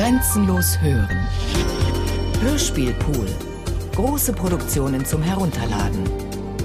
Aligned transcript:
Grenzenlos 0.00 0.80
hören. 0.80 1.28
Hörspielpool. 2.40 3.28
Große 3.94 4.32
Produktionen 4.32 5.04
zum 5.04 5.22
Herunterladen. 5.22 6.04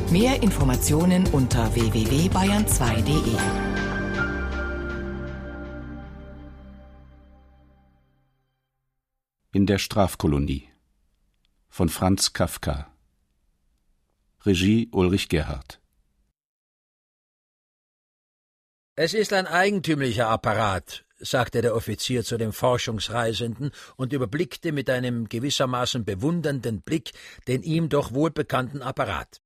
Mehr 0.09 0.41
Informationen 0.41 1.27
unter 1.33 1.75
www.bayern2.de. 1.75 3.35
In 9.51 9.65
der 9.65 9.79
Strafkolonie 9.79 10.69
von 11.67 11.89
Franz 11.89 12.31
Kafka. 12.31 12.89
Regie 14.45 14.87
Ulrich 14.93 15.27
Gerhardt. 15.27 15.81
Es 18.95 19.13
ist 19.13 19.33
ein 19.33 19.45
eigentümlicher 19.45 20.29
Apparat, 20.29 21.04
sagte 21.17 21.61
der 21.61 21.75
Offizier 21.75 22.23
zu 22.23 22.37
dem 22.37 22.53
Forschungsreisenden 22.53 23.71
und 23.95 24.13
überblickte 24.13 24.71
mit 24.71 24.89
einem 24.89 25.29
gewissermaßen 25.29 26.05
bewundernden 26.05 26.81
Blick 26.81 27.11
den 27.47 27.63
ihm 27.63 27.89
doch 27.89 28.13
wohlbekannten 28.13 28.81
Apparat. 28.81 29.41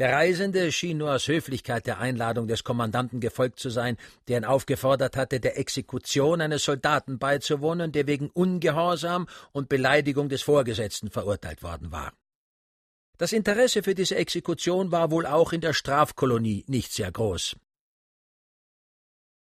Der 0.00 0.12
Reisende 0.12 0.72
schien 0.72 0.98
nur 0.98 1.14
aus 1.14 1.28
Höflichkeit 1.28 1.86
der 1.86 2.00
Einladung 2.00 2.48
des 2.48 2.64
Kommandanten 2.64 3.20
gefolgt 3.20 3.60
zu 3.60 3.70
sein, 3.70 3.96
der 4.26 4.38
ihn 4.38 4.44
aufgefordert 4.44 5.16
hatte, 5.16 5.38
der 5.38 5.56
Exekution 5.56 6.40
eines 6.40 6.64
Soldaten 6.64 7.20
beizuwohnen, 7.20 7.92
der 7.92 8.08
wegen 8.08 8.28
Ungehorsam 8.30 9.28
und 9.52 9.68
Beleidigung 9.68 10.28
des 10.28 10.42
Vorgesetzten 10.42 11.10
verurteilt 11.10 11.62
worden 11.62 11.92
war. 11.92 12.12
Das 13.18 13.32
Interesse 13.32 13.84
für 13.84 13.94
diese 13.94 14.16
Exekution 14.16 14.90
war 14.90 15.12
wohl 15.12 15.26
auch 15.26 15.52
in 15.52 15.60
der 15.60 15.72
Strafkolonie 15.72 16.64
nicht 16.66 16.92
sehr 16.92 17.12
groß. 17.12 17.54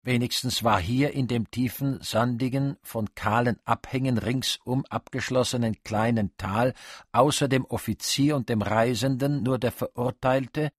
Wenigstens 0.07 0.63
war 0.63 0.79
hier 0.79 1.11
in 1.11 1.27
dem 1.27 1.51
tiefen, 1.51 1.99
sandigen, 2.01 2.77
von 2.81 3.13
kahlen 3.13 3.59
Abhängen 3.65 4.17
ringsum 4.17 4.85
abgeschlossenen 4.85 5.83
kleinen 5.83 6.31
Tal 6.37 6.73
außer 7.11 7.49
dem 7.49 7.65
Offizier 7.65 8.37
und 8.37 8.47
dem 8.47 8.61
Reisenden 8.61 9.43
nur 9.43 9.59
der 9.59 9.73
Verurteilte, 9.73 10.71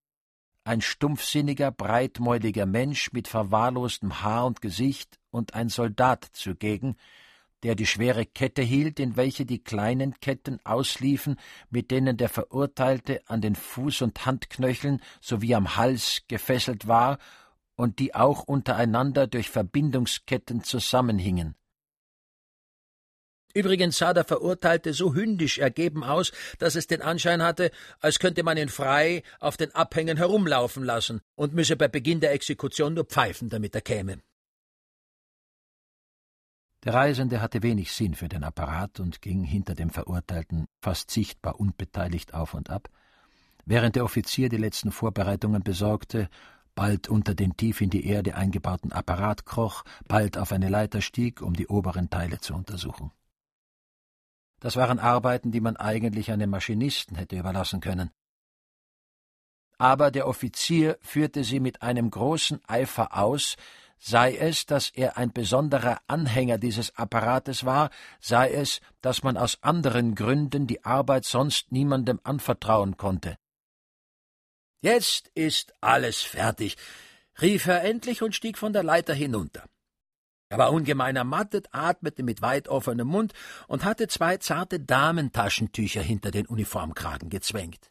ein 0.64 0.80
stumpfsinniger, 0.80 1.70
breitmäuliger 1.70 2.64
Mensch 2.64 3.12
mit 3.12 3.28
verwahrlostem 3.28 4.22
Haar 4.22 4.46
und 4.46 4.62
Gesicht 4.62 5.18
und 5.30 5.52
ein 5.52 5.68
Soldat 5.68 6.24
zugegen, 6.32 6.96
der 7.64 7.74
die 7.74 7.84
schwere 7.84 8.24
Kette 8.24 8.62
hielt, 8.62 8.98
in 8.98 9.16
welche 9.16 9.44
die 9.44 9.62
kleinen 9.62 10.18
Ketten 10.20 10.58
ausliefen, 10.64 11.36
mit 11.68 11.90
denen 11.90 12.16
der 12.16 12.30
Verurteilte 12.30 13.20
an 13.26 13.42
den 13.42 13.56
Fuß- 13.56 14.04
und 14.04 14.24
Handknöcheln 14.24 15.02
sowie 15.20 15.54
am 15.54 15.76
Hals 15.76 16.22
gefesselt 16.28 16.88
war 16.88 17.18
und 17.78 18.00
die 18.00 18.14
auch 18.14 18.42
untereinander 18.42 19.28
durch 19.28 19.50
Verbindungsketten 19.50 20.64
zusammenhingen. 20.64 21.54
Übrigens 23.54 23.98
sah 23.98 24.12
der 24.12 24.24
Verurteilte 24.24 24.92
so 24.92 25.14
hündisch 25.14 25.58
ergeben 25.58 26.02
aus, 26.02 26.32
dass 26.58 26.74
es 26.74 26.88
den 26.88 27.02
Anschein 27.02 27.40
hatte, 27.40 27.70
als 28.00 28.18
könnte 28.18 28.42
man 28.42 28.58
ihn 28.58 28.68
frei 28.68 29.22
auf 29.38 29.56
den 29.56 29.74
Abhängen 29.74 30.16
herumlaufen 30.16 30.82
lassen 30.84 31.20
und 31.36 31.54
müsse 31.54 31.76
bei 31.76 31.86
Beginn 31.86 32.20
der 32.20 32.32
Exekution 32.32 32.94
nur 32.94 33.04
pfeifen, 33.04 33.48
damit 33.48 33.76
er 33.76 33.80
käme. 33.80 34.18
Der 36.84 36.94
Reisende 36.94 37.40
hatte 37.40 37.62
wenig 37.62 37.92
Sinn 37.92 38.14
für 38.14 38.28
den 38.28 38.42
Apparat 38.42 38.98
und 38.98 39.22
ging 39.22 39.44
hinter 39.44 39.74
dem 39.74 39.90
Verurteilten 39.90 40.66
fast 40.82 41.10
sichtbar 41.12 41.60
unbeteiligt 41.60 42.34
auf 42.34 42.54
und 42.54 42.70
ab, 42.70 42.88
während 43.64 43.94
der 43.94 44.04
Offizier 44.04 44.48
die 44.48 44.56
letzten 44.56 44.90
Vorbereitungen 44.90 45.62
besorgte 45.62 46.28
bald 46.78 47.08
unter 47.08 47.34
den 47.34 47.56
tief 47.56 47.80
in 47.80 47.90
die 47.90 48.06
Erde 48.06 48.36
eingebauten 48.36 48.92
Apparat 48.92 49.44
kroch, 49.44 49.82
bald 50.06 50.38
auf 50.38 50.52
eine 50.52 50.68
Leiter 50.68 51.00
stieg, 51.00 51.42
um 51.42 51.54
die 51.54 51.66
oberen 51.66 52.08
Teile 52.08 52.38
zu 52.38 52.54
untersuchen. 52.54 53.10
Das 54.60 54.76
waren 54.76 55.00
Arbeiten, 55.00 55.50
die 55.50 55.60
man 55.60 55.76
eigentlich 55.76 56.30
einem 56.30 56.50
Maschinisten 56.50 57.16
hätte 57.16 57.36
überlassen 57.36 57.80
können. 57.80 58.12
Aber 59.76 60.12
der 60.12 60.28
Offizier 60.28 60.98
führte 61.00 61.42
sie 61.42 61.58
mit 61.58 61.82
einem 61.82 62.12
großen 62.12 62.60
Eifer 62.68 63.18
aus, 63.18 63.56
sei 63.98 64.36
es, 64.36 64.64
dass 64.64 64.90
er 64.90 65.16
ein 65.16 65.32
besonderer 65.32 65.98
Anhänger 66.06 66.58
dieses 66.58 66.96
Apparates 66.96 67.64
war, 67.64 67.90
sei 68.20 68.52
es, 68.52 68.80
dass 69.00 69.24
man 69.24 69.36
aus 69.36 69.60
anderen 69.64 70.14
Gründen 70.14 70.68
die 70.68 70.84
Arbeit 70.84 71.24
sonst 71.24 71.72
niemandem 71.72 72.20
anvertrauen 72.22 72.96
konnte. 72.96 73.36
Jetzt 74.80 75.28
ist 75.34 75.74
alles 75.80 76.22
fertig, 76.22 76.76
rief 77.40 77.66
er 77.66 77.82
endlich 77.82 78.22
und 78.22 78.34
stieg 78.34 78.56
von 78.58 78.72
der 78.72 78.84
Leiter 78.84 79.14
hinunter. 79.14 79.64
Er 80.50 80.58
war 80.58 80.72
ungemein 80.72 81.16
ermattet, 81.16 81.68
atmete 81.72 82.22
mit 82.22 82.40
weit 82.40 82.68
offenem 82.68 83.08
Mund 83.08 83.34
und 83.66 83.84
hatte 83.84 84.08
zwei 84.08 84.38
zarte 84.38 84.80
Damentaschentücher 84.80 86.00
hinter 86.00 86.30
den 86.30 86.46
Uniformkragen 86.46 87.28
gezwängt. 87.28 87.90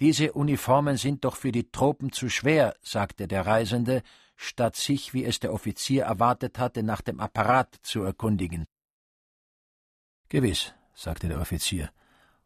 Diese 0.00 0.32
Uniformen 0.32 0.96
sind 0.96 1.24
doch 1.24 1.36
für 1.36 1.52
die 1.52 1.70
Tropen 1.70 2.12
zu 2.12 2.28
schwer, 2.28 2.76
sagte 2.82 3.28
der 3.28 3.46
Reisende, 3.46 4.02
statt 4.36 4.74
sich, 4.74 5.14
wie 5.14 5.24
es 5.24 5.38
der 5.38 5.52
Offizier 5.52 6.04
erwartet 6.04 6.58
hatte, 6.58 6.82
nach 6.82 7.00
dem 7.00 7.20
Apparat 7.20 7.78
zu 7.82 8.02
erkundigen. 8.02 8.66
Gewiss, 10.28 10.74
sagte 10.94 11.28
der 11.28 11.40
Offizier 11.40 11.90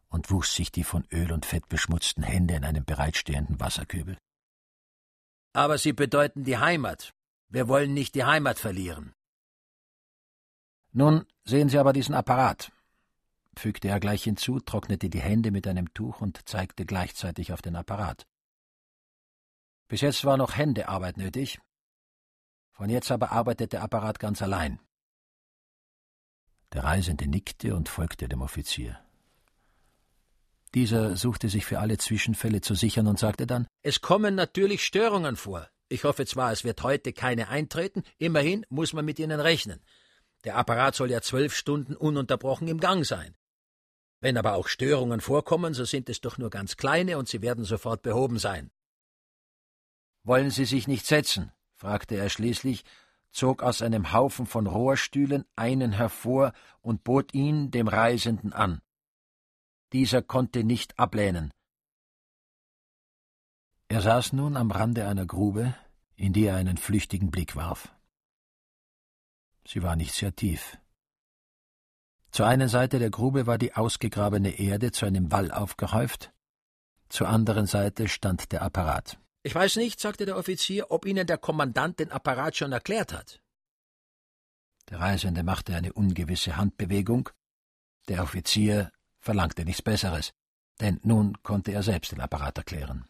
und 0.09 0.29
wusch 0.31 0.49
sich 0.49 0.71
die 0.71 0.83
von 0.83 1.05
Öl 1.11 1.31
und 1.31 1.45
Fett 1.45 1.69
beschmutzten 1.69 2.23
Hände 2.23 2.55
in 2.55 2.65
einem 2.65 2.85
bereitstehenden 2.85 3.59
Wasserkübel. 3.59 4.17
Aber 5.53 5.77
sie 5.77 5.93
bedeuten 5.93 6.43
die 6.43 6.57
Heimat. 6.57 7.13
Wir 7.47 7.67
wollen 7.67 7.93
nicht 7.93 8.15
die 8.15 8.25
Heimat 8.25 8.59
verlieren. 8.59 9.13
Nun 10.91 11.25
sehen 11.43 11.69
Sie 11.69 11.77
aber 11.77 11.93
diesen 11.93 12.15
Apparat, 12.15 12.71
fügte 13.55 13.87
er 13.87 13.99
gleich 13.99 14.23
hinzu, 14.23 14.59
trocknete 14.59 15.09
die 15.09 15.21
Hände 15.21 15.51
mit 15.51 15.67
einem 15.67 15.93
Tuch 15.93 16.21
und 16.21 16.47
zeigte 16.47 16.85
gleichzeitig 16.85 17.53
auf 17.53 17.61
den 17.61 17.75
Apparat. 17.75 18.25
Bis 19.87 20.01
jetzt 20.01 20.23
war 20.25 20.37
noch 20.37 20.55
Händearbeit 20.55 21.17
nötig. 21.17 21.59
Von 22.71 22.89
jetzt 22.89 23.11
aber 23.11 23.31
arbeitet 23.31 23.73
der 23.73 23.83
Apparat 23.83 24.19
ganz 24.19 24.41
allein. 24.41 24.79
Der 26.73 26.83
Reisende 26.83 27.27
nickte 27.27 27.75
und 27.75 27.89
folgte 27.89 28.29
dem 28.29 28.41
Offizier. 28.41 29.03
Dieser 30.75 31.15
suchte 31.15 31.49
sich 31.49 31.65
für 31.65 31.79
alle 31.79 31.97
Zwischenfälle 31.97 32.61
zu 32.61 32.75
sichern 32.75 33.07
und 33.07 33.17
sagte 33.17 33.47
dann 33.47 33.67
Es 33.81 34.01
kommen 34.01 34.35
natürlich 34.35 34.83
Störungen 34.83 35.35
vor. 35.35 35.67
Ich 35.87 36.03
hoffe 36.03 36.25
zwar, 36.25 36.51
es 36.51 36.63
wird 36.63 36.83
heute 36.83 37.13
keine 37.13 37.49
eintreten, 37.49 38.03
immerhin 38.19 38.65
muss 38.69 38.93
man 38.93 39.05
mit 39.05 39.17
ihnen 39.17 39.39
rechnen. 39.39 39.81
Der 40.43 40.55
Apparat 40.55 40.95
soll 40.95 41.09
ja 41.09 41.21
zwölf 41.21 41.55
Stunden 41.55 41.95
ununterbrochen 41.95 42.67
im 42.67 42.79
Gang 42.79 43.05
sein. 43.05 43.35
Wenn 44.21 44.37
aber 44.37 44.53
auch 44.53 44.67
Störungen 44.67 45.21
vorkommen, 45.21 45.73
so 45.73 45.85
sind 45.85 46.09
es 46.09 46.21
doch 46.21 46.37
nur 46.37 46.49
ganz 46.49 46.77
kleine 46.77 47.17
und 47.17 47.27
sie 47.27 47.41
werden 47.41 47.63
sofort 47.63 48.03
behoben 48.03 48.37
sein. 48.37 48.69
Wollen 50.23 50.51
Sie 50.51 50.65
sich 50.65 50.87
nicht 50.87 51.05
setzen? 51.05 51.51
fragte 51.73 52.15
er 52.15 52.29
schließlich, 52.29 52.83
zog 53.31 53.63
aus 53.63 53.81
einem 53.81 54.11
Haufen 54.11 54.45
von 54.45 54.67
Rohrstühlen 54.67 55.45
einen 55.55 55.93
hervor 55.93 56.53
und 56.81 57.03
bot 57.03 57.33
ihn 57.33 57.71
dem 57.71 57.87
Reisenden 57.87 58.53
an. 58.53 58.81
Dieser 59.93 60.21
konnte 60.21 60.63
nicht 60.63 60.99
ablehnen. 60.99 61.51
Er 63.87 64.01
saß 64.01 64.33
nun 64.33 64.55
am 64.55 64.69
Rande 64.69 65.07
einer 65.07 65.25
Grube, 65.25 65.75
in 66.15 66.33
die 66.33 66.45
er 66.45 66.55
einen 66.55 66.77
flüchtigen 66.77 67.31
Blick 67.31 67.55
warf. 67.55 67.95
Sie 69.65 69.81
war 69.81 69.95
nicht 69.95 70.13
sehr 70.13 70.35
tief. 70.35 70.77
Zur 72.31 72.45
einen 72.45 72.69
Seite 72.69 72.99
der 72.99 73.09
Grube 73.09 73.47
war 73.47 73.57
die 73.57 73.73
ausgegrabene 73.73 74.59
Erde 74.59 74.91
zu 74.91 75.05
einem 75.05 75.31
Wall 75.31 75.51
aufgehäuft, 75.51 76.31
zur 77.09 77.27
anderen 77.27 77.65
Seite 77.65 78.07
stand 78.07 78.51
der 78.51 78.61
Apparat. 78.61 79.19
Ich 79.41 79.55
weiß 79.55 79.77
nicht, 79.77 79.99
sagte 79.99 80.25
der 80.25 80.37
Offizier, 80.37 80.91
ob 80.91 81.05
Ihnen 81.05 81.25
der 81.25 81.39
Kommandant 81.39 81.99
den 81.99 82.11
Apparat 82.11 82.55
schon 82.55 82.71
erklärt 82.71 83.13
hat. 83.13 83.41
Der 84.89 84.99
Reisende 84.99 85.43
machte 85.43 85.75
eine 85.75 85.93
ungewisse 85.93 86.57
Handbewegung, 86.57 87.29
der 88.07 88.21
Offizier 88.21 88.91
verlangte 89.19 89.65
nichts 89.65 89.81
Besseres, 89.81 90.33
denn 90.79 90.99
nun 91.03 91.41
konnte 91.43 91.71
er 91.71 91.83
selbst 91.83 92.11
den 92.11 92.21
Apparat 92.21 92.57
erklären. 92.57 93.07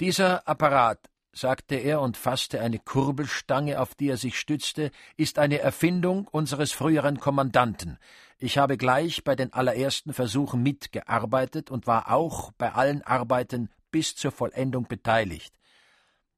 Dieser 0.00 0.46
Apparat, 0.48 1.08
sagte 1.34 1.76
er 1.76 2.00
und 2.00 2.16
fasste 2.16 2.60
eine 2.60 2.78
Kurbelstange, 2.78 3.80
auf 3.80 3.94
die 3.94 4.08
er 4.08 4.16
sich 4.16 4.38
stützte, 4.38 4.90
ist 5.16 5.38
eine 5.38 5.58
Erfindung 5.58 6.28
unseres 6.28 6.72
früheren 6.72 7.18
Kommandanten. 7.18 7.98
Ich 8.38 8.58
habe 8.58 8.76
gleich 8.76 9.24
bei 9.24 9.36
den 9.36 9.52
allerersten 9.52 10.12
Versuchen 10.12 10.62
mitgearbeitet 10.62 11.70
und 11.70 11.86
war 11.86 12.10
auch 12.10 12.52
bei 12.52 12.72
allen 12.72 13.02
Arbeiten 13.02 13.70
bis 13.90 14.16
zur 14.16 14.32
Vollendung 14.32 14.86
beteiligt. 14.86 15.54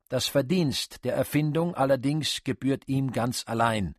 Das 0.09 0.27
Verdienst 0.27 1.05
der 1.05 1.15
Erfindung 1.15 1.75
allerdings 1.75 2.45
gebührt 2.45 2.85
ihm 2.87 3.13
ganz 3.13 3.45
allein. 3.47 3.97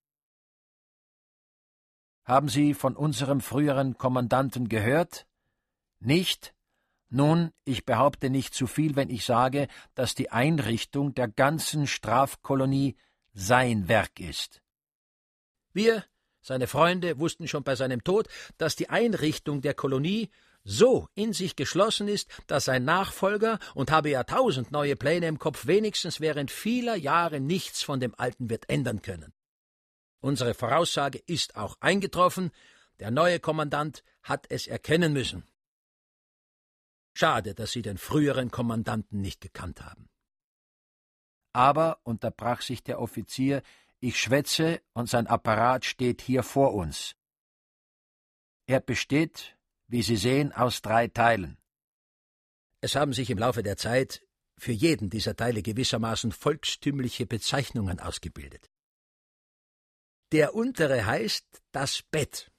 Haben 2.28 2.50
Sie 2.50 2.74
von 2.74 2.98
unserem 2.98 3.40
früheren 3.40 3.98
Kommandanten 3.98 4.68
gehört? 4.68 5.26
Nicht? 6.02 6.54
Nun, 7.10 7.54
ich 7.64 7.86
behaupte 7.86 8.30
nicht 8.30 8.54
zu 8.54 8.68
viel, 8.68 8.98
wenn 8.98 9.10
ich 9.10 9.24
sage, 9.24 9.70
dass 9.96 10.14
die 10.14 10.30
Einrichtung 10.30 11.16
der 11.16 11.30
ganzen 11.30 11.88
Strafkolonie 11.88 12.98
sein 13.34 13.88
Werk 13.88 14.20
ist. 14.20 14.62
Wir, 15.72 16.04
seine 16.42 16.68
Freunde, 16.68 17.18
wussten 17.18 17.48
schon 17.48 17.64
bei 17.64 17.76
seinem 17.76 18.04
Tod, 18.04 18.28
dass 18.58 18.76
die 18.76 18.90
Einrichtung 18.90 19.62
der 19.62 19.74
Kolonie 19.74 20.30
so 20.66 21.08
in 21.16 21.32
sich 21.32 21.56
geschlossen 21.56 22.10
ist, 22.10 22.30
dass 22.48 22.66
sein 22.66 22.84
Nachfolger 22.84 23.58
und 23.74 23.90
habe 23.90 24.10
ja 24.10 24.26
tausend 24.26 24.74
neue 24.74 24.98
Pläne 24.98 25.28
im 25.28 25.40
Kopf 25.40 25.66
wenigstens 25.66 26.20
während 26.20 26.52
vieler 26.52 26.98
Jahre 26.98 27.40
nichts 27.40 27.84
von 27.84 28.02
dem 28.02 28.14
Alten 28.18 28.50
wird 28.50 28.70
ändern 28.70 29.02
können. 29.02 29.32
Unsere 30.28 30.54
Voraussage 30.54 31.20
ist 31.20 31.56
auch 31.56 31.78
eingetroffen, 31.80 32.52
der 33.00 33.12
neue 33.12 33.40
Kommandant 33.40 34.04
hat 34.24 34.46
es 34.50 34.68
erkennen 34.68 35.14
müssen. 35.14 35.46
Schade, 37.14 37.56
dass 37.56 37.72
Sie 37.72 37.82
den 37.82 37.98
früheren 37.98 38.52
Kommandanten 38.52 39.22
nicht 39.22 39.40
gekannt 39.40 39.86
haben. 39.86 40.10
Aber, 41.54 42.02
unterbrach 42.04 42.62
sich 42.62 42.84
der 42.84 43.00
Offizier, 43.00 43.62
ich 44.02 44.20
schwätze 44.20 44.82
und 44.92 45.10
sein 45.10 45.28
Apparat 45.28 45.86
steht 45.86 46.22
hier 46.22 46.44
vor 46.44 46.74
uns. 46.74 47.16
Er 48.66 48.82
besteht, 48.82 49.58
wie 49.88 50.02
Sie 50.02 50.18
sehen, 50.18 50.52
aus 50.52 50.82
drei 50.82 51.08
Teilen. 51.08 51.58
Es 52.82 52.98
haben 52.98 53.14
sich 53.14 53.30
im 53.30 53.38
Laufe 53.38 53.64
der 53.64 53.78
Zeit 53.78 54.28
für 54.58 54.74
jeden 54.74 55.10
dieser 55.10 55.38
Teile 55.38 55.62
gewissermaßen 55.62 56.34
volkstümliche 56.34 57.26
Bezeichnungen 57.26 58.02
ausgebildet. 58.02 58.70
Der 60.32 60.56
untere 60.56 61.06
heißt 61.06 61.64
das 61.72 62.02
Bett. 62.04 62.52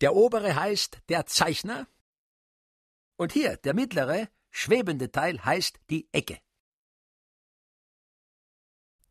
Der 0.00 0.14
obere 0.14 0.54
heißt 0.54 0.98
der 1.08 1.26
Zeichner. 1.26 1.86
Und 3.16 3.32
hier, 3.32 3.56
der 3.58 3.74
mittlere, 3.74 4.28
schwebende 4.50 5.10
Teil 5.10 5.42
heißt 5.44 5.80
die 5.88 6.08
Ecke. 6.12 6.40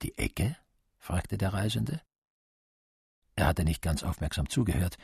Die 0.02 0.18
Ecke? 0.18 0.58
fragte 0.98 1.38
der 1.38 1.54
Reisende. 1.54 2.02
Er 3.36 3.48
hatte 3.48 3.64
nicht 3.64 3.82
ganz 3.82 4.04
aufmerksam 4.04 4.50
zugehört. 4.50 4.98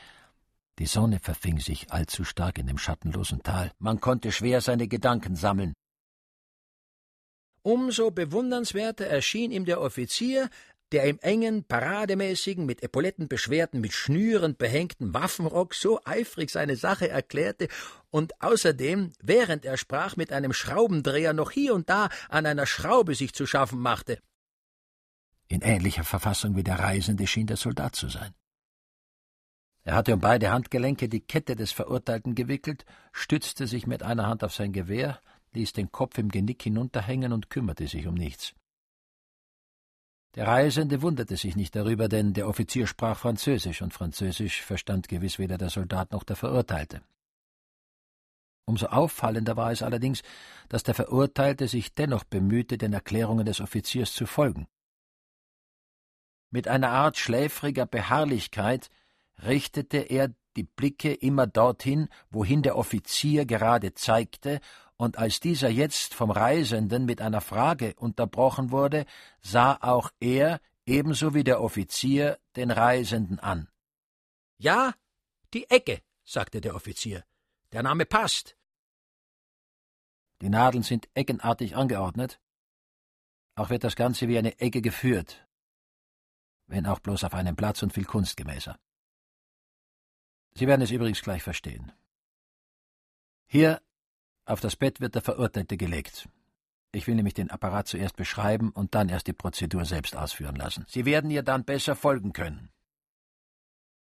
Die 0.78 0.86
Sonne 0.86 1.19
verfing 1.19 1.60
sich 1.60 1.92
allzu 1.92 2.24
stark 2.24 2.57
in 2.57 2.68
dem 2.68 2.78
schattenlosen 2.78 3.42
Tal. 3.42 3.72
Man 3.80 4.02
konnte 4.02 4.31
schwer 4.31 4.62
seine 4.62 4.88
Gedanken 4.88 5.36
sammeln. 5.36 5.74
Umso 7.62 8.12
bewundernswerter 8.12 9.07
erschien 9.07 9.52
ihm 9.52 9.66
der 9.66 9.81
Offizier, 9.81 10.50
der 10.95 11.03
im 11.03 11.19
engen, 11.19 11.65
parademäßigen, 11.65 12.65
mit 12.65 12.81
Epauletten 12.81 13.27
beschwerten, 13.27 13.81
mit 13.81 13.92
Schnüren 13.92 14.56
behängten 14.56 15.13
Waffenrock 15.13 15.74
so 15.75 16.00
eifrig 16.06 16.50
seine 16.50 16.77
Sache 16.77 17.09
erklärte 17.09 17.68
und 18.12 18.42
außerdem, 18.42 19.12
während 19.21 19.65
er 19.65 19.75
sprach, 19.75 20.15
mit 20.15 20.31
einem 20.31 20.53
Schraubendreher 20.53 21.33
noch 21.33 21.51
hier 21.51 21.75
und 21.75 21.89
da 21.89 22.07
an 22.30 22.45
einer 22.45 22.65
Schraube 22.65 23.13
sich 23.13 23.33
zu 23.33 23.45
schaffen 23.45 23.80
machte. 23.80 24.19
In 25.50 25.59
ähnlicher 25.59 26.06
Verfassung 26.06 26.56
wie 26.56 26.63
der 26.63 26.80
Reisende 26.80 27.27
schien 27.27 27.47
der 27.47 27.57
Soldat 27.57 27.97
zu 27.97 28.07
sein. 28.07 28.33
Er 29.83 29.95
hatte 29.95 30.13
um 30.13 30.21
beide 30.21 30.50
Handgelenke 30.50 31.09
die 31.09 31.19
Kette 31.19 31.57
des 31.57 31.74
Verurteilten 31.74 32.36
gewickelt, 32.36 32.86
stützte 33.12 33.68
sich 33.68 33.86
mit 33.86 34.01
einer 34.01 34.27
Hand 34.27 34.45
auf 34.45 34.53
sein 34.53 34.71
Gewehr, 34.71 35.19
ließ 35.51 35.74
den 35.74 35.92
Kopf 35.92 36.18
im 36.19 36.30
Genick 36.30 36.63
hinunterhängen 36.63 37.33
und 37.33 37.50
kümmerte 37.50 37.86
sich 37.86 38.07
um 38.07 38.15
nichts. 38.15 38.56
Der 40.35 40.47
Reisende 40.47 41.01
wunderte 41.01 41.37
sich 41.37 41.55
nicht 41.55 41.75
darüber, 41.75 42.09
denn 42.09 42.33
der 42.33 42.49
Offizier 42.49 42.87
sprach 42.87 43.17
Französisch, 43.17 43.81
und 43.81 43.93
Französisch 43.93 44.61
verstand 44.61 45.07
gewiss 45.07 45.39
weder 45.39 45.57
der 45.57 45.69
Soldat 45.69 46.11
noch 46.11 46.23
der 46.23 46.35
Verurteilte. 46.35 47.01
Umso 48.67 48.87
auffallender 48.87 49.55
war 49.55 49.71
es 49.71 49.81
allerdings, 49.81 50.23
dass 50.67 50.83
der 50.83 50.93
Verurteilte 50.93 51.67
sich 51.67 51.93
dennoch 51.93 52.25
bemühte, 52.25 52.77
den 52.77 52.91
Erklärungen 52.91 53.45
des 53.45 53.61
Offiziers 53.61 54.11
zu 54.13 54.25
folgen. 54.25 54.67
Mit 56.51 56.67
einer 56.67 56.89
Art 56.89 57.17
schläfriger 57.17 57.85
Beharrlichkeit 57.85 58.89
richtete 59.43 59.97
er 59.97 60.33
die 60.57 60.63
Blicke 60.63 61.13
immer 61.13 61.47
dorthin, 61.47 62.09
wohin 62.29 62.61
der 62.61 62.77
Offizier 62.77 63.45
gerade 63.45 63.93
zeigte, 63.93 64.59
und 64.97 65.18
als 65.18 65.39
dieser 65.39 65.69
jetzt 65.69 66.13
vom 66.13 66.31
Reisenden 66.31 67.06
mit 67.06 67.21
einer 67.21 67.42
Frage 67.42 67.94
unterbrochen 67.97 68.71
wurde, 68.71 69.06
sah 69.42 69.77
auch 69.81 70.12
er, 70.19 70.62
ebenso 70.86 71.33
wie 71.33 71.44
der 71.44 71.62
Offizier, 71.62 72.39
den 72.56 72.71
Reisenden 72.71 73.39
an. 73.39 73.69
Ja, 74.57 74.94
die 75.53 75.69
Ecke, 75.69 76.01
sagte 76.24 76.62
der 76.62 76.75
Offizier. 76.75 77.25
Der 77.71 77.83
Name 77.83 78.06
passt. 78.06 78.57
Die 80.42 80.50
Nadeln 80.50 80.83
sind 80.83 81.09
eckenartig 81.13 81.75
angeordnet. 81.75 82.39
Auch 83.56 83.69
wird 83.69 83.83
das 83.83 83.95
Ganze 83.95 84.27
wie 84.27 84.38
eine 84.38 84.59
Ecke 84.59 84.81
geführt, 84.81 85.47
wenn 86.68 86.86
auch 86.86 87.00
bloß 87.00 87.24
auf 87.24 87.33
einem 87.33 87.56
Platz 87.56 87.81
und 87.83 87.94
viel 87.94 88.06
kunstgemäßer. 88.06 88.77
Sie 90.56 90.68
werden 90.68 90.81
es 90.81 90.92
übrigens 90.92 91.21
gleich 91.21 91.44
verstehen. 91.44 91.92
Hier 93.47 93.81
auf 94.45 94.62
das 94.62 94.75
Bett 94.75 95.01
wird 95.01 95.15
der 95.15 95.21
Verurteilte 95.21 95.77
gelegt. 95.77 96.27
Ich 96.92 97.07
will 97.07 97.15
nämlich 97.15 97.33
den 97.33 97.51
Apparat 97.51 97.88
zuerst 97.88 98.15
beschreiben 98.15 98.69
und 98.69 98.95
dann 98.95 99.09
erst 99.09 99.27
die 99.27 99.33
Prozedur 99.33 99.86
selbst 99.86 100.15
ausführen 100.15 100.56
lassen. 100.56 100.86
Sie 100.88 101.06
werden 101.06 101.30
ihr 101.30 101.44
dann 101.44 101.65
besser 101.65 101.95
folgen 101.95 102.31
können. 102.31 102.69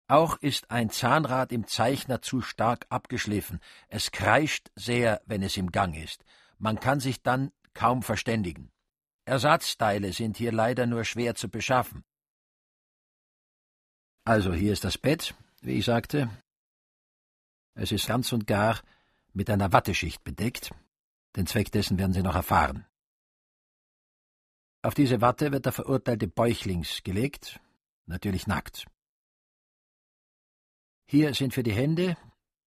Auch 0.07 0.37
ist 0.37 0.71
ein 0.71 0.91
Zahnrad 0.91 1.51
im 1.51 1.67
Zeichner 1.67 2.21
zu 2.21 2.43
stark 2.43 2.87
abgeschliffen. 2.91 3.59
Es 3.89 4.13
kreischt 4.13 4.71
sehr, 4.77 5.23
wenn 5.27 5.43
es 5.43 5.57
im 5.57 5.73
Gang 5.73 5.97
ist. 5.97 6.25
Man 6.59 6.79
kann 6.79 7.01
sich 7.01 7.23
dann 7.23 7.51
kaum 7.73 8.03
verständigen. 8.03 8.71
Ersatzteile 9.25 10.13
sind 10.13 10.37
hier 10.37 10.53
leider 10.53 10.87
nur 10.87 11.05
schwer 11.05 11.35
zu 11.35 11.49
beschaffen. 11.49 12.05
Also 14.25 14.53
hier 14.53 14.73
ist 14.73 14.85
das 14.85 14.99
Bett, 14.99 15.35
wie 15.63 15.79
ich 15.79 15.87
sagte. 15.87 16.29
Es 17.75 17.91
ist 17.91 18.07
ganz 18.07 18.33
und 18.33 18.47
gar 18.47 18.81
mit 19.35 19.51
einer 19.51 19.73
Watteschicht 19.73 20.25
bedeckt. 20.25 20.71
Den 21.37 21.47
Zweck 21.47 21.71
dessen 21.73 21.99
werden 21.99 22.13
Sie 22.13 22.23
noch 22.23 22.37
erfahren. 22.37 22.87
Auf 24.83 24.95
diese 24.95 25.21
Watte 25.21 25.51
wird 25.51 25.67
der 25.67 25.73
Verurteilte 25.73 26.29
bäuchlings 26.29 27.03
gelegt, 27.03 27.61
natürlich 28.07 28.47
nackt. 28.47 28.87
Hier 31.07 31.35
sind 31.35 31.55
für 31.55 31.63
die 31.63 31.73
Hände, 31.73 32.17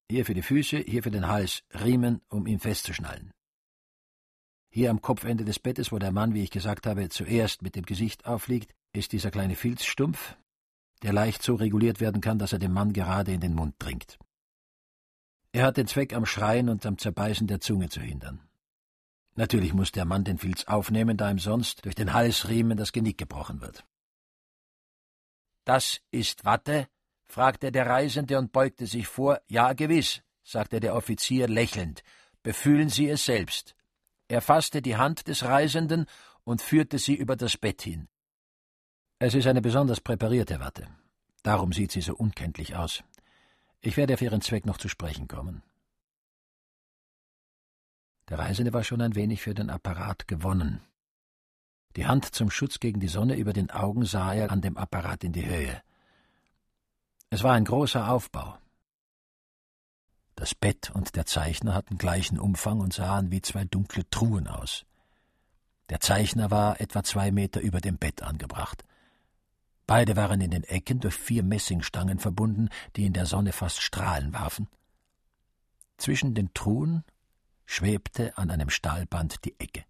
hier 0.09 0.25
für 0.25 0.33
die 0.33 0.41
Füße, 0.41 0.79
hier 0.79 1.03
für 1.03 1.11
den 1.11 1.27
Hals 1.27 1.63
Riemen, 1.73 2.21
um 2.29 2.47
ihn 2.47 2.59
festzuschnallen. 2.59 3.31
Hier 4.69 4.91
am 4.91 5.01
Kopfende 5.01 5.45
des 5.45 5.59
Bettes, 5.59 5.91
wo 5.91 5.99
der 5.99 6.11
Mann, 6.11 6.33
wie 6.33 6.43
ich 6.43 6.51
gesagt 6.51 6.87
habe, 6.87 7.09
zuerst 7.09 7.61
mit 7.61 7.75
dem 7.75 7.85
Gesicht 7.85 8.25
aufliegt, 8.25 8.73
ist 8.93 9.11
dieser 9.11 9.31
kleine 9.31 9.55
Filzstumpf, 9.55 10.37
der 11.03 11.13
leicht 11.13 11.43
so 11.43 11.55
reguliert 11.55 11.99
werden 11.99 12.21
kann, 12.21 12.39
dass 12.39 12.53
er 12.53 12.59
dem 12.59 12.73
Mann 12.73 12.93
gerade 12.93 13.31
in 13.31 13.41
den 13.41 13.53
Mund 13.53 13.75
dringt. 13.79 14.17
Er 15.51 15.65
hat 15.65 15.77
den 15.77 15.87
Zweck, 15.87 16.13
am 16.13 16.25
Schreien 16.25 16.69
und 16.69 16.85
am 16.85 16.97
Zerbeißen 16.97 17.47
der 17.47 17.59
Zunge 17.59 17.89
zu 17.89 18.01
hindern. 18.01 18.41
Natürlich 19.35 19.73
muss 19.73 19.91
der 19.91 20.05
Mann 20.05 20.23
den 20.23 20.37
Filz 20.37 20.65
aufnehmen, 20.65 21.17
da 21.17 21.29
ihm 21.29 21.39
sonst 21.39 21.85
durch 21.85 21.95
den 21.95 22.13
Halsriemen 22.13 22.77
das 22.77 22.91
Genick 22.91 23.17
gebrochen 23.17 23.61
wird. 23.61 23.85
Das 25.63 26.01
ist 26.11 26.45
Watte? 26.45 26.87
fragte 27.25 27.71
der 27.71 27.87
Reisende 27.87 28.37
und 28.37 28.51
beugte 28.51 28.87
sich 28.87 29.07
vor. 29.07 29.41
Ja, 29.47 29.73
gewiss, 29.73 30.21
sagte 30.43 30.79
der 30.79 30.95
Offizier 30.95 31.47
lächelnd. 31.47 32.03
Befühlen 32.41 32.89
Sie 32.89 33.09
es 33.09 33.25
selbst. 33.25 33.75
Er 34.27 34.41
fasste 34.41 34.81
die 34.81 34.97
Hand 34.97 35.27
des 35.27 35.43
Reisenden 35.43 36.05
und 36.43 36.61
führte 36.61 36.99
sie 36.99 37.15
über 37.15 37.35
das 37.35 37.57
Bett 37.57 37.81
hin. 37.81 38.07
Es 39.19 39.33
ist 39.35 39.47
eine 39.47 39.61
besonders 39.61 40.01
präparierte 40.01 40.59
Watte. 40.59 40.87
Darum 41.43 41.73
sieht 41.73 41.91
sie 41.91 42.01
so 42.01 42.15
unkenntlich 42.15 42.75
aus. 42.75 43.03
Ich 43.81 43.97
werde 43.97 44.13
auf 44.13 44.21
Ihren 44.21 44.41
Zweck 44.41 44.65
noch 44.65 44.77
zu 44.77 44.89
sprechen 44.89 45.27
kommen. 45.27 45.63
Der 48.29 48.39
Reisende 48.39 48.73
war 48.73 48.83
schon 48.83 49.01
ein 49.01 49.15
wenig 49.15 49.41
für 49.41 49.53
den 49.53 49.69
Apparat 49.69 50.27
gewonnen. 50.27 50.81
Die 51.95 52.05
Hand 52.05 52.25
zum 52.35 52.51
Schutz 52.51 52.79
gegen 52.79 52.99
die 52.99 53.07
Sonne 53.07 53.35
über 53.35 53.53
den 53.53 53.71
Augen 53.71 54.05
sah 54.05 54.33
er 54.33 54.51
an 54.51 54.61
dem 54.61 54.77
Apparat 54.77 55.23
in 55.23 55.31
die 55.31 55.45
Höhe. 55.45 55.81
Es 57.29 57.43
war 57.43 57.53
ein 57.53 57.65
großer 57.65 58.09
Aufbau. 58.09 58.57
Das 60.35 60.53
Bett 60.53 60.91
und 60.91 61.15
der 61.15 61.25
Zeichner 61.25 61.73
hatten 61.73 61.97
gleichen 61.97 62.39
Umfang 62.39 62.79
und 62.79 62.93
sahen 62.93 63.31
wie 63.31 63.41
zwei 63.41 63.65
dunkle 63.65 64.07
Truhen 64.09 64.47
aus. 64.47 64.85
Der 65.89 65.99
Zeichner 65.99 66.51
war 66.51 66.79
etwa 66.79 67.03
zwei 67.03 67.31
Meter 67.31 67.61
über 67.61 67.81
dem 67.81 67.97
Bett 67.97 68.21
angebracht. 68.21 68.83
Beide 69.87 70.17
waren 70.17 70.41
in 70.41 70.51
den 70.51 70.65
Ecken 70.65 70.99
durch 70.99 71.15
vier 71.15 71.43
Messingstangen 71.43 72.19
verbunden, 72.19 72.69
die 72.97 73.05
in 73.05 73.13
der 73.13 73.25
Sonne 73.25 73.53
fast 73.53 73.81
Strahlen 73.81 74.33
warfen. 74.33 74.67
Zwischen 75.97 76.35
den 76.35 76.53
Truhen 76.53 77.05
schwebte 77.65 78.37
an 78.37 78.51
einem 78.51 78.69
Stahlband 78.69 79.45
die 79.45 79.57
Ecke. 79.59 79.85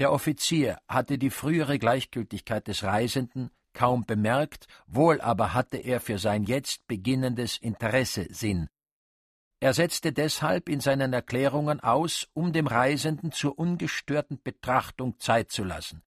Der 0.00 0.12
Offizier 0.12 0.78
hatte 0.88 1.16
die 1.16 1.30
frühere 1.30 1.78
Gleichgültigkeit 1.78 2.66
des 2.66 2.82
Reisenden 2.82 3.50
kaum 3.72 4.04
bemerkt, 4.04 4.66
wohl 4.86 5.20
aber 5.20 5.54
hatte 5.54 5.76
er 5.76 6.00
für 6.00 6.18
sein 6.18 6.42
jetzt 6.42 6.86
beginnendes 6.88 7.58
Interesse 7.58 8.26
Sinn. 8.30 8.68
Er 9.60 9.74
setzte 9.74 10.12
deshalb 10.12 10.68
in 10.68 10.80
seinen 10.80 11.12
Erklärungen 11.12 11.80
aus, 11.80 12.28
um 12.32 12.52
dem 12.52 12.66
Reisenden 12.66 13.30
zur 13.30 13.58
ungestörten 13.58 14.40
Betrachtung 14.42 15.18
Zeit 15.20 15.50
zu 15.50 15.62
lassen. 15.64 16.02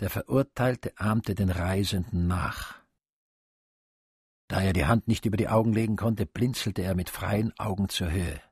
Der 0.00 0.10
Verurteilte 0.10 0.98
ahmte 0.98 1.34
den 1.34 1.50
Reisenden 1.50 2.26
nach. 2.26 2.82
Da 4.48 4.60
er 4.60 4.72
die 4.72 4.86
Hand 4.86 5.08
nicht 5.08 5.24
über 5.24 5.36
die 5.36 5.48
Augen 5.48 5.72
legen 5.72 5.96
konnte, 5.96 6.26
blinzelte 6.26 6.82
er 6.82 6.94
mit 6.94 7.10
freien 7.10 7.56
Augen 7.58 7.88
zur 7.88 8.10
Höhe. 8.10 8.42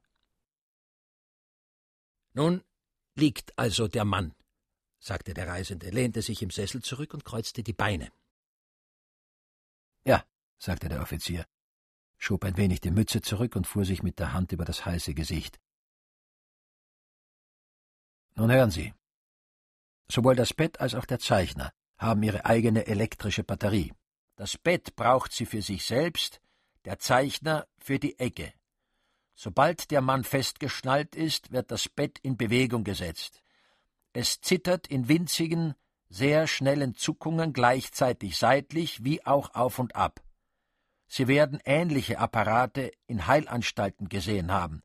Nun 2.32 2.62
liegt 3.14 3.58
also 3.58 3.88
der 3.88 4.04
Mann, 4.04 4.34
sagte 4.98 5.34
der 5.34 5.48
Reisende, 5.48 5.90
lehnte 5.90 6.22
sich 6.22 6.42
im 6.42 6.50
Sessel 6.50 6.82
zurück 6.82 7.12
und 7.12 7.24
kreuzte 7.24 7.62
die 7.62 7.74
Beine. 7.74 8.10
Ja, 10.04 10.24
sagte 10.58 10.88
der 10.88 11.02
Offizier, 11.02 11.46
schob 12.16 12.44
ein 12.44 12.56
wenig 12.56 12.80
die 12.80 12.90
Mütze 12.90 13.20
zurück 13.20 13.56
und 13.56 13.66
fuhr 13.66 13.84
sich 13.84 14.02
mit 14.02 14.18
der 14.18 14.32
Hand 14.32 14.52
über 14.52 14.64
das 14.64 14.86
heiße 14.86 15.12
Gesicht. 15.12 15.60
Nun 18.34 18.50
hören 18.50 18.70
Sie. 18.70 18.94
Sowohl 20.10 20.36
das 20.36 20.52
Bett 20.52 20.80
als 20.80 20.94
auch 20.94 21.06
der 21.06 21.18
Zeichner 21.18 21.72
haben 21.98 22.22
ihre 22.22 22.44
eigene 22.44 22.86
elektrische 22.86 23.44
Batterie. 23.44 23.92
Das 24.36 24.58
Bett 24.58 24.96
braucht 24.96 25.32
sie 25.32 25.46
für 25.46 25.62
sich 25.62 25.84
selbst, 25.84 26.40
der 26.84 26.98
Zeichner 26.98 27.66
für 27.78 27.98
die 27.98 28.18
Ecke. 28.18 28.52
Sobald 29.34 29.90
der 29.90 30.00
Mann 30.00 30.24
festgeschnallt 30.24 31.16
ist, 31.16 31.52
wird 31.52 31.70
das 31.70 31.88
Bett 31.88 32.18
in 32.22 32.36
Bewegung 32.36 32.84
gesetzt. 32.84 33.42
Es 34.12 34.40
zittert 34.40 34.86
in 34.86 35.08
winzigen, 35.08 35.74
sehr 36.08 36.46
schnellen 36.46 36.94
Zuckungen 36.94 37.52
gleichzeitig 37.52 38.36
seitlich 38.36 39.02
wie 39.04 39.24
auch 39.24 39.54
auf 39.54 39.78
und 39.78 39.96
ab. 39.96 40.20
Sie 41.08 41.28
werden 41.28 41.60
ähnliche 41.64 42.18
Apparate 42.18 42.92
in 43.06 43.26
Heilanstalten 43.26 44.08
gesehen 44.08 44.52
haben, 44.52 44.82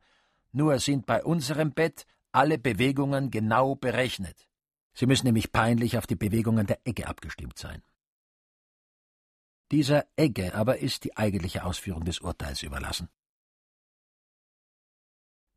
nur 0.51 0.79
sind 0.79 1.05
bei 1.05 1.23
unserem 1.23 1.71
Bett 1.71 2.05
alle 2.31 2.57
Bewegungen 2.57 3.31
genau 3.31 3.75
berechnet. 3.75 4.46
Sie 4.97 5.05
müssen 5.05 5.27
nämlich 5.27 5.51
peinlich 5.51 5.99
auf 5.99 6.07
die 6.07 6.15
Bewegungen 6.15 6.65
der 6.65 6.79
Egge 6.83 7.07
abgestimmt 7.07 7.59
sein. 7.59 7.83
Dieser 9.69 10.07
Egge 10.15 10.55
aber 10.55 10.79
ist 10.79 11.03
die 11.03 11.15
eigentliche 11.15 11.65
Ausführung 11.65 12.03
des 12.03 12.19
Urteils 12.19 12.63
überlassen. 12.63 13.07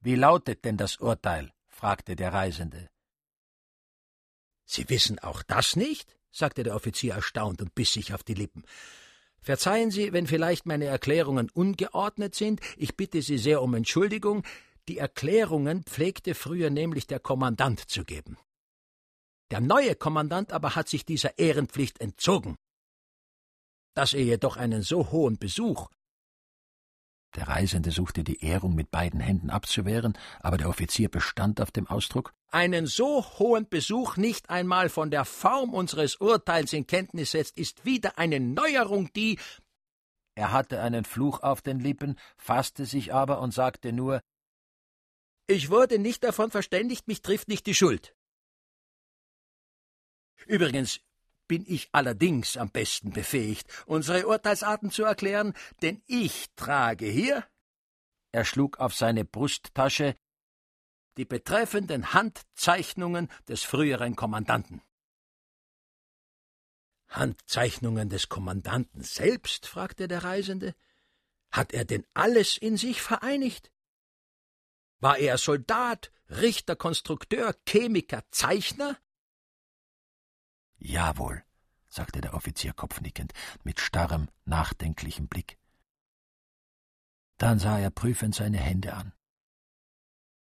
Wie 0.00 0.14
lautet 0.14 0.66
denn 0.66 0.76
das 0.76 0.99
Urteil? 0.99 1.54
fragte 1.68 2.16
der 2.16 2.35
Reisende. 2.35 2.90
Sie 4.66 4.90
wissen 4.90 5.18
auch 5.20 5.42
das 5.42 5.75
nicht? 5.75 6.18
sagte 6.30 6.62
der 6.62 6.75
Offizier 6.75 7.14
erstaunt 7.14 7.62
und 7.62 7.75
biss 7.75 7.94
sich 7.94 8.12
auf 8.12 8.23
die 8.23 8.35
Lippen. 8.35 8.64
Verzeihen 9.40 9.90
Sie, 9.90 10.12
wenn 10.12 10.26
vielleicht 10.26 10.66
meine 10.66 10.85
Erklärungen 10.85 11.49
ungeordnet 11.49 12.35
sind, 12.35 12.61
ich 12.76 12.94
bitte 12.94 13.23
Sie 13.23 13.38
sehr 13.38 13.62
um 13.62 13.73
Entschuldigung, 13.73 14.44
die 14.87 14.99
Erklärungen 14.99 15.82
pflegte 15.85 16.35
früher 16.35 16.68
nämlich 16.68 17.06
der 17.06 17.20
Kommandant 17.20 17.88
zu 17.88 18.04
geben. 18.04 18.37
Der 19.50 19.61
neue 19.61 19.95
Kommandant 19.97 20.52
aber 20.52 20.75
hat 20.76 20.88
sich 20.88 21.04
dieser 21.04 21.38
Ehrenpflicht 21.38 22.00
entzogen. 22.00 22.57
Dass 23.95 24.12
er 24.12 24.23
jedoch 24.23 24.57
einen 24.57 24.83
so 24.83 25.11
hohen 25.11 25.38
Besuch 25.38 25.88
der 27.37 27.47
Reisende 27.47 27.92
suchte 27.92 28.25
die 28.25 28.42
Ehrung 28.45 28.75
mit 28.75 28.90
beiden 28.90 29.21
Händen 29.21 29.50
abzuwehren, 29.50 30.19
aber 30.40 30.57
der 30.57 30.69
Offizier 30.69 31.09
bestand 31.09 31.61
auf 31.61 31.71
dem 31.71 31.87
Ausdruck 31.87 32.35
Einen 32.50 32.87
so 32.87 33.25
hohen 33.38 33.69
Besuch 33.69 34.16
nicht 34.16 34.50
einmal 34.50 34.88
von 34.88 35.12
der 35.12 35.25
Form 35.25 35.73
unseres 35.73 36.16
Urteils 36.16 36.73
in 36.73 36.88
Kenntnis 36.88 37.30
setzt, 37.30 37.57
ist 37.57 37.85
wieder 37.85 38.19
eine 38.19 38.40
Neuerung, 38.40 39.12
die 39.12 39.38
Er 40.35 40.52
hatte 40.52 40.80
einen 40.80 41.04
Fluch 41.04 41.40
auf 41.42 41.62
den 41.62 41.78
Lippen, 41.78 42.19
fasste 42.37 42.85
sich 42.85 43.14
aber 43.14 43.40
und 43.40 43.54
sagte 43.54 43.92
nur 43.92 44.21
Ich 45.47 45.71
wurde 45.71 46.00
nicht 46.00 46.25
davon 46.25 46.50
verständigt, 46.50 47.07
mich 47.07 47.23
trifft 47.23 47.47
nicht 47.47 47.66
die 47.66 47.75
Schuld. 47.75 48.12
Übrigens, 50.47 51.00
bin 51.47 51.64
ich 51.66 51.88
allerdings 51.92 52.56
am 52.56 52.70
besten 52.70 53.11
befähigt, 53.11 53.66
unsere 53.87 54.26
Urteilsarten 54.26 54.90
zu 54.90 55.04
erklären, 55.04 55.54
denn 55.82 56.02
ich 56.06 56.47
trage 56.54 57.06
hier 57.06 57.44
er 58.32 58.44
schlug 58.44 58.78
auf 58.78 58.94
seine 58.94 59.25
Brusttasche 59.25 60.16
die 61.16 61.25
betreffenden 61.25 62.14
Handzeichnungen 62.14 63.28
des 63.49 63.64
früheren 63.64 64.14
Kommandanten. 64.14 64.82
Handzeichnungen 67.09 68.09
des 68.09 68.28
Kommandanten 68.28 69.02
selbst? 69.02 69.66
fragte 69.66 70.06
der 70.06 70.23
Reisende. 70.23 70.76
Hat 71.50 71.73
er 71.73 71.85
denn 71.85 72.06
alles 72.14 72.56
in 72.56 72.76
sich 72.76 73.02
vereinigt? 73.02 73.73
War 75.00 75.18
er 75.18 75.37
Soldat, 75.37 76.12
Richter, 76.28 76.76
Konstrukteur, 76.76 77.56
Chemiker, 77.66 78.23
Zeichner? 78.30 78.97
Jawohl, 80.80 81.44
sagte 81.88 82.20
der 82.20 82.34
Offizier 82.34 82.72
kopfnickend, 82.72 83.32
mit 83.62 83.80
starrem, 83.80 84.28
nachdenklichem 84.46 85.28
Blick. 85.28 85.58
Dann 87.37 87.58
sah 87.58 87.78
er 87.78 87.90
prüfend 87.90 88.34
seine 88.34 88.58
Hände 88.58 88.94
an. 88.94 89.12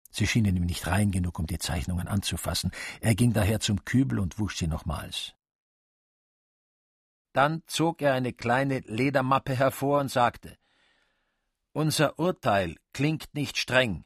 Sie 0.10 0.28
schienen 0.28 0.56
ihm 0.58 0.66
nicht 0.66 0.86
rein 0.86 1.12
genug, 1.12 1.40
um 1.40 1.48
die 1.48 1.58
Zeichnungen 1.58 2.08
anzufassen. 2.08 2.72
Er 3.02 3.16
ging 3.16 3.34
daher 3.34 3.60
zum 3.60 3.84
Kübel 3.86 4.20
und 4.20 4.38
wusch 4.38 4.58
sie 4.58 4.68
nochmals. 4.68 5.34
Dann 7.32 7.64
zog 7.66 8.02
er 8.02 8.14
eine 8.14 8.32
kleine 8.32 8.80
Ledermappe 8.80 9.56
hervor 9.56 10.02
und 10.02 10.10
sagte 10.10 10.58
Unser 11.72 12.20
Urteil 12.20 12.76
klingt 12.92 13.34
nicht 13.34 13.58
streng. 13.58 14.06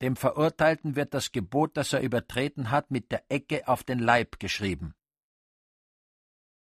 Dem 0.00 0.14
Verurteilten 0.14 0.94
wird 0.94 1.12
das 1.12 1.32
Gebot, 1.32 1.76
das 1.76 1.92
er 1.92 2.00
übertreten 2.02 2.70
hat, 2.70 2.90
mit 2.90 3.10
der 3.10 3.24
Ecke 3.28 3.66
auf 3.66 3.82
den 3.82 3.98
Leib 3.98 4.38
geschrieben. 4.38 4.94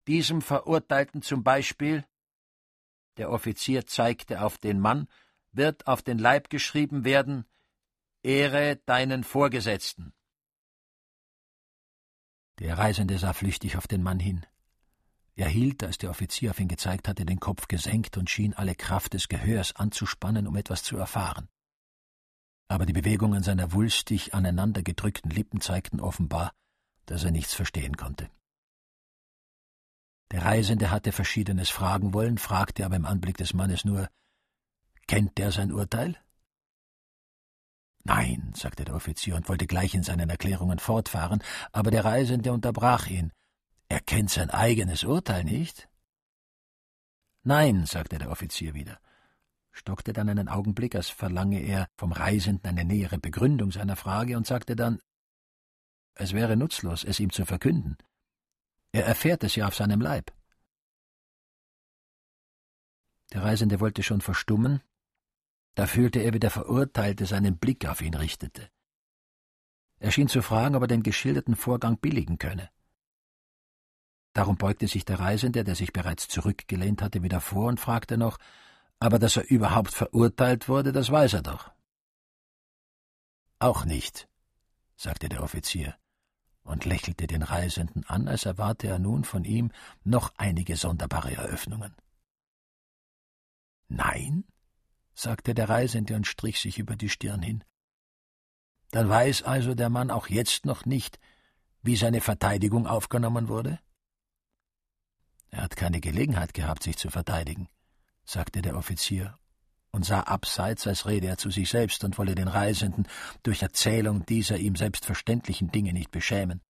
Diesem 0.06 0.42
Verurteilten 0.42 1.22
zum 1.22 1.42
Beispiel, 1.42 2.04
der 3.16 3.30
Offizier 3.30 3.86
zeigte 3.86 4.42
auf 4.42 4.58
den 4.58 4.80
Mann, 4.80 5.08
wird 5.52 5.86
auf 5.86 6.02
den 6.02 6.18
Leib 6.18 6.50
geschrieben 6.50 7.04
werden, 7.04 7.46
Ehre 8.22 8.76
deinen 8.86 9.24
Vorgesetzten. 9.24 10.12
Der 12.58 12.78
Reisende 12.78 13.18
sah 13.18 13.32
flüchtig 13.32 13.76
auf 13.76 13.86
den 13.86 14.02
Mann 14.02 14.18
hin. 14.18 14.46
Er 15.36 15.48
hielt, 15.48 15.82
als 15.82 15.98
der 15.98 16.10
Offizier 16.10 16.50
auf 16.50 16.60
ihn 16.60 16.68
gezeigt 16.68 17.08
hatte, 17.08 17.24
den 17.24 17.40
Kopf 17.40 17.66
gesenkt 17.66 18.16
und 18.16 18.30
schien 18.30 18.54
alle 18.54 18.74
Kraft 18.74 19.14
des 19.14 19.28
Gehörs 19.28 19.74
anzuspannen, 19.74 20.46
um 20.46 20.56
etwas 20.56 20.84
zu 20.84 20.96
erfahren. 20.96 21.48
Aber 22.68 22.86
die 22.86 22.92
Bewegungen 22.92 23.42
seiner 23.42 23.72
wulstig 23.72 24.32
aneinandergedrückten 24.34 25.30
Lippen 25.30 25.60
zeigten 25.60 26.00
offenbar, 26.00 26.52
dass 27.06 27.24
er 27.24 27.32
nichts 27.32 27.52
verstehen 27.52 27.96
konnte. 27.96 28.30
Der 30.30 30.44
Reisende 30.44 30.90
hatte 30.90 31.12
Verschiedenes 31.12 31.70
fragen 31.70 32.14
wollen, 32.14 32.38
fragte 32.38 32.84
aber 32.84 32.96
im 32.96 33.04
Anblick 33.04 33.36
des 33.36 33.54
Mannes 33.54 33.84
nur 33.84 34.08
Kennt 35.06 35.36
der 35.38 35.52
sein 35.52 35.70
Urteil? 35.70 36.16
Nein, 38.04 38.52
sagte 38.54 38.84
der 38.84 38.94
Offizier 38.94 39.34
und 39.36 39.48
wollte 39.48 39.66
gleich 39.66 39.94
in 39.94 40.02
seinen 40.02 40.28
Erklärungen 40.28 40.78
fortfahren, 40.78 41.42
aber 41.72 41.90
der 41.90 42.04
Reisende 42.04 42.52
unterbrach 42.52 43.06
ihn. 43.06 43.32
Er 43.88 44.00
kennt 44.00 44.30
sein 44.30 44.50
eigenes 44.50 45.04
Urteil 45.04 45.44
nicht? 45.44 45.88
Nein, 47.42 47.86
sagte 47.86 48.18
der 48.18 48.30
Offizier 48.30 48.74
wieder, 48.74 48.98
stockte 49.70 50.12
dann 50.12 50.28
einen 50.28 50.48
Augenblick, 50.48 50.94
als 50.94 51.08
verlange 51.08 51.60
er 51.60 51.88
vom 51.96 52.12
Reisenden 52.12 52.70
eine 52.70 52.84
nähere 52.84 53.18
Begründung 53.18 53.72
seiner 53.72 53.96
Frage 53.96 54.36
und 54.36 54.46
sagte 54.46 54.76
dann, 54.76 55.00
es 56.14 56.32
wäre 56.32 56.56
nutzlos, 56.56 57.04
es 57.04 57.20
ihm 57.20 57.30
zu 57.30 57.44
verkünden. 57.44 57.96
Er 58.94 59.06
erfährt 59.06 59.42
es 59.42 59.56
ja 59.56 59.66
auf 59.66 59.74
seinem 59.74 60.00
Leib. 60.00 60.32
Der 63.32 63.42
Reisende 63.42 63.80
wollte 63.80 64.04
schon 64.04 64.20
verstummen, 64.20 64.82
da 65.74 65.88
fühlte 65.88 66.20
er, 66.20 66.32
wie 66.32 66.38
der 66.38 66.52
Verurteilte 66.52 67.26
seinen 67.26 67.58
Blick 67.58 67.86
auf 67.86 68.00
ihn 68.02 68.14
richtete. 68.14 68.70
Er 69.98 70.12
schien 70.12 70.28
zu 70.28 70.42
fragen, 70.42 70.76
ob 70.76 70.82
er 70.82 70.86
den 70.86 71.02
geschilderten 71.02 71.56
Vorgang 71.56 71.98
billigen 71.98 72.38
könne. 72.38 72.70
Darum 74.32 74.58
beugte 74.58 74.86
sich 74.86 75.04
der 75.04 75.18
Reisende, 75.18 75.64
der 75.64 75.74
sich 75.74 75.92
bereits 75.92 76.28
zurückgelehnt 76.28 77.02
hatte, 77.02 77.24
wieder 77.24 77.40
vor 77.40 77.66
und 77.66 77.80
fragte 77.80 78.16
noch, 78.16 78.38
aber 79.00 79.18
dass 79.18 79.36
er 79.36 79.50
überhaupt 79.50 79.92
verurteilt 79.92 80.68
wurde, 80.68 80.92
das 80.92 81.10
weiß 81.10 81.32
er 81.32 81.42
doch. 81.42 81.72
Auch 83.58 83.84
nicht, 83.86 84.28
sagte 84.94 85.28
der 85.28 85.42
Offizier 85.42 85.98
und 86.64 86.84
lächelte 86.84 87.26
den 87.26 87.42
Reisenden 87.42 88.04
an, 88.06 88.26
als 88.26 88.46
erwarte 88.46 88.88
er 88.88 88.98
nun 88.98 89.24
von 89.24 89.44
ihm 89.44 89.70
noch 90.02 90.32
einige 90.36 90.76
sonderbare 90.76 91.32
Eröffnungen. 91.32 91.94
Nein, 93.88 94.44
sagte 95.14 95.54
der 95.54 95.68
Reisende 95.68 96.16
und 96.16 96.26
strich 96.26 96.60
sich 96.60 96.78
über 96.78 96.96
die 96.96 97.10
Stirn 97.10 97.42
hin. 97.42 97.62
Dann 98.90 99.08
weiß 99.08 99.42
also 99.42 99.74
der 99.74 99.90
Mann 99.90 100.10
auch 100.10 100.28
jetzt 100.28 100.66
noch 100.66 100.84
nicht, 100.84 101.18
wie 101.82 101.96
seine 101.96 102.20
Verteidigung 102.20 102.86
aufgenommen 102.86 103.48
wurde? 103.48 103.78
Er 105.50 105.62
hat 105.62 105.76
keine 105.76 106.00
Gelegenheit 106.00 106.54
gehabt, 106.54 106.82
sich 106.82 106.96
zu 106.96 107.10
verteidigen, 107.10 107.68
sagte 108.24 108.62
der 108.62 108.76
Offizier 108.76 109.38
und 109.94 110.04
sah 110.04 110.22
abseits, 110.22 110.88
als 110.88 111.06
rede 111.06 111.28
er 111.28 111.38
zu 111.38 111.50
sich 111.50 111.70
selbst 111.70 112.02
und 112.02 112.18
wolle 112.18 112.34
den 112.34 112.48
Reisenden 112.48 113.06
durch 113.44 113.62
Erzählung 113.62 114.26
dieser 114.26 114.56
ihm 114.56 114.74
selbstverständlichen 114.74 115.70
Dinge 115.70 115.92
nicht 115.92 116.10
beschämen. 116.10 116.60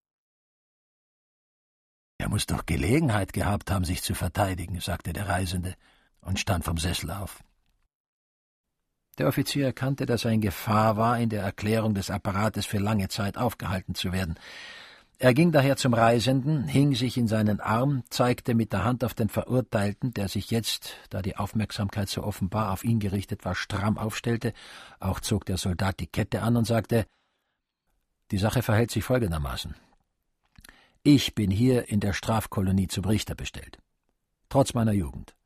Er 2.18 2.28
muss 2.28 2.44
doch 2.44 2.66
Gelegenheit 2.66 3.32
gehabt 3.32 3.70
haben, 3.70 3.86
sich 3.86 4.02
zu 4.02 4.14
verteidigen, 4.14 4.78
sagte 4.78 5.14
der 5.14 5.26
Reisende 5.26 5.74
und 6.20 6.38
stand 6.38 6.64
vom 6.64 6.76
Sessel 6.76 7.10
auf. 7.10 7.42
Der 9.16 9.26
Offizier 9.26 9.66
erkannte, 9.66 10.04
dass 10.04 10.26
er 10.26 10.32
in 10.32 10.42
Gefahr 10.42 10.98
war, 10.98 11.18
in 11.18 11.30
der 11.30 11.42
Erklärung 11.42 11.94
des 11.94 12.10
Apparates 12.10 12.66
für 12.66 12.78
lange 12.78 13.08
Zeit 13.08 13.38
aufgehalten 13.38 13.94
zu 13.94 14.12
werden. 14.12 14.34
Er 15.18 15.32
ging 15.32 15.52
daher 15.52 15.76
zum 15.76 15.94
Reisenden, 15.94 16.64
hing 16.64 16.94
sich 16.94 17.16
in 17.16 17.28
seinen 17.28 17.60
Arm, 17.60 18.02
zeigte 18.10 18.54
mit 18.54 18.72
der 18.72 18.84
Hand 18.84 19.04
auf 19.04 19.14
den 19.14 19.28
Verurteilten, 19.28 20.12
der 20.12 20.28
sich 20.28 20.50
jetzt, 20.50 20.96
da 21.10 21.22
die 21.22 21.36
Aufmerksamkeit 21.36 22.08
so 22.08 22.24
offenbar 22.24 22.72
auf 22.72 22.84
ihn 22.84 22.98
gerichtet 22.98 23.44
war, 23.44 23.54
stramm 23.54 23.96
aufstellte, 23.96 24.52
auch 24.98 25.20
zog 25.20 25.46
der 25.46 25.56
Soldat 25.56 26.00
die 26.00 26.08
Kette 26.08 26.42
an 26.42 26.56
und 26.56 26.66
sagte 26.66 27.06
Die 28.32 28.38
Sache 28.38 28.62
verhält 28.62 28.90
sich 28.90 29.04
folgendermaßen. 29.04 29.76
Ich 31.04 31.34
bin 31.34 31.50
hier 31.50 31.88
in 31.88 32.00
der 32.00 32.12
Strafkolonie 32.12 32.88
zum 32.88 33.04
Richter 33.04 33.34
bestellt. 33.34 33.78
Trotz 34.48 34.74
meiner 34.74 34.92
Jugend. 34.92 35.36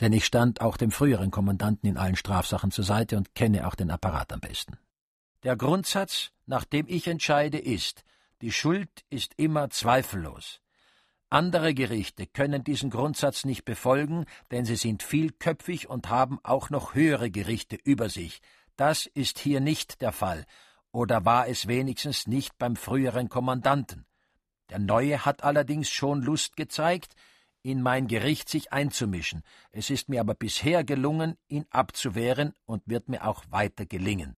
Denn 0.00 0.12
ich 0.12 0.24
stand 0.24 0.60
auch 0.60 0.76
dem 0.76 0.90
früheren 0.90 1.30
Kommandanten 1.30 1.88
in 1.88 1.96
allen 1.96 2.16
Strafsachen 2.16 2.70
zur 2.70 2.84
Seite 2.84 3.16
und 3.16 3.34
kenne 3.34 3.66
auch 3.66 3.74
den 3.74 3.90
Apparat 3.90 4.32
am 4.32 4.40
besten. 4.40 4.78
Der 5.42 5.56
Grundsatz, 5.56 6.32
nach 6.46 6.64
dem 6.64 6.86
ich 6.88 7.06
entscheide, 7.06 7.58
ist, 7.58 8.04
die 8.42 8.52
Schuld 8.52 9.04
ist 9.10 9.34
immer 9.36 9.70
zweifellos. 9.70 10.60
Andere 11.28 11.74
Gerichte 11.74 12.26
können 12.26 12.64
diesen 12.64 12.90
Grundsatz 12.90 13.44
nicht 13.44 13.64
befolgen, 13.64 14.24
denn 14.50 14.64
sie 14.64 14.76
sind 14.76 15.02
vielköpfig 15.02 15.88
und 15.88 16.08
haben 16.08 16.40
auch 16.42 16.70
noch 16.70 16.94
höhere 16.94 17.30
Gerichte 17.30 17.76
über 17.76 18.08
sich. 18.08 18.40
Das 18.76 19.06
ist 19.06 19.38
hier 19.38 19.60
nicht 19.60 20.00
der 20.00 20.12
Fall, 20.12 20.44
oder 20.90 21.24
war 21.24 21.46
es 21.46 21.68
wenigstens 21.68 22.26
nicht 22.26 22.58
beim 22.58 22.74
früheren 22.74 23.28
Kommandanten. 23.28 24.06
Der 24.70 24.78
Neue 24.78 25.24
hat 25.24 25.44
allerdings 25.44 25.90
schon 25.90 26.22
Lust 26.22 26.56
gezeigt, 26.56 27.14
in 27.62 27.82
mein 27.82 28.06
Gericht 28.06 28.48
sich 28.48 28.72
einzumischen. 28.72 29.42
Es 29.70 29.90
ist 29.90 30.08
mir 30.08 30.20
aber 30.20 30.34
bisher 30.34 30.82
gelungen, 30.82 31.36
ihn 31.48 31.66
abzuwehren 31.70 32.54
und 32.64 32.82
wird 32.86 33.08
mir 33.08 33.26
auch 33.26 33.44
weiter 33.50 33.86
gelingen. 33.86 34.36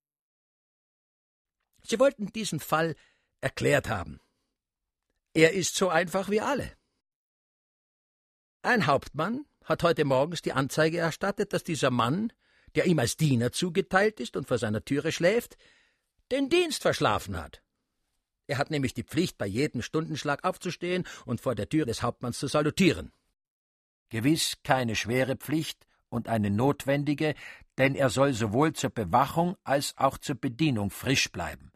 Sie 1.84 1.98
wollten 1.98 2.26
diesen 2.26 2.60
Fall 2.60 2.94
erklärt 3.42 3.90
haben. 3.90 4.20
Er 5.34 5.52
ist 5.52 5.74
so 5.74 5.90
einfach 5.90 6.30
wie 6.30 6.40
alle. 6.40 6.72
Ein 8.62 8.86
Hauptmann 8.86 9.44
hat 9.64 9.82
heute 9.82 10.04
morgens 10.04 10.40
die 10.40 10.52
Anzeige 10.52 10.98
erstattet, 10.98 11.52
dass 11.52 11.64
dieser 11.64 11.90
Mann, 11.90 12.32
der 12.74 12.86
ihm 12.86 12.98
als 12.98 13.16
Diener 13.16 13.52
zugeteilt 13.52 14.20
ist 14.20 14.36
und 14.36 14.48
vor 14.48 14.58
seiner 14.58 14.84
Türe 14.84 15.12
schläft, 15.12 15.56
den 16.30 16.48
Dienst 16.48 16.82
verschlafen 16.82 17.36
hat. 17.36 17.62
Er 18.46 18.58
hat 18.58 18.70
nämlich 18.70 18.94
die 18.94 19.04
Pflicht, 19.04 19.38
bei 19.38 19.46
jedem 19.46 19.82
Stundenschlag 19.82 20.44
aufzustehen 20.44 21.06
und 21.24 21.40
vor 21.40 21.54
der 21.54 21.68
Tür 21.68 21.86
des 21.86 22.02
Hauptmanns 22.02 22.38
zu 22.38 22.46
salutieren. 22.46 23.12
Gewiss 24.10 24.58
keine 24.62 24.94
schwere 24.94 25.36
Pflicht 25.36 25.86
und 26.08 26.28
eine 26.28 26.50
notwendige, 26.50 27.34
denn 27.78 27.94
er 27.94 28.10
soll 28.10 28.34
sowohl 28.34 28.74
zur 28.74 28.90
Bewachung 28.90 29.56
als 29.64 29.96
auch 29.96 30.18
zur 30.18 30.34
Bedienung 30.36 30.90
frisch 30.90 31.32
bleiben. 31.32 31.71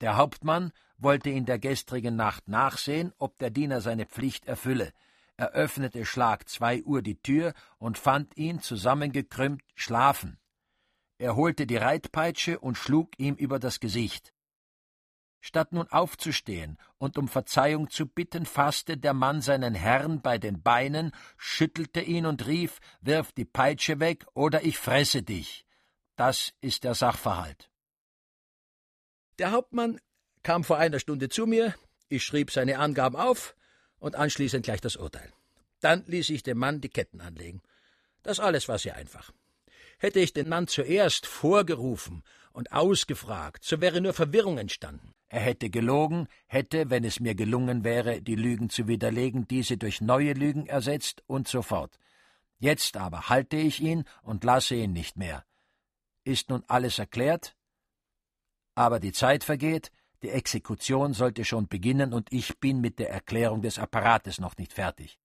Der 0.00 0.16
Hauptmann 0.16 0.72
wollte 0.96 1.30
in 1.30 1.44
der 1.44 1.58
gestrigen 1.58 2.16
Nacht 2.16 2.48
nachsehen, 2.48 3.12
ob 3.18 3.38
der 3.38 3.50
Diener 3.50 3.80
seine 3.80 4.06
Pflicht 4.06 4.46
erfülle. 4.46 4.92
Er 5.36 5.52
öffnete 5.52 6.04
Schlag 6.04 6.48
zwei 6.48 6.82
Uhr 6.82 7.02
die 7.02 7.20
Tür 7.20 7.54
und 7.78 7.98
fand 7.98 8.36
ihn 8.36 8.60
zusammengekrümmt 8.60 9.62
schlafen. 9.74 10.38
Er 11.18 11.36
holte 11.36 11.66
die 11.66 11.76
Reitpeitsche 11.76 12.58
und 12.58 12.76
schlug 12.76 13.18
ihm 13.18 13.34
über 13.34 13.58
das 13.58 13.80
Gesicht. 13.80 14.32
Statt 15.42 15.72
nun 15.72 15.88
aufzustehen 15.88 16.76
und 16.98 17.16
um 17.16 17.26
Verzeihung 17.26 17.88
zu 17.88 18.06
bitten, 18.06 18.44
fasste 18.44 18.98
der 18.98 19.14
Mann 19.14 19.40
seinen 19.40 19.74
Herrn 19.74 20.20
bei 20.20 20.36
den 20.36 20.62
Beinen, 20.62 21.12
schüttelte 21.38 22.02
ihn 22.02 22.26
und 22.26 22.46
rief 22.46 22.78
Wirf 23.00 23.32
die 23.32 23.46
Peitsche 23.46 24.00
weg, 24.00 24.26
oder 24.34 24.62
ich 24.64 24.78
fresse 24.78 25.22
dich. 25.22 25.64
Das 26.16 26.52
ist 26.60 26.84
der 26.84 26.94
Sachverhalt. 26.94 27.69
Der 29.40 29.52
Hauptmann 29.52 29.98
kam 30.42 30.64
vor 30.64 30.76
einer 30.76 30.98
Stunde 30.98 31.30
zu 31.30 31.46
mir, 31.46 31.74
ich 32.10 32.24
schrieb 32.24 32.50
seine 32.50 32.78
Angaben 32.78 33.16
auf 33.16 33.56
und 33.98 34.14
anschließend 34.14 34.66
gleich 34.66 34.82
das 34.82 34.96
Urteil. 34.96 35.32
Dann 35.80 36.04
ließ 36.06 36.28
ich 36.28 36.42
dem 36.42 36.58
Mann 36.58 36.82
die 36.82 36.90
Ketten 36.90 37.22
anlegen. 37.22 37.62
Das 38.22 38.38
alles 38.38 38.68
war 38.68 38.78
sehr 38.78 38.96
einfach. 38.96 39.32
Hätte 39.98 40.20
ich 40.20 40.34
den 40.34 40.50
Mann 40.50 40.68
zuerst 40.68 41.24
vorgerufen 41.24 42.22
und 42.52 42.72
ausgefragt, 42.72 43.64
so 43.64 43.80
wäre 43.80 44.02
nur 44.02 44.12
Verwirrung 44.12 44.58
entstanden. 44.58 45.14
Er 45.30 45.40
hätte 45.40 45.70
gelogen, 45.70 46.28
hätte, 46.46 46.90
wenn 46.90 47.04
es 47.04 47.18
mir 47.18 47.34
gelungen 47.34 47.82
wäre, 47.82 48.20
die 48.20 48.36
Lügen 48.36 48.68
zu 48.68 48.88
widerlegen, 48.88 49.48
diese 49.48 49.78
durch 49.78 50.02
neue 50.02 50.34
Lügen 50.34 50.66
ersetzt 50.66 51.22
und 51.26 51.48
so 51.48 51.62
fort. 51.62 51.98
Jetzt 52.58 52.94
aber 52.98 53.30
halte 53.30 53.56
ich 53.56 53.80
ihn 53.80 54.04
und 54.22 54.44
lasse 54.44 54.74
ihn 54.74 54.92
nicht 54.92 55.16
mehr. 55.16 55.46
Ist 56.24 56.50
nun 56.50 56.62
alles 56.66 56.98
erklärt? 56.98 57.56
Aber 58.80 58.98
die 58.98 59.12
Zeit 59.12 59.44
vergeht, 59.44 59.92
die 60.22 60.30
Exekution 60.30 61.12
sollte 61.12 61.44
schon 61.44 61.68
beginnen, 61.68 62.14
und 62.14 62.32
ich 62.32 62.60
bin 62.60 62.80
mit 62.80 62.98
der 62.98 63.10
Erklärung 63.10 63.60
des 63.60 63.78
Apparates 63.78 64.40
noch 64.40 64.56
nicht 64.56 64.72
fertig. 64.72 65.18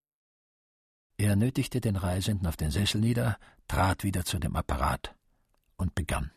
Er 1.18 1.36
nötigte 1.36 1.80
den 1.80 1.94
Reisenden 1.94 2.48
auf 2.48 2.56
den 2.56 2.72
Sessel 2.72 3.00
nieder, 3.00 3.38
trat 3.68 4.02
wieder 4.02 4.24
zu 4.24 4.40
dem 4.40 4.56
Apparat 4.56 5.14
und 5.76 5.94
begann. 5.94 6.32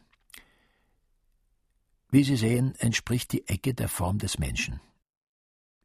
Wie 2.12 2.23
Sie 2.23 2.38
sehen, 2.38 2.75
entspricht 2.75 3.32
die 3.32 3.47
Ecke 3.47 3.73
der 3.73 3.89
Form 3.89 4.19
des 4.19 4.38
Menschen. 4.38 4.80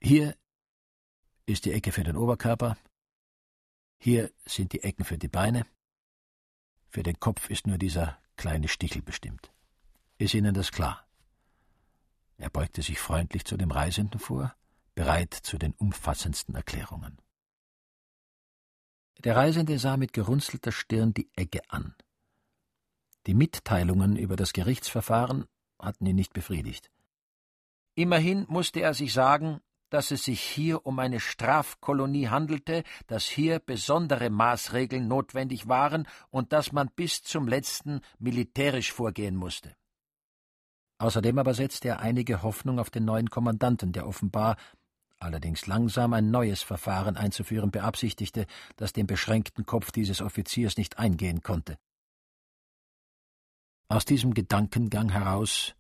Hier 0.03 0.37
ist 1.47 1.65
die 1.65 1.73
Ecke 1.73 1.93
für 1.93 2.05
den 2.05 2.19
Oberkörper, 2.19 2.77
hier 3.97 4.31
sind 4.45 4.75
die 4.75 4.83
Ecken 4.83 5.07
für 5.07 5.17
die 5.17 5.29
Beine, 5.29 5.65
für 6.91 7.03
den 7.03 7.19
Kopf 7.21 7.49
ist 7.49 7.67
nur 7.67 7.79
dieser 7.79 8.19
kleine 8.37 8.69
Stichel 8.69 9.01
bestimmt. 9.01 9.51
Ist 10.19 10.35
Ihnen 10.35 10.53
das 10.53 10.71
klar? 10.73 11.09
Er 12.43 12.51
beugte 12.51 12.83
sich 12.83 12.99
freundlich 12.99 13.45
zu 13.45 13.57
dem 13.57 13.71
Reisenden 13.71 14.19
vor, 14.19 14.53
bereit 14.97 15.33
zu 15.33 15.59
den 15.59 15.75
umfassendsten 15.75 16.57
Erklärungen. 16.57 17.19
Der 19.23 19.37
Reisende 19.37 19.79
sah 19.79 19.97
mit 19.97 20.13
gerunzelter 20.13 20.73
Stirn 20.73 21.15
die 21.15 21.31
Egge 21.37 21.61
an. 21.69 21.95
Die 23.29 23.35
Mitteilungen 23.35 24.17
über 24.17 24.35
das 24.35 24.53
Gerichtsverfahren 24.53 25.45
hatten 25.79 26.05
ihn 26.05 26.17
nicht 26.17 26.33
befriedigt. 26.33 26.91
Immerhin 27.95 28.45
musste 28.49 28.81
er 28.81 28.95
sich 28.95 29.13
sagen, 29.13 29.61
dass 29.91 30.11
es 30.11 30.25
sich 30.25 30.41
hier 30.41 30.85
um 30.85 30.99
eine 30.99 31.21
Strafkolonie 31.21 32.27
handelte, 32.27 32.83
dass 33.07 33.25
hier 33.25 33.61
besondere 33.61 34.31
Maßregeln 34.31 35.07
notwendig 35.07 35.69
waren 35.69 36.09
und 36.31 36.53
dass 36.53 36.73
man 36.73 36.91
bis 36.97 37.23
zum 37.23 37.47
letzten 37.47 38.01
militärisch 38.19 38.91
vorgehen 38.91 39.37
musste. 39.37 39.77
Außerdem 41.03 41.37
aber 41.37 41.53
setzte 41.53 41.89
er 41.89 41.99
einige 41.99 42.45
Hoffnung 42.45 42.79
auf 42.79 42.89
den 42.89 43.05
neuen 43.05 43.29
Kommandanten, 43.29 43.91
der 43.91 44.07
offenbar, 44.07 44.57
allerdings 45.19 45.67
langsam, 45.67 46.13
ein 46.13 46.31
neues 46.31 46.63
Verfahren 46.63 47.17
einzuführen 47.17 47.73
beabsichtigte, 47.73 48.47
das 48.77 48.93
dem 48.93 49.09
beschränkten 49.09 49.67
Kopf 49.67 49.91
dieses 49.91 50.23
Offiziers 50.23 50.77
nicht 50.77 51.01
eingehen 51.01 51.43
konnte. 51.43 51.77
Aus 53.89 54.05
diesem 54.05 54.33
Gedankengang 54.33 55.09
heraus 55.09 55.75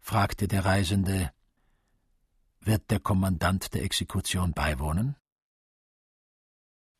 fragte 0.00 0.48
der 0.48 0.64
Reisende 0.64 1.32
Wird 2.60 2.90
der 2.90 3.00
Kommandant 3.00 3.74
der 3.74 3.82
Exekution 3.82 4.54
beiwohnen? 4.54 5.16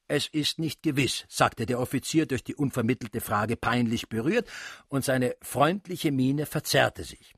Es 0.08 0.26
ist 0.26 0.58
nicht 0.58 0.82
gewiss, 0.82 1.24
sagte 1.30 1.64
der 1.64 1.80
Offizier 1.80 2.26
durch 2.26 2.44
die 2.44 2.54
unvermittelte 2.54 3.22
Frage 3.22 3.56
peinlich 3.56 4.10
berührt, 4.10 4.46
und 4.88 5.06
seine 5.06 5.36
freundliche 5.40 6.12
Miene 6.12 6.44
verzerrte 6.44 7.04
sich. 7.04 7.34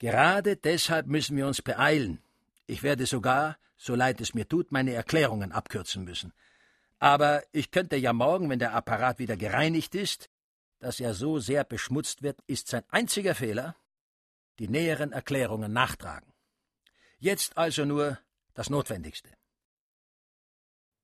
Gerade 0.00 0.56
deshalb 0.56 1.06
müssen 1.06 1.36
wir 1.36 1.46
uns 1.46 1.60
beeilen. 1.60 2.22
Ich 2.66 2.82
werde 2.82 3.04
sogar, 3.04 3.58
so 3.76 3.94
leid 3.94 4.20
es 4.22 4.32
mir 4.32 4.48
tut, 4.48 4.72
meine 4.72 4.94
Erklärungen 4.94 5.52
abkürzen 5.52 6.04
müssen. 6.04 6.32
Aber 6.98 7.42
ich 7.52 7.70
könnte 7.70 7.96
ja 7.96 8.14
morgen, 8.14 8.48
wenn 8.48 8.58
der 8.58 8.74
Apparat 8.74 9.18
wieder 9.18 9.36
gereinigt 9.36 9.94
ist, 9.94 10.30
dass 10.78 11.00
er 11.00 11.12
so 11.12 11.38
sehr 11.38 11.64
beschmutzt 11.64 12.22
wird, 12.22 12.40
ist 12.46 12.68
sein 12.68 12.82
einziger 12.88 13.34
Fehler, 13.34 13.76
die 14.58 14.68
näheren 14.68 15.12
Erklärungen 15.12 15.72
nachtragen. 15.72 16.32
Jetzt 17.18 17.58
also 17.58 17.84
nur 17.84 18.18
das 18.54 18.70
Notwendigste. 18.70 19.28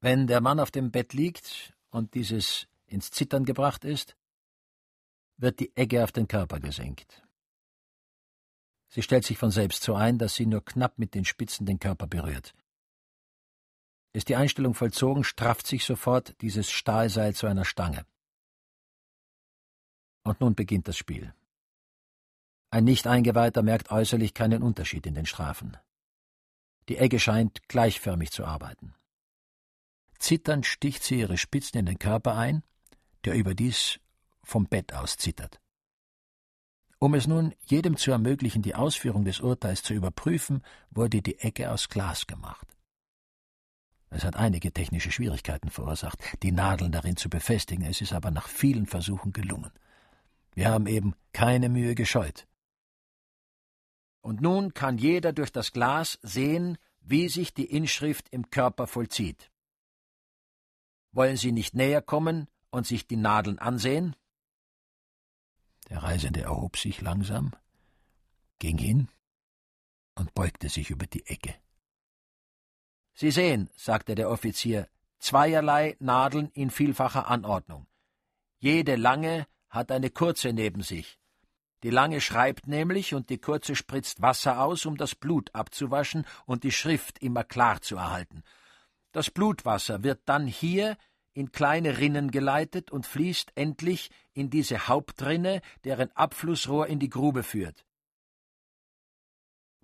Wenn 0.01 0.27
der 0.27 0.41
Mann 0.41 0.59
auf 0.59 0.71
dem 0.71 0.91
Bett 0.91 1.13
liegt 1.13 1.75
und 1.91 2.15
dieses 2.15 2.67
ins 2.87 3.11
Zittern 3.11 3.45
gebracht 3.45 3.85
ist, 3.85 4.17
wird 5.37 5.61
die 5.61 5.77
Egge 5.77 6.03
auf 6.03 6.13
den 6.13 6.29
Körper 6.29 6.61
gesenkt. 6.61 7.26
Sie 8.89 9.03
stellt 9.03 9.25
sich 9.25 9.39
von 9.39 9.51
selbst 9.51 9.83
so 9.83 9.95
ein, 9.95 10.19
dass 10.19 10.35
sie 10.35 10.47
nur 10.47 10.65
knapp 10.65 10.99
mit 10.99 11.15
den 11.15 11.25
Spitzen 11.25 11.67
den 11.67 11.79
Körper 11.79 12.07
berührt. 12.07 12.55
Ist 14.13 14.29
die 14.29 14.37
Einstellung 14.37 14.75
vollzogen, 14.75 15.25
strafft 15.25 15.67
sich 15.67 15.85
sofort 15.85 16.41
dieses 16.41 16.71
Stahlseil 16.71 17.35
zu 17.35 17.47
einer 17.47 17.65
Stange. 17.65 18.07
Und 20.23 20.41
nun 20.41 20.55
beginnt 20.55 20.89
das 20.89 20.97
Spiel. 20.97 21.35
Ein 22.71 22.85
Nicht-Eingeweihter 22.85 23.63
merkt 23.63 23.91
äußerlich 23.91 24.35
keinen 24.35 24.63
Unterschied 24.63 25.07
in 25.07 25.15
den 25.15 25.27
Strafen. 25.27 25.77
Die 26.89 26.99
Egge 26.99 27.21
scheint 27.21 27.69
gleichförmig 27.69 28.31
zu 28.31 28.45
arbeiten. 28.45 28.95
Zitternd 30.19 30.67
sticht 30.67 31.03
sie 31.03 31.21
ihre 31.21 31.37
Spitzen 31.37 31.79
in 31.79 31.87
den 31.87 31.99
Körper 31.99 32.37
ein, 32.37 32.63
der 33.25 33.35
überdies 33.35 34.01
vom 34.43 34.67
Bett 34.67 34.95
aus 34.95 35.17
zittert. 35.17 35.61
Um 36.99 37.15
es 37.15 37.27
nun 37.27 37.55
jedem 37.67 37.97
zu 37.97 38.11
ermöglichen, 38.11 38.63
die 38.63 38.75
Ausführung 38.75 39.25
des 39.25 39.41
Urteils 39.41 39.83
zu 39.83 39.93
überprüfen, 39.93 40.63
wurde 40.91 41.21
die 41.21 41.39
Ecke 41.39 41.71
aus 41.71 41.89
Glas 41.89 42.27
gemacht. 42.27 42.67
Es 44.09 44.25
hat 44.25 44.37
einige 44.37 44.73
technische 44.73 45.11
Schwierigkeiten 45.11 45.69
verursacht, 45.69 46.19
die 46.43 46.53
Nadeln 46.53 46.93
darin 46.93 47.17
zu 47.17 47.29
befestigen, 47.29 47.85
es 47.85 48.01
ist 48.01 48.13
aber 48.13 48.31
nach 48.31 48.49
vielen 48.49 48.87
Versuchen 48.87 49.33
gelungen. 49.33 49.73
Wir 50.55 50.71
haben 50.71 50.87
eben 50.87 51.15
keine 51.33 51.69
Mühe 51.69 51.95
gescheut. 51.95 52.47
Und 54.23 54.41
nun 54.41 54.73
kann 54.73 54.97
jeder 54.97 55.33
durch 55.33 55.53
das 55.53 55.73
Glas 55.73 56.19
sehen, 56.23 56.79
wie 57.01 57.29
sich 57.29 57.53
die 57.53 57.67
Inschrift 57.67 58.29
im 58.31 58.51
Körper 58.51 58.87
vollzieht. 58.87 59.51
Wollen 61.13 61.37
Sie 61.37 61.53
nicht 61.53 61.75
näher 61.75 62.03
kommen 62.03 62.49
und 62.71 62.87
sich 62.87 63.07
die 63.07 63.17
Nadeln 63.17 63.59
ansehen? 63.59 64.17
Der 65.89 66.03
Reisende 66.03 66.43
erhob 66.43 66.77
sich 66.77 67.01
langsam, 67.01 67.53
ging 68.59 68.79
hin 68.79 69.09
und 70.15 70.35
beugte 70.35 70.69
sich 70.69 70.91
über 70.91 71.07
die 71.07 71.27
Ecke. 71.27 71.55
Sie 73.15 73.31
sehen, 73.31 73.71
sagte 73.77 74.15
der 74.15 74.31
Offizier, 74.31 74.89
zweierlei 75.19 75.97
Nadeln 76.01 76.51
in 76.51 76.71
vielfacher 76.71 77.29
Anordnung. 77.29 77.87
Jede 78.59 78.97
lange 78.97 79.47
hat 79.69 79.91
eine 79.91 80.11
kurze 80.11 80.53
neben 80.53 80.83
sich. 80.83 81.19
Die 81.83 81.91
lange 81.91 82.21
schreibt 82.21 82.67
nämlich 82.67 83.15
und 83.15 83.31
die 83.31 83.39
kurze 83.39 83.77
spritzt 83.77 84.23
Wasser 84.23 84.61
aus, 84.61 84.87
um 84.87 84.97
das 84.97 85.15
Blut 85.15 85.55
abzuwaschen 85.55 86.27
und 86.47 86.65
die 86.65 86.73
Schrift 86.73 87.19
immer 87.21 87.45
klar 87.45 87.81
zu 87.81 87.97
erhalten. 87.97 88.43
Das 89.13 89.31
Blutwasser 89.31 90.03
wird 90.03 90.21
dann 90.25 90.47
hier 90.47 90.97
in 91.37 91.53
kleine 91.53 91.99
Rinnen 91.99 92.31
geleitet 92.31 92.91
und 92.91 93.07
fließt 93.07 93.53
endlich 93.57 94.11
in 94.33 94.49
diese 94.49 94.89
Hauptrinne, 94.89 95.61
deren 95.85 96.11
Abflussrohr 96.17 96.87
in 96.87 96.99
die 96.99 97.11
Grube 97.11 97.43
führt. 97.43 97.85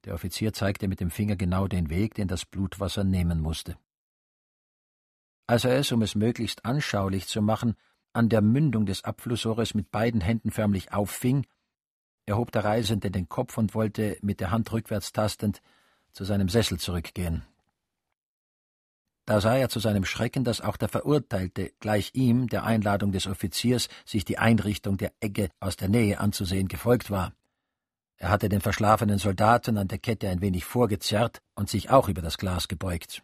Der 0.04 0.14
Offizier 0.14 0.54
zeigte 0.54 0.88
mit 0.88 1.00
dem 1.00 1.10
Finger 1.10 1.36
genau 1.36 1.68
den 1.68 1.90
Weg, 1.90 2.14
den 2.14 2.26
das 2.26 2.46
Blutwasser 2.46 3.04
nehmen 3.04 3.40
musste. 3.40 3.76
Als 5.46 5.64
er 5.64 5.76
es, 5.76 5.92
um 5.92 6.00
es 6.00 6.14
möglichst 6.14 6.64
anschaulich 6.64 7.26
zu 7.26 7.42
machen, 7.42 7.74
an 8.14 8.30
der 8.30 8.40
Mündung 8.40 8.86
des 8.86 9.04
Abflussrohres 9.04 9.74
mit 9.74 9.90
beiden 9.90 10.22
Händen 10.22 10.50
förmlich 10.50 10.92
auffing, 10.94 11.46
erhob 12.24 12.50
der 12.52 12.64
Reisende 12.64 13.10
den 13.10 13.28
Kopf 13.28 13.58
und 13.58 13.74
wollte, 13.74 14.16
mit 14.22 14.40
der 14.40 14.50
Hand 14.50 14.72
rückwärts 14.72 15.12
tastend, 15.12 15.60
zu 16.12 16.24
seinem 16.24 16.48
Sessel 16.48 16.78
zurückgehen. 16.78 17.44
Da 19.32 19.40
sah 19.40 19.56
er 19.56 19.70
zu 19.70 19.80
seinem 19.80 20.04
Schrecken, 20.04 20.44
dass 20.44 20.60
auch 20.60 20.76
der 20.76 20.90
Verurteilte 20.90 21.72
gleich 21.80 22.10
ihm, 22.12 22.48
der 22.48 22.64
Einladung 22.64 23.12
des 23.12 23.26
Offiziers, 23.26 23.88
sich 24.04 24.26
die 24.26 24.36
Einrichtung 24.36 24.98
der 24.98 25.14
Egge 25.20 25.48
aus 25.58 25.78
der 25.78 25.88
Nähe 25.88 26.20
anzusehen, 26.20 26.68
gefolgt 26.68 27.10
war. 27.10 27.32
Er 28.18 28.28
hatte 28.28 28.50
den 28.50 28.60
verschlafenen 28.60 29.16
Soldaten 29.16 29.78
an 29.78 29.88
der 29.88 29.96
Kette 29.96 30.28
ein 30.28 30.42
wenig 30.42 30.66
vorgezerrt 30.66 31.40
und 31.54 31.70
sich 31.70 31.88
auch 31.88 32.10
über 32.10 32.20
das 32.20 32.36
Glas 32.36 32.68
gebeugt. 32.68 33.22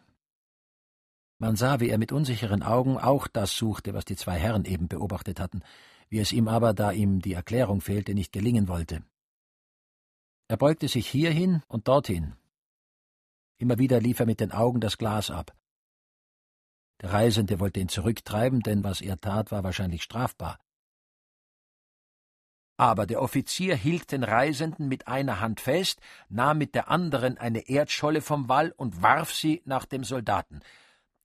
Man 1.37 1.55
sah, 1.55 1.79
wie 1.79 1.89
er 1.89 1.99
mit 1.99 2.11
unsicheren 2.11 2.63
Augen 2.63 2.97
auch 2.97 3.27
das 3.27 3.55
suchte, 3.55 3.93
was 3.93 4.03
die 4.03 4.15
zwei 4.15 4.39
Herren 4.39 4.65
eben 4.65 4.87
beobachtet 4.87 5.39
hatten, 5.39 5.61
wie 6.09 6.17
es 6.17 6.33
ihm 6.33 6.47
aber, 6.47 6.73
da 6.73 6.91
ihm 6.91 7.19
die 7.19 7.33
Erklärung 7.33 7.81
fehlte, 7.81 8.15
nicht 8.15 8.31
gelingen 8.31 8.67
wollte. 8.67 9.03
Er 10.47 10.57
beugte 10.57 10.87
sich 10.87 11.07
hierhin 11.07 11.61
und 11.67 11.87
dorthin. 11.87 12.33
Immer 13.57 13.77
wieder 13.77 14.01
lief 14.01 14.19
er 14.19 14.25
mit 14.25 14.39
den 14.39 14.51
Augen 14.51 14.79
das 14.79 14.97
Glas 14.97 15.29
ab. 15.29 15.53
Der 17.01 17.13
Reisende 17.13 17.59
wollte 17.59 17.79
ihn 17.79 17.89
zurücktreiben, 17.89 18.61
denn 18.61 18.83
was 18.83 19.01
er 19.01 19.19
tat, 19.19 19.51
war 19.51 19.63
wahrscheinlich 19.63 20.03
strafbar. 20.03 20.59
Aber 22.77 23.05
der 23.05 23.21
Offizier 23.21 23.75
hielt 23.75 24.11
den 24.11 24.23
Reisenden 24.23 24.87
mit 24.87 25.07
einer 25.07 25.41
Hand 25.41 25.59
fest, 25.59 25.99
nahm 26.29 26.59
mit 26.59 26.75
der 26.75 26.89
anderen 26.89 27.37
eine 27.37 27.67
Erdscholle 27.67 28.21
vom 28.21 28.47
Wall 28.47 28.73
und 28.77 29.01
warf 29.01 29.33
sie 29.33 29.61
nach 29.65 29.85
dem 29.85 30.05
Soldaten. 30.05 30.61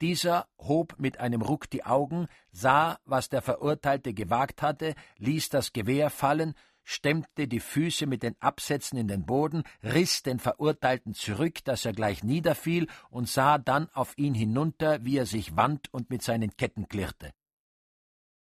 Dieser 0.01 0.49
hob 0.59 0.97
mit 0.99 1.21
einem 1.21 1.43
Ruck 1.43 1.71
die 1.71 1.85
Augen, 1.85 2.27
sah, 2.51 2.99
was 3.05 3.29
der 3.29 3.41
Verurteilte 3.41 4.15
gewagt 4.15 4.63
hatte, 4.63 4.95
ließ 5.19 5.49
das 5.49 5.73
Gewehr 5.73 6.11
fallen, 6.11 6.55
stemmte 6.85 7.49
die 7.49 7.61
Füße 7.61 8.07
mit 8.07 8.23
den 8.23 8.37
Absätzen 8.41 8.99
in 8.99 9.09
den 9.09 9.27
Boden, 9.27 9.65
riß 9.83 10.23
den 10.23 10.39
Verurteilten 10.39 11.15
zurück, 11.15 11.65
dass 11.65 11.85
er 11.85 11.93
gleich 11.93 12.23
niederfiel, 12.23 12.87
und 13.11 13.29
sah 13.29 13.59
dann 13.59 13.89
auf 13.95 14.17
ihn 14.17 14.35
hinunter, 14.35 15.05
wie 15.05 15.17
er 15.17 15.27
sich 15.27 15.57
wand 15.57 15.93
und 15.93 16.11
mit 16.11 16.23
seinen 16.23 16.57
Ketten 16.57 16.89
klirrte. 16.89 17.33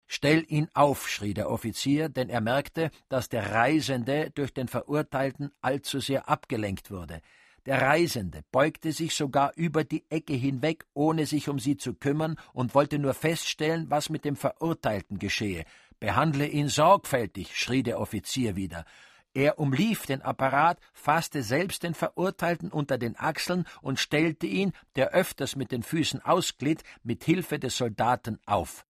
Stell 0.07 0.45
ihn 0.49 0.69
auf, 0.75 1.09
schrie 1.09 1.35
der 1.35 1.51
Offizier, 1.51 2.09
denn 2.09 2.29
er 2.29 2.43
merkte, 2.43 2.91
dass 3.09 3.31
der 3.31 3.53
Reisende 3.53 4.31
durch 4.35 4.53
den 4.53 4.69
Verurteilten 4.69 5.51
allzu 5.61 5.99
sehr 5.99 6.29
abgelenkt 6.29 6.91
wurde. 6.91 7.21
Der 7.67 7.81
Reisende 7.81 8.43
beugte 8.53 8.93
sich 8.93 9.15
sogar 9.15 9.53
über 9.57 9.85
die 9.85 10.05
Ecke 10.11 10.35
hinweg, 10.35 10.85
ohne 10.93 11.25
sich 11.25 11.49
um 11.49 11.59
sie 11.59 11.79
zu 11.79 11.95
kümmern, 11.95 12.37
und 12.53 12.75
wollte 12.75 12.99
nur 12.99 13.15
feststellen, 13.15 13.89
was 13.89 14.11
mit 14.11 14.27
dem 14.27 14.37
Verurteilten 14.37 15.19
geschehe. 15.19 15.65
Behandle 16.05 16.47
ihn 16.47 16.69
sorgfältig, 16.69 17.59
schrie 17.59 17.83
der 17.83 17.99
Offizier 17.99 18.57
wieder. 18.57 18.85
Er 19.33 19.59
umlief 19.59 20.05
den 20.05 20.21
Apparat, 20.21 20.79
fasste 20.93 21.43
selbst 21.43 21.83
den 21.83 21.95
Verurteilten 21.95 22.71
unter 22.71 22.99
den 22.99 23.17
Achseln 23.17 23.67
und 23.81 23.99
stellte 23.99 24.47
ihn, 24.47 24.75
der 24.97 25.13
öfters 25.13 25.57
mit 25.57 25.73
den 25.73 25.83
Füßen 25.83 26.21
ausglitt, 26.21 26.85
mit 27.05 27.25
Hilfe 27.25 27.59
des 27.59 27.79
Soldaten 27.79 28.39
auf. 28.45 28.85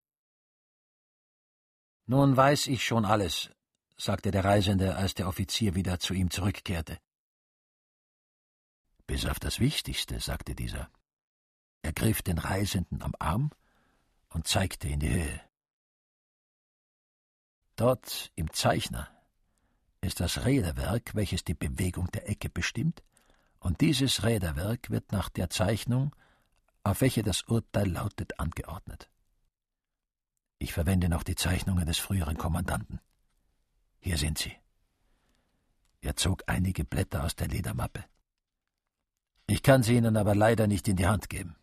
Nun 2.06 2.36
weiß 2.36 2.66
ich 2.66 2.84
schon 2.84 3.04
alles, 3.04 3.50
sagte 3.96 4.32
der 4.32 4.44
Reisende, 4.44 4.96
als 4.96 5.14
der 5.14 5.28
Offizier 5.28 5.76
wieder 5.76 6.00
zu 6.00 6.14
ihm 6.14 6.32
zurückkehrte. 6.32 6.98
Bis 9.06 9.24
auf 9.24 9.38
das 9.38 9.60
Wichtigste, 9.60 10.18
sagte 10.18 10.56
dieser. 10.56 10.90
Er 11.82 11.92
griff 11.92 12.22
den 12.22 12.38
Reisenden 12.38 13.02
am 13.02 13.12
Arm 13.20 13.52
und 14.30 14.48
zeigte 14.48 14.88
in 14.88 14.98
die 14.98 15.10
Höhe. 15.10 15.53
Dort 17.76 18.30
im 18.36 18.52
Zeichner 18.52 19.08
ist 20.00 20.20
das 20.20 20.44
Räderwerk, 20.44 21.14
welches 21.14 21.44
die 21.44 21.54
Bewegung 21.54 22.08
der 22.12 22.28
Ecke 22.28 22.48
bestimmt, 22.48 23.02
und 23.58 23.80
dieses 23.80 24.22
Räderwerk 24.22 24.90
wird 24.90 25.10
nach 25.10 25.28
der 25.30 25.48
Zeichnung, 25.48 26.14
auf 26.82 27.00
welche 27.00 27.22
das 27.22 27.42
Urteil 27.42 27.90
lautet, 27.90 28.38
angeordnet. 28.38 29.08
Ich 30.58 30.72
verwende 30.72 31.08
noch 31.08 31.22
die 31.22 31.34
Zeichnungen 31.34 31.86
des 31.86 31.98
früheren 31.98 32.36
Kommandanten. 32.36 33.00
Hier 34.00 34.18
sind 34.18 34.38
sie. 34.38 34.52
Er 36.00 36.14
zog 36.16 36.44
einige 36.46 36.84
Blätter 36.84 37.24
aus 37.24 37.34
der 37.34 37.48
Ledermappe. 37.48 38.04
Ich 39.46 39.62
kann 39.62 39.82
sie 39.82 39.96
Ihnen 39.96 40.16
aber 40.16 40.34
leider 40.34 40.66
nicht 40.66 40.86
in 40.88 40.96
die 40.96 41.06
Hand 41.06 41.28
geben. 41.28 41.56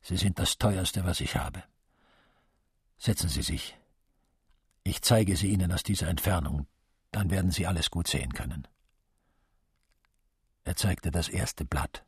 Sie 0.00 0.16
sind 0.16 0.38
das 0.38 0.58
teuerste, 0.58 1.04
was 1.04 1.20
ich 1.20 1.36
habe. 1.36 1.62
Setzen 2.98 3.28
Sie 3.28 3.42
sich. 3.42 3.76
Ich 4.84 5.00
zeige 5.02 5.34
sie 5.34 5.48
Ihnen 5.48 5.72
aus 5.72 5.82
dieser 5.82 6.08
Entfernung, 6.08 6.66
dann 7.10 7.30
werden 7.30 7.50
Sie 7.50 7.66
alles 7.66 7.90
gut 7.90 8.06
sehen 8.06 8.34
können. 8.34 8.68
Er 10.64 10.76
zeigte 10.76 11.10
das 11.10 11.28
erste 11.28 11.64
Blatt. 11.64 12.04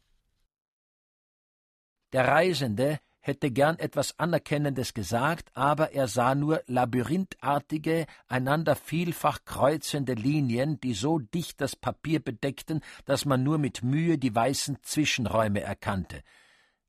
Der 2.13 2.29
Reisende 2.29 3.01
hätte 3.21 3.51
gern 3.51 3.79
etwas 3.79 4.19
Anerkennendes 4.19 4.95
gesagt, 4.95 5.51
aber 5.55 5.93
er 5.93 6.07
sah 6.07 6.35
nur 6.35 6.63
labyrinthartige, 6.67 8.07
einander 8.29 8.77
vielfach 8.77 9.41
kreuzende 9.45 10.15
Linien, 10.15 10.79
die 10.81 10.95
so 10.95 11.19
dicht 11.19 11.61
das 11.61 11.77
Papier 11.77 12.21
bedeckten, 12.21 12.83
dass 13.05 13.25
man 13.25 13.43
nur 13.43 13.59
mit 13.59 13.83
Mühe 13.83 14.17
die 14.17 14.35
weißen 14.35 14.79
Zwischenräume 14.83 15.61
erkannte. 15.61 16.23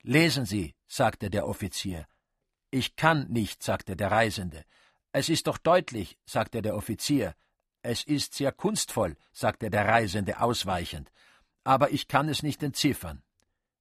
Lesen 0.04 0.46
Sie, 0.46 0.76
sagte 0.88 1.30
der 1.30 1.48
Offizier. 1.48 2.06
Ich 2.70 2.96
kann 2.96 3.28
nicht, 3.30 3.64
sagte 3.64 3.96
der 3.96 4.12
Reisende. 4.12 4.64
Es 5.20 5.30
ist 5.30 5.48
doch 5.48 5.58
deutlich, 5.58 6.16
sagte 6.28 6.62
der 6.62 6.76
Offizier. 6.76 7.34
Es 7.82 8.04
ist 8.04 8.36
sehr 8.36 8.52
kunstvoll, 8.52 9.18
sagte 9.32 9.72
der 9.72 9.88
Reisende 9.88 10.40
ausweichend. 10.42 11.12
Aber 11.64 11.90
ich 11.90 12.08
kann 12.08 12.30
es 12.30 12.44
nicht 12.44 12.62
entziffern. 12.62 13.24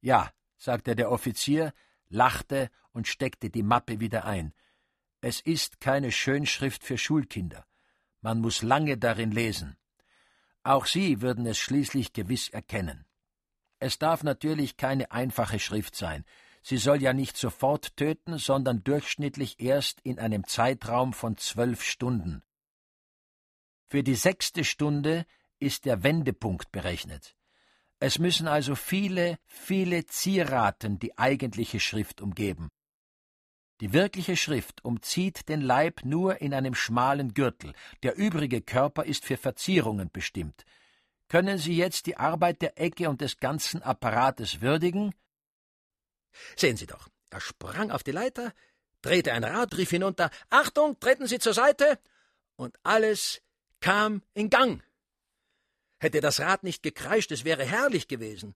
Ja, 0.00 0.30
sagte 0.56 0.96
der 0.96 1.10
Offizier, 1.10 1.74
lachte 2.08 2.70
und 2.92 3.06
steckte 3.06 3.50
die 3.50 3.62
Mappe 3.62 4.00
wieder 4.00 4.24
ein. 4.24 4.54
Es 5.20 5.42
ist 5.42 5.78
keine 5.78 6.10
Schönschrift 6.10 6.82
für 6.82 6.96
Schulkinder. 6.96 7.66
Man 8.22 8.40
muss 8.40 8.62
lange 8.62 8.96
darin 8.96 9.30
lesen. 9.30 9.76
Auch 10.62 10.86
Sie 10.86 11.20
würden 11.20 11.44
es 11.44 11.58
schließlich 11.58 12.14
gewiss 12.14 12.48
erkennen. 12.48 13.04
Es 13.78 13.98
darf 13.98 14.22
natürlich 14.22 14.78
keine 14.78 15.10
einfache 15.10 15.58
Schrift 15.58 15.96
sein. 15.96 16.24
Sie 16.68 16.78
soll 16.78 17.00
ja 17.00 17.12
nicht 17.12 17.36
sofort 17.36 17.96
töten, 17.96 18.38
sondern 18.38 18.82
durchschnittlich 18.82 19.60
erst 19.60 20.00
in 20.00 20.18
einem 20.18 20.48
Zeitraum 20.48 21.12
von 21.12 21.36
zwölf 21.36 21.84
Stunden. 21.84 22.42
Für 23.88 24.02
die 24.02 24.16
sechste 24.16 24.64
Stunde 24.64 25.26
ist 25.60 25.84
der 25.84 26.02
Wendepunkt 26.02 26.72
berechnet. 26.72 27.36
Es 28.00 28.18
müssen 28.18 28.48
also 28.48 28.74
viele, 28.74 29.38
viele 29.46 30.06
Zieraten 30.06 30.98
die 30.98 31.16
eigentliche 31.16 31.78
Schrift 31.78 32.20
umgeben. 32.20 32.68
Die 33.80 33.92
wirkliche 33.92 34.36
Schrift 34.36 34.84
umzieht 34.84 35.48
den 35.48 35.60
Leib 35.60 36.04
nur 36.04 36.40
in 36.40 36.52
einem 36.52 36.74
schmalen 36.74 37.32
Gürtel, 37.32 37.74
der 38.02 38.16
übrige 38.16 38.60
Körper 38.60 39.04
ist 39.04 39.24
für 39.24 39.36
Verzierungen 39.36 40.10
bestimmt. 40.10 40.64
Können 41.28 41.58
Sie 41.58 41.76
jetzt 41.76 42.06
die 42.06 42.16
Arbeit 42.16 42.60
der 42.60 42.76
Ecke 42.80 43.08
und 43.08 43.20
des 43.20 43.38
ganzen 43.38 43.82
Apparates 43.82 44.60
würdigen? 44.62 45.14
Sehen 46.56 46.76
Sie 46.76 46.86
doch, 46.86 47.08
er 47.30 47.40
sprang 47.40 47.90
auf 47.90 48.02
die 48.02 48.12
Leiter, 48.12 48.52
drehte 49.02 49.32
ein 49.32 49.44
Rad, 49.44 49.76
rief 49.76 49.90
hinunter 49.90 50.30
Achtung, 50.50 50.98
treten 51.00 51.26
Sie 51.26 51.38
zur 51.38 51.54
Seite, 51.54 51.98
und 52.56 52.76
alles 52.82 53.42
kam 53.80 54.22
in 54.34 54.50
Gang. 54.50 54.82
Hätte 55.98 56.20
das 56.20 56.40
Rad 56.40 56.62
nicht 56.62 56.82
gekreischt, 56.82 57.30
es 57.32 57.44
wäre 57.44 57.64
herrlich 57.64 58.08
gewesen. 58.08 58.54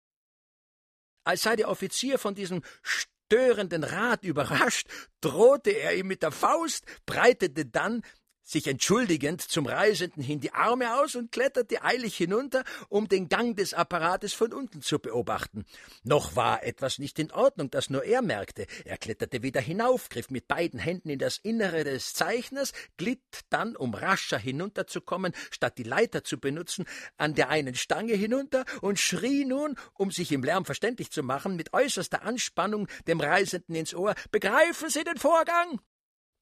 Als 1.24 1.42
sei 1.42 1.56
der 1.56 1.68
Offizier 1.68 2.18
von 2.18 2.34
diesem 2.34 2.62
störenden 2.82 3.84
Rat 3.84 4.24
überrascht, 4.24 4.88
drohte 5.20 5.70
er 5.70 5.94
ihm 5.94 6.06
mit 6.06 6.22
der 6.22 6.32
Faust, 6.32 6.84
breitete 7.06 7.66
dann 7.66 8.02
sich 8.50 8.66
entschuldigend 8.66 9.40
zum 9.40 9.66
Reisenden 9.66 10.22
hin 10.22 10.40
die 10.40 10.52
Arme 10.52 10.98
aus 10.98 11.14
und 11.14 11.30
kletterte 11.30 11.84
eilig 11.84 12.16
hinunter, 12.16 12.64
um 12.88 13.08
den 13.08 13.28
Gang 13.28 13.56
des 13.56 13.74
Apparates 13.74 14.34
von 14.34 14.52
unten 14.52 14.82
zu 14.82 14.98
beobachten. 14.98 15.64
Noch 16.02 16.34
war 16.34 16.64
etwas 16.64 16.98
nicht 16.98 17.18
in 17.18 17.30
Ordnung, 17.30 17.70
das 17.70 17.90
nur 17.90 18.04
er 18.04 18.22
merkte. 18.22 18.66
Er 18.84 18.98
kletterte 18.98 19.42
wieder 19.42 19.60
hinauf, 19.60 20.08
griff 20.08 20.30
mit 20.30 20.48
beiden 20.48 20.80
Händen 20.80 21.10
in 21.10 21.18
das 21.18 21.38
Innere 21.38 21.84
des 21.84 22.12
Zeichners, 22.12 22.72
glitt 22.96 23.20
dann, 23.50 23.76
um 23.76 23.94
rascher 23.94 24.38
hinunterzukommen, 24.38 25.32
statt 25.50 25.78
die 25.78 25.84
Leiter 25.84 26.24
zu 26.24 26.40
benutzen, 26.40 26.86
an 27.16 27.34
der 27.34 27.50
einen 27.50 27.74
Stange 27.74 28.14
hinunter 28.14 28.64
und 28.80 28.98
schrie 28.98 29.44
nun, 29.44 29.76
um 29.94 30.10
sich 30.10 30.32
im 30.32 30.42
Lärm 30.42 30.64
verständlich 30.64 31.10
zu 31.12 31.22
machen, 31.22 31.54
mit 31.54 31.72
äußerster 31.72 32.22
Anspannung 32.22 32.88
dem 33.06 33.20
Reisenden 33.20 33.76
ins 33.76 33.94
Ohr 33.94 34.14
Begreifen 34.32 34.90
Sie 34.90 35.04
den 35.04 35.18
Vorgang? 35.18 35.80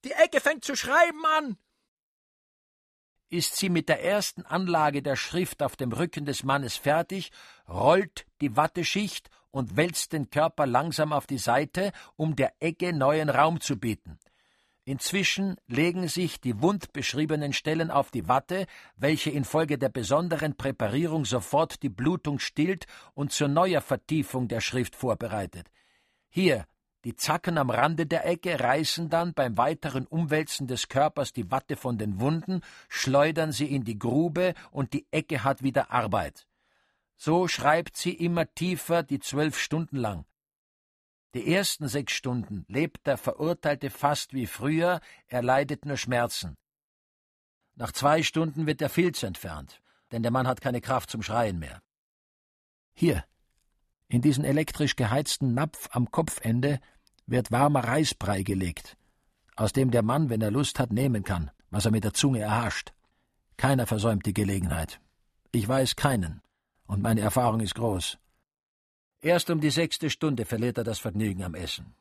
Die 0.05 0.13
Ecke 0.13 0.41
fängt 0.41 0.65
zu 0.65 0.77
schreiben 0.77 1.25
an 1.27 1.59
ist 3.31 3.57
sie 3.57 3.69
mit 3.69 3.89
der 3.89 4.05
ersten 4.05 4.43
Anlage 4.43 5.03
der 5.03 5.17
Schrift 5.17 5.63
auf 5.63 5.77
dem 5.77 5.93
Rücken 5.93 6.25
des 6.25 6.43
Mannes 6.45 6.77
fertig, 6.77 7.31
rollt 7.69 8.27
die 8.41 8.57
Watteschicht 8.57 9.31
und 9.51 9.77
wälzt 9.77 10.13
den 10.13 10.31
Körper 10.31 10.67
langsam 10.67 11.13
auf 11.13 11.27
die 11.27 11.39
Seite, 11.39 11.93
um 12.17 12.37
der 12.37 12.53
Ecke 12.61 12.93
neuen 12.93 13.29
Raum 13.29 13.61
zu 13.61 13.79
bieten. 13.79 14.19
Inzwischen 14.85 15.57
legen 15.67 16.09
sich 16.09 16.41
die 16.41 16.63
wund 16.63 16.95
beschriebenen 16.95 17.53
Stellen 17.53 17.91
auf 17.91 18.11
die 18.11 18.27
Watte, 18.27 18.67
welche 18.97 19.29
infolge 19.29 19.77
der 19.77 19.91
besonderen 19.91 20.57
Präparierung 20.57 21.27
sofort 21.27 21.83
die 21.83 21.91
Blutung 21.91 22.39
stillt 22.39 22.87
und 23.13 23.31
zur 23.31 23.49
neuer 23.49 23.83
Vertiefung 23.83 24.49
der 24.49 24.63
Schrift 24.63 24.97
vorbereitet. 24.97 25.71
Hier 26.31 26.65
die 27.05 27.15
Zacken 27.15 27.59
am 27.59 27.71
Rande 27.71 28.07
der 28.07 28.27
Ecke 28.27 28.59
reißen 28.59 29.09
dann 29.09 29.33
beim 29.33 29.57
weiteren 29.57 30.07
Umwälzen 30.07 30.67
des 30.67 30.89
Körpers 30.89 31.33
die 31.33 31.51
Watte 31.51 31.77
von 31.77 31.97
den 31.97 32.21
Wunden, 32.21 32.63
schleudern 32.89 33.53
sie 33.53 33.73
in 33.73 33.85
die 33.85 33.99
Grube 33.99 34.55
und 34.71 34.93
die 34.93 35.07
Ecke 35.13 35.45
hat 35.45 35.63
wieder 35.63 35.93
Arbeit. 35.93 36.47
So 37.17 37.49
schreibt 37.49 37.97
sie 37.97 38.13
immer 38.13 38.53
tiefer 38.55 39.03
die 39.03 39.21
zwölf 39.21 39.59
Stunden 39.59 39.97
lang. 39.97 40.25
Die 41.35 41.55
ersten 41.55 41.89
sechs 41.89 42.15
Stunden 42.15 42.65
lebt 42.69 43.07
der 43.07 43.17
Verurteilte 43.17 43.91
fast 43.91 44.33
wie 44.33 44.47
früher, 44.47 45.01
er 45.27 45.43
leidet 45.43 45.85
nur 45.85 45.97
Schmerzen. 45.97 46.57
Nach 47.75 47.93
zwei 47.93 48.23
Stunden 48.25 48.67
wird 48.67 48.81
der 48.81 48.89
Filz 48.89 49.23
entfernt, 49.23 49.81
denn 50.11 50.23
der 50.23 50.33
Mann 50.33 50.49
hat 50.49 50.61
keine 50.61 50.81
Kraft 50.81 51.11
zum 51.11 51.23
Schreien 51.23 51.59
mehr. 51.59 51.81
Hier, 52.93 53.25
in 54.09 54.23
diesen 54.23 54.45
elektrisch 54.45 54.97
geheizten 54.97 55.55
Napf 55.55 55.89
am 55.93 56.11
Kopfende 56.11 56.81
wird 57.27 57.53
warmer 57.53 57.85
Reisbrei 57.85 58.43
gelegt, 58.43 58.97
aus 59.55 59.73
dem 59.73 59.91
der 59.91 60.03
Mann, 60.03 60.31
wenn 60.31 60.41
er 60.41 60.51
Lust 60.51 60.79
hat, 60.79 60.93
nehmen 60.93 61.25
kann, 61.25 61.51
was 61.71 61.85
er 61.85 61.91
mit 61.91 62.05
der 62.05 62.15
Zunge 62.15 62.41
erhascht. 62.41 62.93
Keiner 63.57 63.87
versäumt 63.87 64.25
die 64.25 64.35
Gelegenheit. 64.35 65.01
Ich 65.53 65.69
weiß 65.69 65.97
keinen, 65.97 66.41
und 66.87 67.03
meine 67.03 67.21
Erfahrung 67.21 67.61
ist 67.61 67.75
groß. 67.75 68.19
Erst 69.21 69.51
um 69.51 69.61
die 69.61 69.71
sechste 69.71 70.11
Stunde 70.11 70.45
verliert 70.45 70.79
er 70.79 70.85
das 70.85 71.01
Vergnügen 71.01 71.43
am 71.43 71.55
Essen. 71.55 71.95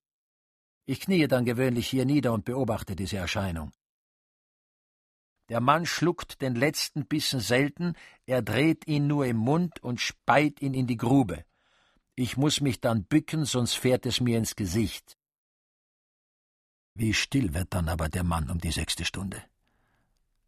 Ich 0.86 1.02
kniee 1.02 1.28
dann 1.28 1.44
gewöhnlich 1.44 1.88
hier 1.88 2.06
nieder 2.06 2.32
und 2.32 2.46
beobachte 2.46 2.96
diese 2.96 3.18
Erscheinung. 3.18 3.72
Der 5.50 5.60
Mann 5.60 5.86
schluckt 5.86 6.42
den 6.42 6.56
letzten 6.56 7.06
Bissen 7.06 7.40
selten, 7.40 7.94
er 8.26 8.42
dreht 8.42 8.88
ihn 8.88 9.08
nur 9.08 9.26
im 9.26 9.38
Mund 9.38 9.82
und 9.82 10.00
speit 10.00 10.62
ihn 10.62 10.74
in 10.74 10.88
die 10.88 10.98
Grube. 10.98 11.44
Ich 12.20 12.36
muss 12.36 12.62
mich 12.62 12.82
dann 12.82 13.04
bücken, 13.04 13.46
sonst 13.46 13.76
fährt 13.76 14.08
es 14.08 14.22
mir 14.22 14.40
ins 14.40 14.56
Gesicht. 14.56 15.20
Wie 16.96 17.14
still 17.14 17.54
wird 17.54 17.76
dann 17.76 17.88
aber 17.88 18.10
der 18.10 18.24
Mann 18.24 18.50
um 18.50 18.58
die 18.58 18.72
sechste 18.72 19.06
Stunde. 19.06 19.44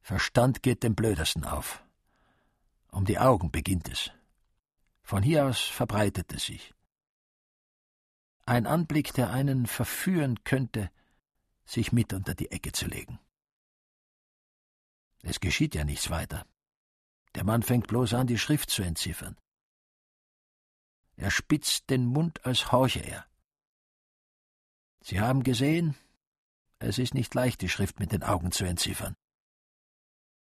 Verstand 0.01 0.63
geht 0.63 0.81
dem 0.81 0.95
Blödersten 0.95 1.43
auf. 1.43 1.83
Um 2.89 3.05
die 3.05 3.19
Augen 3.19 3.51
beginnt 3.51 3.87
es. 3.87 4.09
Von 5.03 5.21
hier 5.21 5.45
aus 5.45 5.61
verbreitet 5.61 6.33
es 6.33 6.45
sich. 6.45 6.73
Ein 8.47 8.65
Anblick, 8.65 9.13
der 9.13 9.29
einen 9.29 9.67
verführen 9.67 10.43
könnte, 10.43 10.89
sich 11.65 11.91
mit 11.91 12.13
unter 12.13 12.33
die 12.33 12.49
Ecke 12.49 12.71
zu 12.71 12.87
legen. 12.87 13.19
Es 15.21 15.39
geschieht 15.39 15.75
ja 15.75 15.83
nichts 15.83 16.09
weiter. 16.09 16.47
Der 17.35 17.43
Mann 17.43 17.61
fängt 17.61 17.85
bloß 17.85 18.15
an, 18.15 18.25
die 18.25 18.39
Schrift 18.39 18.71
zu 18.71 18.81
entziffern. 18.81 19.37
Er 21.19 21.31
spitzt 21.31 21.89
den 21.89 22.05
Mund, 22.05 22.45
als 22.45 22.71
horche 22.71 23.01
er. 23.01 23.25
Sie 25.01 25.19
haben 25.19 25.43
gesehen, 25.43 25.95
es 26.79 26.97
ist 26.97 27.13
nicht 27.13 27.35
leicht, 27.35 27.59
die 27.59 27.67
Schrift 27.67 27.99
mit 27.99 28.13
den 28.13 28.23
Augen 28.23 28.53
zu 28.53 28.63
entziffern. 28.63 29.17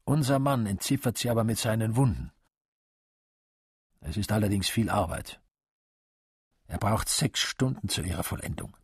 Unser 0.05 0.39
Mann 0.39 0.67
entziffert 0.67 1.19
sie 1.19 1.31
aber 1.31 1.43
mit 1.43 1.59
seinen 1.59 1.97
Wunden. 1.97 2.31
Es 4.03 4.17
ist 4.17 4.31
allerdings 4.31 4.69
viel 4.69 4.89
Arbeit. 4.89 5.41
Er 6.69 6.79
braucht 6.79 7.09
sechs 7.09 7.41
Stunden 7.41 7.89
zu 7.89 8.03
ihrer 8.03 8.23
Vollendung. 8.23 8.77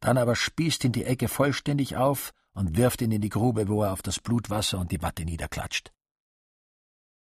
Dann 0.00 0.18
aber 0.18 0.36
spießt 0.36 0.84
ihn 0.84 0.92
die 0.92 1.04
Ecke 1.04 1.28
vollständig 1.28 1.96
auf 1.96 2.34
und 2.52 2.76
wirft 2.76 3.00
ihn 3.00 3.12
in 3.12 3.22
die 3.22 3.30
Grube, 3.30 3.68
wo 3.68 3.84
er 3.84 3.92
auf 3.92 4.02
das 4.02 4.20
Blutwasser 4.20 4.78
und 4.78 4.92
die 4.92 5.00
Watte 5.00 5.24
niederklatscht. 5.24 5.94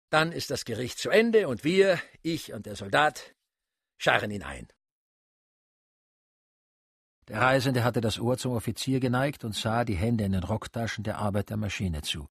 Dann 0.09 0.31
ist 0.31 0.49
das 0.49 0.65
Gericht 0.65 0.97
zu 0.97 1.09
Ende 1.09 1.47
und 1.47 1.63
wir, 1.63 1.99
ich 2.21 2.53
und 2.53 2.65
der 2.65 2.75
Soldat, 2.75 3.35
scharren 3.97 4.31
ihn 4.31 4.43
ein. 4.43 4.67
Der 7.27 7.41
Reisende 7.41 7.83
hatte 7.83 8.01
das 8.01 8.19
Ohr 8.19 8.37
zum 8.39 8.53
Offizier 8.53 8.99
geneigt 8.99 9.43
und 9.43 9.53
sah 9.53 9.85
die 9.85 9.95
Hände 9.95 10.23
in 10.23 10.31
den 10.31 10.43
Rocktaschen 10.43 11.03
der 11.03 11.19
Arbeit 11.19 11.51
der 11.51 11.57
Maschine 11.57 12.01
zu. 12.01 12.27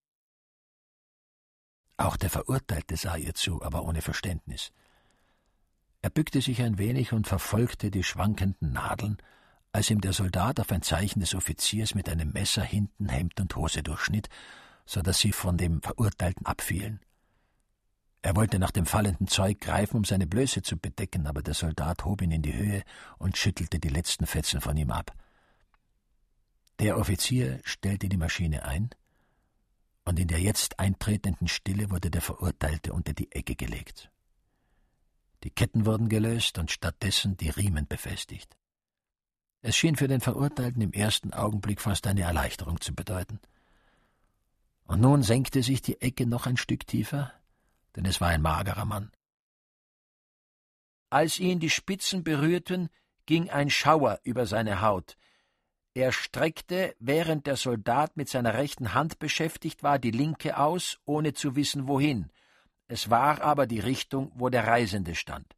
Auch 1.96 2.16
der 2.16 2.30
Verurteilte 2.30 2.96
sah 2.96 3.16
ihr 3.16 3.34
zu, 3.34 3.62
aber 3.62 3.84
ohne 3.84 4.02
Verständnis. 4.02 4.72
Er 6.02 6.10
bückte 6.10 6.40
sich 6.40 6.62
ein 6.62 6.78
wenig 6.78 7.12
und 7.12 7.28
verfolgte 7.28 7.90
die 7.90 8.02
schwankenden 8.02 8.72
Nadeln, 8.72 9.18
als 9.72 9.90
ihm 9.90 10.00
der 10.00 10.12
Soldat 10.12 10.58
auf 10.58 10.72
ein 10.72 10.82
Zeichen 10.82 11.20
des 11.20 11.34
Offiziers 11.34 11.94
mit 11.94 12.08
einem 12.08 12.32
Messer 12.32 12.62
hinten 12.62 13.08
Hemd 13.08 13.40
und 13.40 13.54
Hose 13.54 13.82
durchschnitt, 13.82 14.28
so 14.86 15.02
dass 15.02 15.18
sie 15.18 15.32
von 15.32 15.58
dem 15.58 15.82
Verurteilten 15.82 16.46
abfielen. 16.46 17.00
Er 18.22 18.34
wollte 18.34 18.58
nach 18.58 18.72
dem 18.72 18.86
fallenden 18.86 19.28
Zeug 19.28 19.60
greifen, 19.60 19.98
um 19.98 20.04
seine 20.04 20.26
Blöße 20.26 20.62
zu 20.62 20.76
bedecken, 20.76 21.26
aber 21.26 21.42
der 21.42 21.54
Soldat 21.54 22.04
hob 22.04 22.20
ihn 22.20 22.32
in 22.32 22.42
die 22.42 22.54
Höhe 22.54 22.82
und 23.18 23.36
schüttelte 23.36 23.78
die 23.78 23.88
letzten 23.88 24.26
Fetzen 24.26 24.60
von 24.60 24.76
ihm 24.76 24.90
ab. 24.90 25.12
Der 26.80 26.98
Offizier 26.98 27.60
stellte 27.64 28.08
die 28.08 28.16
Maschine 28.16 28.64
ein, 28.64 28.90
und 30.04 30.18
in 30.18 30.28
der 30.28 30.40
jetzt 30.40 30.78
eintretenden 30.78 31.48
Stille 31.48 31.90
wurde 31.90 32.10
der 32.10 32.22
Verurteilte 32.22 32.92
unter 32.92 33.12
die 33.12 33.30
Ecke 33.30 33.54
gelegt. 33.54 34.10
Die 35.44 35.50
Ketten 35.50 35.86
wurden 35.86 36.08
gelöst 36.08 36.58
und 36.58 36.70
stattdessen 36.70 37.36
die 37.36 37.50
Riemen 37.50 37.86
befestigt. 37.86 38.56
Es 39.60 39.76
schien 39.76 39.96
für 39.96 40.08
den 40.08 40.20
Verurteilten 40.20 40.80
im 40.82 40.92
ersten 40.92 41.32
Augenblick 41.32 41.80
fast 41.80 42.06
eine 42.06 42.22
Erleichterung 42.22 42.80
zu 42.80 42.94
bedeuten. 42.94 43.38
Und 44.86 45.00
nun 45.00 45.22
senkte 45.22 45.62
sich 45.62 45.82
die 45.82 46.00
Ecke 46.00 46.26
noch 46.26 46.46
ein 46.46 46.56
Stück 46.56 46.86
tiefer, 46.86 47.32
denn 47.98 48.06
es 48.06 48.20
war 48.20 48.28
ein 48.28 48.42
magerer 48.42 48.84
Mann. 48.84 49.10
Als 51.10 51.40
ihn 51.40 51.58
die 51.58 51.68
Spitzen 51.68 52.22
berührten, 52.22 52.90
ging 53.26 53.50
ein 53.50 53.70
Schauer 53.70 54.20
über 54.22 54.46
seine 54.46 54.82
Haut. 54.82 55.16
Er 55.94 56.12
streckte, 56.12 56.94
während 57.00 57.48
der 57.48 57.56
Soldat 57.56 58.16
mit 58.16 58.28
seiner 58.28 58.54
rechten 58.54 58.94
Hand 58.94 59.18
beschäftigt 59.18 59.82
war, 59.82 59.98
die 59.98 60.12
linke 60.12 60.58
aus, 60.58 61.00
ohne 61.06 61.32
zu 61.34 61.56
wissen 61.56 61.88
wohin. 61.88 62.30
Es 62.86 63.10
war 63.10 63.42
aber 63.42 63.66
die 63.66 63.80
Richtung, 63.80 64.30
wo 64.36 64.48
der 64.48 64.64
Reisende 64.64 65.16
stand. 65.16 65.56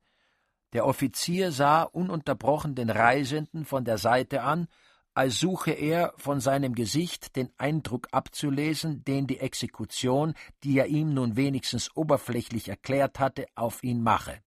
Der 0.72 0.87
Offizier 0.87 1.53
sah 1.53 1.83
ununterbrochen 1.83 2.74
den 2.74 2.88
Reisenden 2.88 3.66
von 3.66 3.85
der 3.85 3.98
Seite 3.98 4.44
an, 4.44 4.66
als 5.14 5.40
suche 5.40 5.73
er 5.73 6.14
von 6.16 6.40
seinem 6.40 6.75
Gesicht 6.75 7.37
den 7.37 7.51
Eindruck 7.59 8.09
abzulesen, 8.12 9.05
den 9.05 9.27
die 9.27 9.40
Exekution, 9.40 10.35
die 10.62 10.79
er 10.79 10.87
ihm 10.87 11.12
nun 11.12 11.37
wenigstens 11.37 11.94
oberflächlich 11.96 12.68
erklärt 12.68 13.18
hatte, 13.18 13.46
auf 13.55 13.83
ihn 13.83 14.03
mache. 14.03 14.40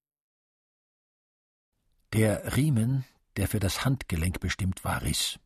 Der 2.13 2.57
Riemen, 2.57 3.05
der 3.37 3.49
für 3.49 3.61
das 3.61 3.85
Handgelenk 3.85 4.39
bestimmt 4.41 4.85
war, 4.85 5.03
riss. 5.03 5.39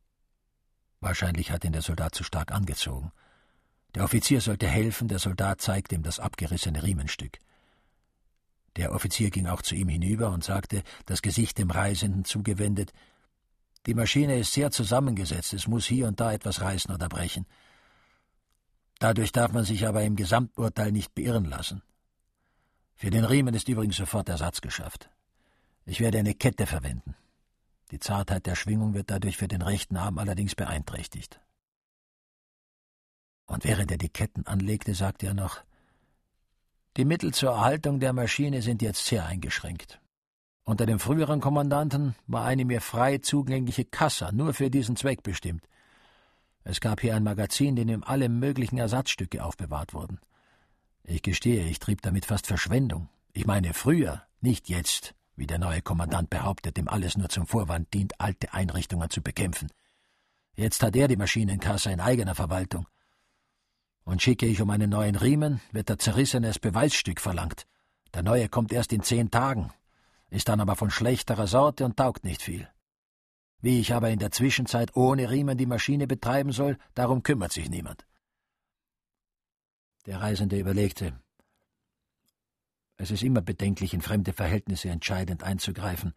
Wahrscheinlich 1.00 1.50
hat 1.50 1.64
ihn 1.64 1.72
der 1.72 1.82
Soldat 1.82 2.14
zu 2.14 2.24
stark 2.24 2.52
angezogen. 2.52 3.12
Der 3.94 4.04
Offizier 4.04 4.40
sollte 4.40 4.66
helfen, 4.66 5.08
der 5.08 5.18
Soldat 5.18 5.60
zeigte 5.60 5.94
ihm 5.94 6.02
das 6.02 6.18
abgerissene 6.18 6.82
Riemenstück. 6.82 7.38
Der 8.76 8.92
Offizier 8.92 9.30
ging 9.30 9.46
auch 9.46 9.62
zu 9.62 9.74
ihm 9.74 9.88
hinüber 9.88 10.30
und 10.30 10.44
sagte, 10.44 10.82
das 11.06 11.22
Gesicht 11.22 11.56
dem 11.58 11.70
Reisenden 11.70 12.24
zugewendet 12.24 12.92
Die 13.86 13.94
Maschine 13.94 14.36
ist 14.38 14.52
sehr 14.52 14.72
zusammengesetzt, 14.72 15.52
es 15.54 15.68
muss 15.68 15.86
hier 15.86 16.08
und 16.08 16.18
da 16.18 16.32
etwas 16.32 16.60
reißen 16.60 16.92
oder 16.92 17.08
brechen. 17.08 17.46
Dadurch 18.98 19.30
darf 19.30 19.52
man 19.52 19.64
sich 19.64 19.86
aber 19.86 20.02
im 20.02 20.16
Gesamturteil 20.16 20.90
nicht 20.90 21.14
beirren 21.14 21.44
lassen. 21.44 21.82
Für 22.94 23.10
den 23.10 23.24
Riemen 23.24 23.54
ist 23.54 23.68
übrigens 23.68 23.96
sofort 23.96 24.28
Ersatz 24.28 24.60
geschafft. 24.60 25.10
Ich 25.84 26.00
werde 26.00 26.18
eine 26.18 26.34
Kette 26.34 26.66
verwenden. 26.66 27.14
Die 27.92 28.00
Zartheit 28.00 28.46
der 28.46 28.56
Schwingung 28.56 28.94
wird 28.94 29.10
dadurch 29.10 29.36
für 29.36 29.46
den 29.46 29.62
rechten 29.62 29.96
Arm 29.96 30.18
allerdings 30.18 30.56
beeinträchtigt. 30.56 31.40
Und 33.46 33.64
während 33.64 33.92
er 33.92 33.98
die 33.98 34.08
Ketten 34.08 34.44
anlegte, 34.46 34.94
sagte 34.94 35.26
er 35.26 35.34
noch 35.34 35.62
Die 36.96 37.04
Mittel 37.04 37.32
zur 37.32 37.52
Erhaltung 37.52 38.00
der 38.00 38.12
Maschine 38.12 38.62
sind 38.62 38.82
jetzt 38.82 39.06
sehr 39.06 39.26
eingeschränkt. 39.26 40.00
Unter 40.68 40.84
dem 40.84 40.98
früheren 40.98 41.40
Kommandanten 41.40 42.16
war 42.26 42.44
eine 42.44 42.64
mir 42.64 42.80
frei 42.80 43.18
zugängliche 43.18 43.84
Kassa 43.84 44.32
nur 44.32 44.52
für 44.52 44.68
diesen 44.68 44.96
Zweck 44.96 45.22
bestimmt. 45.22 45.64
Es 46.64 46.80
gab 46.80 47.00
hier 47.00 47.14
ein 47.14 47.22
Magazin, 47.22 47.76
in 47.76 47.86
dem 47.86 48.02
alle 48.02 48.28
möglichen 48.28 48.76
Ersatzstücke 48.76 49.44
aufbewahrt 49.44 49.94
wurden. 49.94 50.18
Ich 51.04 51.22
gestehe, 51.22 51.64
ich 51.66 51.78
trieb 51.78 52.02
damit 52.02 52.26
fast 52.26 52.48
Verschwendung. 52.48 53.08
Ich 53.32 53.46
meine 53.46 53.74
früher, 53.74 54.24
nicht 54.40 54.68
jetzt, 54.68 55.14
wie 55.36 55.46
der 55.46 55.60
neue 55.60 55.82
Kommandant 55.82 56.30
behauptet, 56.30 56.76
dem 56.76 56.88
alles 56.88 57.16
nur 57.16 57.28
zum 57.28 57.46
Vorwand 57.46 57.94
dient, 57.94 58.20
alte 58.20 58.52
Einrichtungen 58.52 59.08
zu 59.08 59.22
bekämpfen. 59.22 59.68
Jetzt 60.56 60.82
hat 60.82 60.96
er 60.96 61.06
die 61.06 61.16
Maschinenkasse 61.16 61.92
in 61.92 62.00
eigener 62.00 62.34
Verwaltung. 62.34 62.88
Und 64.02 64.20
schicke 64.20 64.46
ich 64.46 64.60
um 64.60 64.70
einen 64.70 64.90
neuen 64.90 65.14
Riemen, 65.14 65.60
wird 65.70 65.90
der 65.90 66.00
zerrissenes 66.00 66.58
Beweisstück 66.58 67.20
verlangt. 67.20 67.68
Der 68.14 68.24
neue 68.24 68.48
kommt 68.48 68.72
erst 68.72 68.92
in 68.92 69.04
zehn 69.04 69.30
Tagen, 69.30 69.70
ist 70.30 70.48
dann 70.48 70.60
aber 70.60 70.76
von 70.76 70.90
schlechterer 70.90 71.46
Sorte 71.46 71.84
und 71.84 71.96
taugt 71.96 72.24
nicht 72.24 72.42
viel. 72.42 72.68
Wie 73.60 73.80
ich 73.80 73.94
aber 73.94 74.10
in 74.10 74.18
der 74.18 74.30
Zwischenzeit 74.30 74.96
ohne 74.96 75.30
Riemen 75.30 75.56
die 75.56 75.66
Maschine 75.66 76.06
betreiben 76.06 76.52
soll, 76.52 76.78
darum 76.94 77.22
kümmert 77.22 77.52
sich 77.52 77.70
niemand. 77.70 78.06
Der 80.06 80.20
Reisende 80.20 80.58
überlegte. 80.58 81.18
Es 82.96 83.10
ist 83.10 83.22
immer 83.22 83.40
bedenklich, 83.42 83.92
in 83.92 84.00
fremde 84.00 84.32
Verhältnisse 84.32 84.88
entscheidend 84.88 85.42
einzugreifen. 85.42 86.14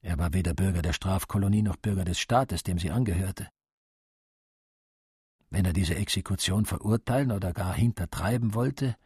Er 0.00 0.18
war 0.18 0.32
weder 0.32 0.54
Bürger 0.54 0.82
der 0.82 0.92
Strafkolonie 0.92 1.62
noch 1.62 1.76
Bürger 1.76 2.04
des 2.04 2.18
Staates, 2.18 2.62
dem 2.62 2.78
sie 2.78 2.90
angehörte. 2.90 3.48
Wenn 5.50 5.64
er 5.64 5.72
diese 5.72 5.94
Exekution 5.94 6.66
verurteilen 6.66 7.32
oder 7.32 7.52
gar 7.52 7.74
hintertreiben 7.74 8.54
wollte, 8.54 8.96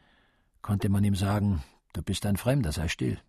konnte 0.61 0.89
man 0.89 1.03
ihm 1.03 1.15
sagen, 1.15 1.63
du 1.93 2.01
bist 2.01 2.25
ein 2.25 2.37
Fremder, 2.37 2.71
sei 2.71 2.87
still. 2.87 3.19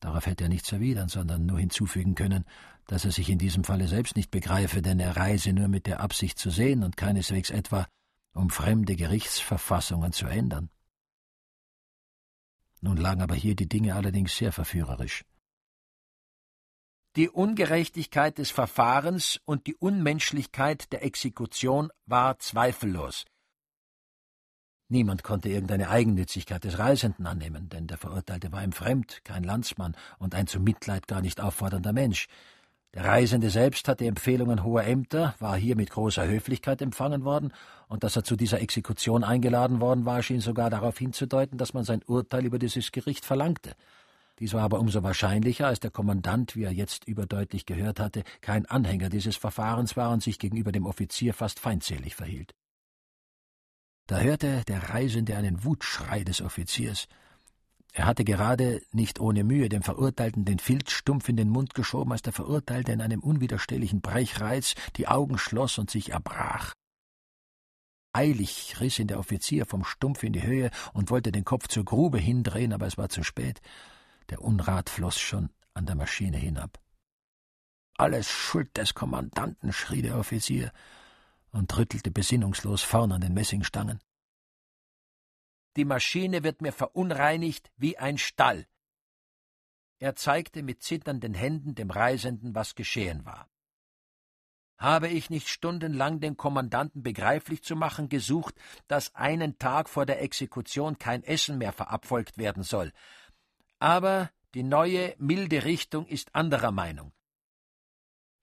Darauf 0.00 0.26
hätte 0.26 0.44
er 0.44 0.50
nichts 0.50 0.70
erwidern, 0.70 1.08
sondern 1.08 1.46
nur 1.46 1.58
hinzufügen 1.58 2.14
können, 2.14 2.44
dass 2.86 3.04
er 3.04 3.10
sich 3.10 3.30
in 3.30 3.38
diesem 3.38 3.64
Falle 3.64 3.88
selbst 3.88 4.16
nicht 4.16 4.30
begreife, 4.30 4.82
denn 4.82 5.00
er 5.00 5.16
reise 5.16 5.52
nur 5.52 5.68
mit 5.68 5.86
der 5.86 6.00
Absicht 6.00 6.38
zu 6.38 6.50
sehen 6.50 6.82
und 6.82 6.96
keineswegs 6.96 7.50
etwa, 7.50 7.86
um 8.34 8.50
fremde 8.50 8.96
Gerichtsverfassungen 8.96 10.12
zu 10.12 10.26
ändern. 10.26 10.68
Nun 12.80 12.98
lagen 12.98 13.22
aber 13.22 13.34
hier 13.34 13.56
die 13.56 13.68
Dinge 13.68 13.94
allerdings 13.94 14.36
sehr 14.36 14.52
verführerisch. 14.52 15.24
Die 17.16 17.30
Ungerechtigkeit 17.30 18.36
des 18.38 18.50
Verfahrens 18.50 19.40
und 19.44 19.66
die 19.68 19.76
Unmenschlichkeit 19.76 20.92
der 20.92 21.04
Exekution 21.04 21.90
war 22.06 22.38
zweifellos. 22.40 23.24
Niemand 24.88 25.22
konnte 25.22 25.48
irgendeine 25.48 25.88
Eigennützigkeit 25.88 26.62
des 26.62 26.78
Reisenden 26.78 27.26
annehmen, 27.26 27.68
denn 27.70 27.86
der 27.86 27.96
Verurteilte 27.96 28.52
war 28.52 28.62
ihm 28.62 28.72
fremd, 28.72 29.24
kein 29.24 29.42
Landsmann 29.42 29.96
und 30.18 30.34
ein 30.34 30.46
zum 30.46 30.62
Mitleid 30.62 31.08
gar 31.08 31.22
nicht 31.22 31.40
auffordernder 31.40 31.92
Mensch. 31.92 32.28
Der 32.92 33.04
Reisende 33.04 33.50
selbst 33.50 33.88
hatte 33.88 34.06
Empfehlungen 34.06 34.62
hoher 34.62 34.84
Ämter, 34.84 35.34
war 35.40 35.56
hier 35.56 35.74
mit 35.74 35.90
großer 35.90 36.28
Höflichkeit 36.28 36.80
empfangen 36.80 37.24
worden, 37.24 37.52
und 37.88 38.04
dass 38.04 38.14
er 38.14 38.22
zu 38.22 38.36
dieser 38.36 38.60
Exekution 38.60 39.24
eingeladen 39.24 39.80
worden 39.80 40.04
war, 40.04 40.22
schien 40.22 40.40
sogar 40.40 40.70
darauf 40.70 40.98
hinzudeuten, 40.98 41.58
dass 41.58 41.74
man 41.74 41.82
sein 41.84 42.02
Urteil 42.06 42.44
über 42.44 42.60
dieses 42.60 42.92
Gericht 42.92 43.24
verlangte. 43.24 43.74
Dies 44.38 44.52
war 44.52 44.62
aber 44.62 44.78
umso 44.78 45.02
wahrscheinlicher, 45.02 45.66
als 45.66 45.80
der 45.80 45.90
Kommandant, 45.90 46.54
wie 46.54 46.64
er 46.64 46.72
jetzt 46.72 47.08
überdeutlich 47.08 47.66
gehört 47.66 48.00
hatte, 48.00 48.22
kein 48.40 48.66
Anhänger 48.66 49.08
dieses 49.08 49.36
Verfahrens 49.36 49.96
war 49.96 50.10
und 50.10 50.22
sich 50.22 50.38
gegenüber 50.38 50.70
dem 50.70 50.86
Offizier 50.86 51.34
fast 51.34 51.58
feindselig 51.58 52.14
verhielt. 52.14 52.54
Da 54.06 54.20
hörte 54.20 54.62
der 54.66 54.90
Reisende 54.90 55.36
einen 55.36 55.64
Wutschrei 55.64 56.24
des 56.24 56.42
Offiziers, 56.42 57.08
er 57.96 58.06
hatte 58.06 58.24
gerade, 58.24 58.82
nicht 58.90 59.20
ohne 59.20 59.44
Mühe, 59.44 59.68
dem 59.68 59.82
Verurteilten 59.82 60.44
den 60.44 60.58
Filz 60.58 60.90
stumpf 60.90 61.28
in 61.28 61.36
den 61.36 61.48
Mund 61.48 61.74
geschoben, 61.74 62.10
als 62.10 62.22
der 62.22 62.32
Verurteilte 62.32 62.90
in 62.90 63.00
einem 63.00 63.20
unwiderstehlichen 63.20 64.00
Brechreiz 64.00 64.74
die 64.96 65.06
Augen 65.06 65.38
schloss 65.38 65.78
und 65.78 65.92
sich 65.92 66.10
erbrach. 66.10 66.74
Eilig 68.12 68.80
riss 68.80 68.98
ihn 68.98 69.06
der 69.06 69.20
Offizier 69.20 69.64
vom 69.64 69.84
Stumpf 69.84 70.24
in 70.24 70.32
die 70.32 70.42
Höhe 70.42 70.72
und 70.92 71.10
wollte 71.10 71.30
den 71.30 71.44
Kopf 71.44 71.68
zur 71.68 71.84
Grube 71.84 72.18
hindrehen, 72.18 72.72
aber 72.72 72.88
es 72.88 72.98
war 72.98 73.10
zu 73.10 73.22
spät. 73.22 73.60
Der 74.28 74.42
Unrat 74.42 74.90
floss 74.90 75.20
schon 75.20 75.50
an 75.72 75.86
der 75.86 75.94
Maschine 75.94 76.36
hinab. 76.36 76.80
Alles 77.96 78.28
Schuld 78.28 78.76
des 78.76 78.94
Kommandanten, 78.94 79.72
schrie 79.72 80.02
der 80.02 80.18
Offizier 80.18 80.72
und 81.54 81.76
rüttelte 81.76 82.10
besinnungslos 82.10 82.82
vorn 82.82 83.12
an 83.12 83.20
den 83.20 83.32
Messingstangen. 83.32 84.00
Die 85.76 85.84
Maschine 85.84 86.44
wird 86.44 86.62
mir 86.62 86.72
verunreinigt 86.72 87.70
wie 87.76 87.98
ein 87.98 88.18
Stall. 88.18 88.66
Er 89.98 90.14
zeigte 90.14 90.62
mit 90.62 90.82
zitternden 90.82 91.34
Händen 91.34 91.74
dem 91.74 91.90
Reisenden, 91.90 92.54
was 92.54 92.74
geschehen 92.74 93.24
war. 93.24 93.48
Habe 94.76 95.08
ich 95.08 95.30
nicht 95.30 95.48
stundenlang 95.48 96.20
den 96.20 96.36
Kommandanten 96.36 97.02
begreiflich 97.02 97.62
zu 97.62 97.76
machen 97.76 98.08
gesucht, 98.08 98.54
dass 98.88 99.14
einen 99.14 99.58
Tag 99.58 99.88
vor 99.88 100.04
der 100.04 100.20
Exekution 100.20 100.98
kein 100.98 101.22
Essen 101.22 101.58
mehr 101.58 101.72
verabfolgt 101.72 102.38
werden 102.38 102.64
soll. 102.64 102.92
Aber 103.78 104.30
die 104.54 104.64
neue, 104.64 105.14
milde 105.18 105.64
Richtung 105.64 106.06
ist 106.06 106.34
anderer 106.34 106.72
Meinung. 106.72 107.12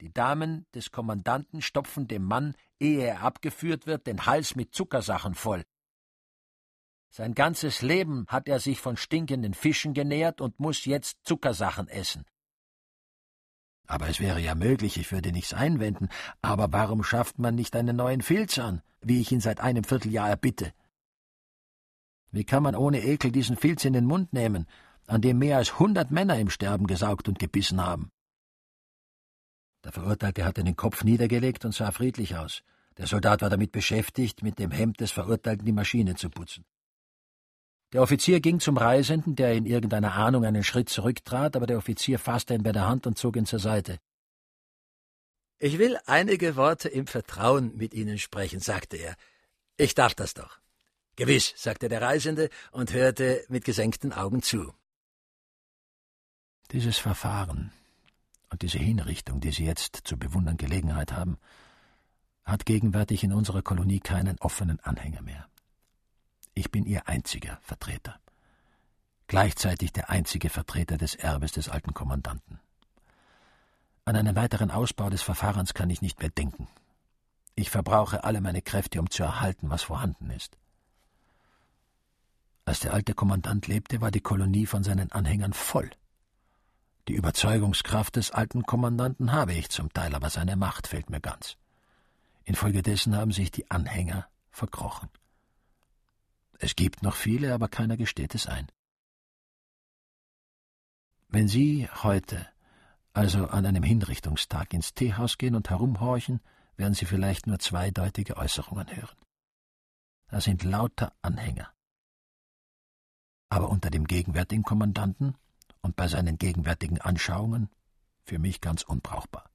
Die 0.02 0.12
Damen 0.12 0.66
des 0.74 0.90
Kommandanten 0.90 1.62
stopfen 1.62 2.08
dem 2.08 2.24
Mann, 2.24 2.56
ehe 2.80 3.04
er 3.04 3.22
abgeführt 3.22 3.86
wird, 3.86 4.08
den 4.08 4.26
Hals 4.26 4.56
mit 4.56 4.74
Zuckersachen 4.74 5.36
voll. 5.36 5.62
Sein 7.08 7.34
ganzes 7.34 7.82
Leben 7.82 8.26
hat 8.26 8.48
er 8.48 8.58
sich 8.58 8.80
von 8.80 8.96
stinkenden 8.96 9.54
Fischen 9.54 9.94
genährt 9.94 10.40
und 10.40 10.58
muss 10.58 10.86
jetzt 10.86 11.18
Zuckersachen 11.22 11.86
essen. 11.86 12.24
Aber 13.86 14.08
es 14.08 14.18
wäre 14.18 14.40
ja 14.40 14.56
möglich, 14.56 14.96
ich 14.96 15.12
würde 15.12 15.30
nichts 15.30 15.54
einwenden, 15.54 16.08
aber 16.40 16.72
warum 16.72 17.04
schafft 17.04 17.38
man 17.38 17.54
nicht 17.54 17.76
einen 17.76 17.94
neuen 17.94 18.22
Filz 18.22 18.58
an, 18.58 18.82
wie 19.02 19.20
ich 19.20 19.30
ihn 19.30 19.40
seit 19.40 19.60
einem 19.60 19.84
Vierteljahr 19.84 20.28
erbitte? 20.28 20.72
Wie 22.32 22.42
kann 22.42 22.64
man 22.64 22.74
ohne 22.74 23.04
Ekel 23.04 23.30
diesen 23.30 23.56
Filz 23.56 23.84
in 23.84 23.92
den 23.92 24.06
Mund 24.06 24.32
nehmen, 24.32 24.66
an 25.06 25.20
dem 25.20 25.38
mehr 25.38 25.58
als 25.58 25.78
hundert 25.78 26.10
Männer 26.10 26.40
im 26.40 26.50
Sterben 26.50 26.88
gesaugt 26.88 27.28
und 27.28 27.38
gebissen 27.38 27.80
haben? 27.80 28.10
Der 29.84 29.92
Verurteilte 29.92 30.44
hatte 30.44 30.62
den 30.62 30.76
Kopf 30.76 31.04
niedergelegt 31.04 31.64
und 31.64 31.74
sah 31.74 31.90
friedlich 31.90 32.36
aus. 32.36 32.62
Der 32.98 33.06
Soldat 33.06 33.42
war 33.42 33.50
damit 33.50 33.72
beschäftigt, 33.72 34.42
mit 34.42 34.58
dem 34.58 34.70
Hemd 34.70 35.00
des 35.00 35.10
Verurteilten 35.10 35.64
die 35.64 35.72
Maschine 35.72 36.14
zu 36.14 36.30
putzen. 36.30 36.64
Der 37.92 38.02
Offizier 38.02 38.40
ging 38.40 38.60
zum 38.60 38.76
Reisenden, 38.76 39.36
der 39.36 39.54
in 39.54 39.66
irgendeiner 39.66 40.14
Ahnung 40.14 40.44
einen 40.44 40.64
Schritt 40.64 40.88
zurücktrat, 40.88 41.56
aber 41.56 41.66
der 41.66 41.78
Offizier 41.78 42.18
fasste 42.18 42.54
ihn 42.54 42.62
bei 42.62 42.72
der 42.72 42.88
Hand 42.88 43.06
und 43.06 43.18
zog 43.18 43.36
ihn 43.36 43.44
zur 43.44 43.58
Seite. 43.58 43.98
Ich 45.58 45.78
will 45.78 45.98
einige 46.06 46.56
Worte 46.56 46.88
im 46.88 47.06
Vertrauen 47.06 47.76
mit 47.76 47.94
Ihnen 47.94 48.18
sprechen, 48.18 48.60
sagte 48.60 48.96
er. 48.96 49.14
Ich 49.76 49.94
darf 49.94 50.14
das 50.14 50.34
doch. 50.34 50.58
Gewiss, 51.16 51.52
sagte 51.56 51.88
der 51.88 52.00
Reisende 52.00 52.48
und 52.72 52.92
hörte 52.92 53.44
mit 53.48 53.64
gesenkten 53.64 54.12
Augen 54.12 54.42
zu. 54.42 54.72
Dieses 56.72 56.98
Verfahren 56.98 57.72
und 58.52 58.62
diese 58.62 58.78
Hinrichtung, 58.78 59.40
die 59.40 59.50
Sie 59.50 59.64
jetzt 59.64 60.02
zu 60.04 60.18
bewundern 60.18 60.58
Gelegenheit 60.58 61.12
haben, 61.12 61.38
hat 62.44 62.66
gegenwärtig 62.66 63.24
in 63.24 63.32
unserer 63.32 63.62
Kolonie 63.62 64.00
keinen 64.00 64.38
offenen 64.40 64.78
Anhänger 64.80 65.22
mehr. 65.22 65.48
Ich 66.54 66.70
bin 66.70 66.84
ihr 66.84 67.08
einziger 67.08 67.58
Vertreter. 67.62 68.20
Gleichzeitig 69.26 69.92
der 69.92 70.10
einzige 70.10 70.50
Vertreter 70.50 70.98
des 70.98 71.14
Erbes 71.14 71.52
des 71.52 71.70
alten 71.70 71.94
Kommandanten. 71.94 72.60
An 74.04 74.16
einen 74.16 74.36
weiteren 74.36 74.70
Ausbau 74.70 75.08
des 75.08 75.22
Verfahrens 75.22 75.72
kann 75.72 75.88
ich 75.88 76.02
nicht 76.02 76.20
mehr 76.20 76.30
denken. 76.30 76.68
Ich 77.54 77.70
verbrauche 77.70 78.24
alle 78.24 78.42
meine 78.42 78.60
Kräfte, 78.60 79.00
um 79.00 79.08
zu 79.08 79.22
erhalten, 79.22 79.70
was 79.70 79.82
vorhanden 79.82 80.30
ist. 80.30 80.58
Als 82.66 82.80
der 82.80 82.92
alte 82.92 83.14
Kommandant 83.14 83.66
lebte, 83.66 84.00
war 84.00 84.10
die 84.10 84.20
Kolonie 84.20 84.66
von 84.66 84.82
seinen 84.82 85.10
Anhängern 85.12 85.52
voll. 85.54 85.90
Die 87.08 87.14
Überzeugungskraft 87.14 88.16
des 88.16 88.30
alten 88.30 88.62
Kommandanten 88.62 89.32
habe 89.32 89.54
ich 89.54 89.70
zum 89.70 89.92
Teil, 89.92 90.14
aber 90.14 90.30
seine 90.30 90.56
Macht 90.56 90.86
fehlt 90.86 91.10
mir 91.10 91.20
ganz. 91.20 91.56
Infolgedessen 92.44 93.16
haben 93.16 93.32
sich 93.32 93.50
die 93.50 93.70
Anhänger 93.70 94.28
verkrochen. 94.50 95.08
Es 96.58 96.76
gibt 96.76 97.02
noch 97.02 97.16
viele, 97.16 97.54
aber 97.54 97.68
keiner 97.68 97.96
gesteht 97.96 98.34
es 98.36 98.46
ein. 98.46 98.68
Wenn 101.28 101.48
Sie 101.48 101.88
heute, 102.02 102.46
also 103.14 103.46
an 103.48 103.66
einem 103.66 103.82
Hinrichtungstag, 103.82 104.72
ins 104.72 104.94
Teehaus 104.94 105.38
gehen 105.38 105.56
und 105.56 105.70
herumhorchen, 105.70 106.40
werden 106.76 106.94
Sie 106.94 107.06
vielleicht 107.06 107.46
nur 107.46 107.58
zweideutige 107.58 108.36
Äußerungen 108.36 108.94
hören. 108.94 109.16
Da 110.28 110.40
sind 110.40 110.62
lauter 110.62 111.12
Anhänger. 111.20 111.72
Aber 113.48 113.70
unter 113.70 113.90
dem 113.90 114.06
gegenwärtigen 114.06 114.62
Kommandanten 114.62 115.36
und 115.82 115.96
bei 115.96 116.08
seinen 116.08 116.38
gegenwärtigen 116.38 117.00
Anschauungen 117.00 117.68
für 118.24 118.38
mich 118.38 118.60
ganz 118.60 118.82
unbrauchbar. 118.82 119.50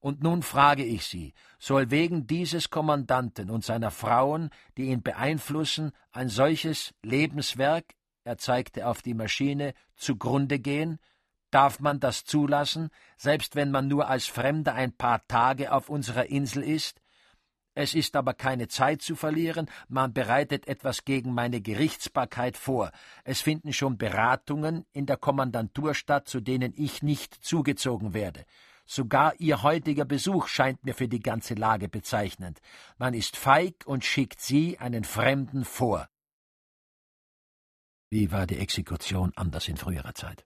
Und 0.00 0.22
nun 0.22 0.42
frage 0.42 0.82
ich 0.82 1.04
Sie, 1.04 1.34
soll 1.58 1.90
wegen 1.90 2.26
dieses 2.26 2.70
Kommandanten 2.70 3.50
und 3.50 3.64
seiner 3.64 3.90
Frauen, 3.90 4.48
die 4.78 4.86
ihn 4.86 5.02
beeinflussen, 5.02 5.92
ein 6.10 6.30
solches 6.30 6.94
Lebenswerk, 7.02 7.94
er 8.24 8.38
zeigte 8.38 8.86
auf 8.86 9.02
die 9.02 9.14
Maschine, 9.14 9.74
zugrunde 9.96 10.58
gehen? 10.58 10.98
Darf 11.50 11.80
man 11.80 12.00
das 12.00 12.24
zulassen, 12.24 12.90
selbst 13.18 13.56
wenn 13.56 13.70
man 13.70 13.88
nur 13.88 14.08
als 14.08 14.26
Fremder 14.26 14.74
ein 14.74 14.92
paar 14.92 15.26
Tage 15.26 15.72
auf 15.72 15.90
unserer 15.90 16.26
Insel 16.26 16.62
ist? 16.62 16.99
Es 17.82 17.94
ist 17.94 18.14
aber 18.14 18.34
keine 18.34 18.68
Zeit 18.68 19.00
zu 19.00 19.16
verlieren, 19.16 19.66
man 19.88 20.12
bereitet 20.12 20.68
etwas 20.68 21.06
gegen 21.06 21.32
meine 21.32 21.62
Gerichtsbarkeit 21.62 22.58
vor. 22.58 22.92
Es 23.24 23.40
finden 23.40 23.72
schon 23.72 23.96
Beratungen 23.96 24.84
in 24.92 25.06
der 25.06 25.16
Kommandantur 25.16 25.94
statt, 25.94 26.28
zu 26.28 26.40
denen 26.42 26.74
ich 26.76 27.02
nicht 27.02 27.42
zugezogen 27.42 28.12
werde. 28.12 28.44
Sogar 28.84 29.32
Ihr 29.38 29.62
heutiger 29.62 30.04
Besuch 30.04 30.46
scheint 30.46 30.84
mir 30.84 30.92
für 30.94 31.08
die 31.08 31.20
ganze 31.20 31.54
Lage 31.54 31.88
bezeichnend. 31.88 32.60
Man 32.98 33.14
ist 33.14 33.38
feig 33.38 33.86
und 33.86 34.04
schickt 34.04 34.42
Sie 34.42 34.78
einen 34.78 35.04
Fremden 35.04 35.64
vor. 35.64 36.06
Wie 38.10 38.30
war 38.30 38.46
die 38.46 38.58
Exekution 38.58 39.32
anders 39.36 39.68
in 39.68 39.78
früherer 39.78 40.14
Zeit? 40.14 40.44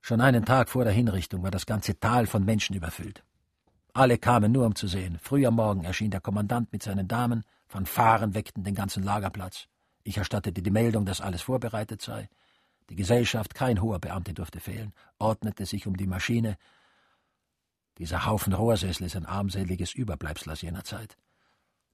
Schon 0.00 0.20
einen 0.20 0.44
Tag 0.44 0.68
vor 0.68 0.84
der 0.84 0.92
Hinrichtung 0.92 1.42
war 1.42 1.50
das 1.50 1.66
ganze 1.66 1.98
Tal 1.98 2.28
von 2.28 2.44
Menschen 2.44 2.76
überfüllt. 2.76 3.24
Alle 3.92 4.18
kamen 4.18 4.52
nur, 4.52 4.66
um 4.66 4.74
zu 4.74 4.86
sehen. 4.86 5.18
Früh 5.20 5.46
am 5.46 5.56
Morgen 5.56 5.84
erschien 5.84 6.10
der 6.10 6.20
Kommandant 6.20 6.72
mit 6.72 6.82
seinen 6.82 7.08
Damen, 7.08 7.44
Fanfaren 7.66 8.34
weckten 8.34 8.64
den 8.64 8.74
ganzen 8.74 9.02
Lagerplatz. 9.02 9.66
Ich 10.02 10.18
erstattete 10.18 10.62
die 10.62 10.70
Meldung, 10.70 11.06
dass 11.06 11.20
alles 11.20 11.42
vorbereitet 11.42 12.02
sei. 12.02 12.28
Die 12.88 12.96
Gesellschaft, 12.96 13.54
kein 13.54 13.80
hoher 13.80 14.00
Beamte 14.00 14.34
durfte 14.34 14.58
fehlen, 14.60 14.92
ordnete 15.18 15.66
sich 15.66 15.86
um 15.86 15.96
die 15.96 16.06
Maschine. 16.06 16.56
Dieser 17.98 18.26
Haufen 18.26 18.52
Rohrsessel 18.52 19.06
ist 19.06 19.16
ein 19.16 19.26
armseliges 19.26 19.94
Überbleibsel 19.94 20.52
aus 20.52 20.62
jener 20.62 20.84
Zeit. 20.84 21.16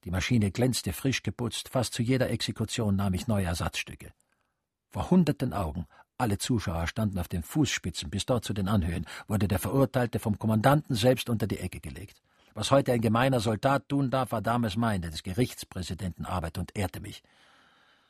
Die 0.04 0.10
Maschine 0.10 0.50
glänzte 0.50 0.92
frisch 0.92 1.22
geputzt, 1.22 1.68
fast 1.68 1.92
zu 1.92 2.02
jeder 2.02 2.30
Exekution 2.30 2.96
nahm 2.96 3.12
ich 3.14 3.26
neue 3.26 3.46
Ersatzstücke. 3.46 4.12
Vor 4.88 5.10
hunderten 5.10 5.52
Augen, 5.52 5.86
alle 6.18 6.38
Zuschauer 6.38 6.86
standen 6.86 7.18
auf 7.18 7.28
den 7.28 7.42
Fußspitzen 7.42 8.10
bis 8.10 8.26
dort 8.26 8.44
zu 8.44 8.54
den 8.54 8.68
Anhöhen, 8.68 9.06
wurde 9.28 9.48
der 9.48 9.58
Verurteilte 9.58 10.18
vom 10.18 10.38
Kommandanten 10.38 10.94
selbst 10.94 11.28
unter 11.28 11.46
die 11.46 11.58
Ecke 11.58 11.80
gelegt. 11.80 12.22
Was 12.54 12.70
heute 12.70 12.92
ein 12.92 13.02
gemeiner 13.02 13.40
Soldat 13.40 13.88
tun 13.88 14.10
darf, 14.10 14.32
war 14.32 14.40
damals 14.40 14.76
meine, 14.76 15.10
des 15.10 15.22
Gerichtspräsidenten 15.22 16.24
Arbeit 16.24 16.56
und 16.56 16.74
ehrte 16.74 17.00
mich. 17.00 17.22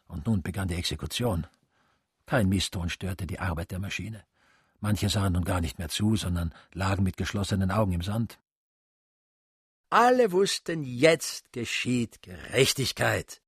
Und 0.06 0.26
nun 0.26 0.42
begann 0.42 0.68
die 0.68 0.76
Exekution. 0.76 1.46
Kein 2.26 2.48
Misston 2.48 2.88
störte 2.88 3.26
die 3.26 3.40
Arbeit 3.40 3.72
der 3.72 3.80
Maschine. 3.80 4.22
Manche 4.80 5.08
sahen 5.08 5.32
nun 5.32 5.44
gar 5.44 5.60
nicht 5.60 5.78
mehr 5.78 5.88
zu, 5.88 6.14
sondern 6.14 6.54
lagen 6.72 7.02
mit 7.02 7.16
geschlossenen 7.16 7.72
Augen 7.72 7.92
im 7.92 8.02
Sand. 8.02 8.38
Alle 9.90 10.32
wussten, 10.32 10.84
jetzt 10.84 11.52
geschieht 11.52 12.22
Gerechtigkeit. 12.22 13.40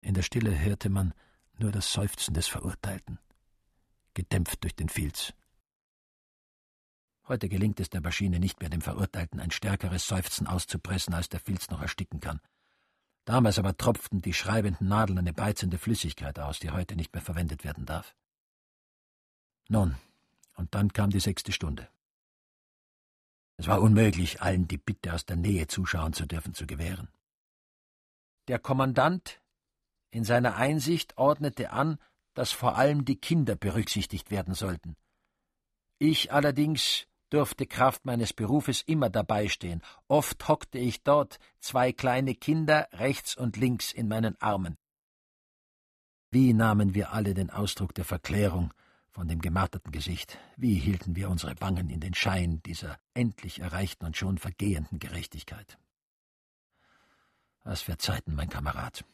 In 0.00 0.14
der 0.14 0.22
Stille 0.22 0.56
hörte 0.58 0.90
man 0.90 1.14
nur 1.58 1.72
das 1.72 1.92
Seufzen 1.92 2.34
des 2.34 2.46
Verurteilten, 2.46 3.18
gedämpft 4.14 4.62
durch 4.62 4.74
den 4.74 4.88
Filz. 4.88 5.32
Heute 7.26 7.48
gelingt 7.48 7.80
es 7.80 7.88
der 7.88 8.02
Maschine 8.02 8.38
nicht 8.38 8.60
mehr, 8.60 8.68
dem 8.68 8.82
Verurteilten 8.82 9.40
ein 9.40 9.50
stärkeres 9.50 10.06
Seufzen 10.06 10.46
auszupressen, 10.46 11.14
als 11.14 11.28
der 11.28 11.40
Filz 11.40 11.70
noch 11.70 11.80
ersticken 11.80 12.20
kann. 12.20 12.40
Damals 13.24 13.58
aber 13.58 13.76
tropften 13.76 14.20
die 14.20 14.34
schreibenden 14.34 14.88
Nadeln 14.88 15.18
eine 15.18 15.32
beizende 15.32 15.78
Flüssigkeit 15.78 16.38
aus, 16.38 16.58
die 16.58 16.70
heute 16.70 16.96
nicht 16.96 17.14
mehr 17.14 17.22
verwendet 17.22 17.64
werden 17.64 17.86
darf. 17.86 18.14
Nun, 19.68 19.96
und 20.56 20.74
dann 20.74 20.92
kam 20.92 21.08
die 21.08 21.20
sechste 21.20 21.52
Stunde. 21.52 21.88
Es 23.56 23.66
war 23.66 23.80
unmöglich, 23.80 24.42
allen 24.42 24.68
die 24.68 24.78
Bitte 24.78 25.14
aus 25.14 25.24
der 25.24 25.36
Nähe 25.36 25.66
zuschauen 25.66 26.12
zu 26.12 26.26
dürfen, 26.26 26.54
zu 26.54 26.66
gewähren. 26.66 27.08
Der 28.48 28.58
Kommandant 28.58 29.40
in 30.14 30.24
seiner 30.24 30.56
Einsicht 30.56 31.18
ordnete 31.18 31.72
an, 31.72 31.98
dass 32.34 32.52
vor 32.52 32.76
allem 32.76 33.04
die 33.04 33.16
Kinder 33.16 33.56
berücksichtigt 33.56 34.30
werden 34.30 34.54
sollten. 34.54 34.96
Ich 35.98 36.32
allerdings 36.32 37.06
durfte 37.30 37.66
Kraft 37.66 38.04
meines 38.04 38.32
Berufes 38.32 38.82
immer 38.82 39.10
dabei 39.10 39.48
stehen. 39.48 39.82
Oft 40.06 40.46
hockte 40.46 40.78
ich 40.78 41.02
dort, 41.02 41.38
zwei 41.58 41.92
kleine 41.92 42.34
Kinder 42.34 42.88
rechts 42.92 43.36
und 43.36 43.56
links 43.56 43.92
in 43.92 44.06
meinen 44.06 44.40
Armen. 44.40 44.76
Wie 46.30 46.52
nahmen 46.52 46.94
wir 46.94 47.12
alle 47.12 47.34
den 47.34 47.50
Ausdruck 47.50 47.94
der 47.94 48.04
Verklärung 48.04 48.72
von 49.10 49.26
dem 49.26 49.40
gemarterten 49.40 49.90
Gesicht? 49.90 50.38
Wie 50.56 50.74
hielten 50.74 51.16
wir 51.16 51.28
unsere 51.28 51.60
Wangen 51.60 51.90
in 51.90 52.00
den 52.00 52.14
Schein 52.14 52.62
dieser 52.64 52.98
endlich 53.14 53.60
erreichten 53.60 54.04
und 54.04 54.16
schon 54.16 54.38
vergehenden 54.38 55.00
Gerechtigkeit? 55.00 55.78
Was 57.64 57.82
für 57.82 57.98
Zeiten, 57.98 58.34
mein 58.34 58.48
Kamerad. 58.48 59.04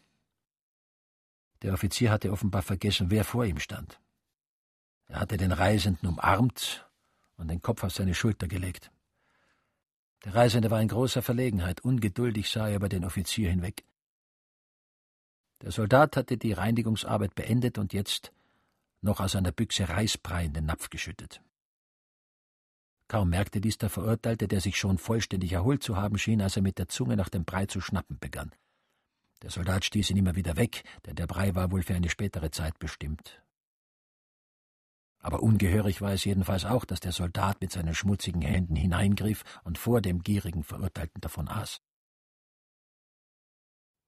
Der 1.63 1.75
Offizier 1.75 2.11
hatte 2.11 2.33
offenbar 2.33 2.63
vergessen, 2.63 3.11
wer 3.11 3.25
vor 3.25 3.45
ihm 3.45 3.59
stand. 3.59 4.01
Er 5.09 5.21
hatte 5.21 5.37
den 5.37 5.53
Reisenden 5.53 6.09
umarmt 6.09 6.89
und 7.37 7.49
den 7.49 7.61
Kopf 7.61 7.85
auf 7.85 7.93
seine 7.93 8.15
Schulter 8.15 8.49
gelegt. 8.49 8.91
Der 10.25 10.35
Reisende 10.35 10.71
war 10.71 10.81
in 10.81 10.89
großer 10.89 11.23
Verlegenheit, 11.23 11.81
ungeduldig 11.81 12.51
sah 12.51 12.69
er 12.69 12.77
über 12.77 12.89
den 12.89 13.05
Offizier 13.05 13.51
hinweg. 13.51 13.85
Der 15.63 15.73
Soldat 15.73 16.17
hatte 16.17 16.39
die 16.39 16.53
Reinigungsarbeit 16.53 17.35
beendet 17.35 17.79
und 17.79 17.93
jetzt 17.93 18.33
noch 19.03 19.21
aus 19.21 19.37
einer 19.37 19.53
Büchse 19.53 19.89
Reisbrei 19.89 20.45
in 20.45 20.53
den 20.53 20.67
Napf 20.67 20.91
geschüttet. 20.91 21.43
Kaum 23.09 23.31
merkte 23.31 23.61
dies 23.61 23.77
der 23.77 23.91
Verurteilte, 23.91 24.47
der 24.47 24.61
sich 24.61 24.79
schon 24.79 24.97
vollständig 24.97 25.53
erholt 25.53 25.83
zu 25.83 25.97
haben 25.97 26.17
schien, 26.17 26.41
als 26.41 26.57
er 26.57 26.63
mit 26.63 26.79
der 26.79 26.89
Zunge 26.89 27.17
nach 27.17 27.29
dem 27.29 27.45
Brei 27.45 27.67
zu 27.67 27.81
schnappen 27.81 28.19
begann. 28.19 28.53
Der 29.43 29.51
Soldat 29.51 29.85
stieß 29.85 30.11
ihn 30.11 30.19
immer 30.19 30.37
wieder 30.37 30.57
weg, 30.57 30.85
denn 31.07 31.17
der 31.17 31.27
Brei 31.27 31.55
war 31.55 31.71
wohl 31.71 31.83
für 31.83 31.95
eine 31.95 32.11
spätere 32.11 32.51
Zeit 32.51 32.79
bestimmt. 32.79 33.43
Aber 35.19 35.43
ungehörig 35.43 36.01
war 36.01 36.13
es 36.13 36.25
jedenfalls 36.25 36.65
auch, 36.65 36.85
dass 36.85 37.01
der 37.01 37.13
Soldat 37.13 37.61
mit 37.61 37.73
seinen 37.73 37.95
schmutzigen 37.95 38.43
Händen 38.43 38.75
hineingriff 38.75 39.45
und 39.65 39.77
vor 39.77 40.01
dem 40.01 40.23
gierigen 40.23 40.65
Verurteilten 40.65 41.21
davon 41.21 41.49
aß. 41.49 41.81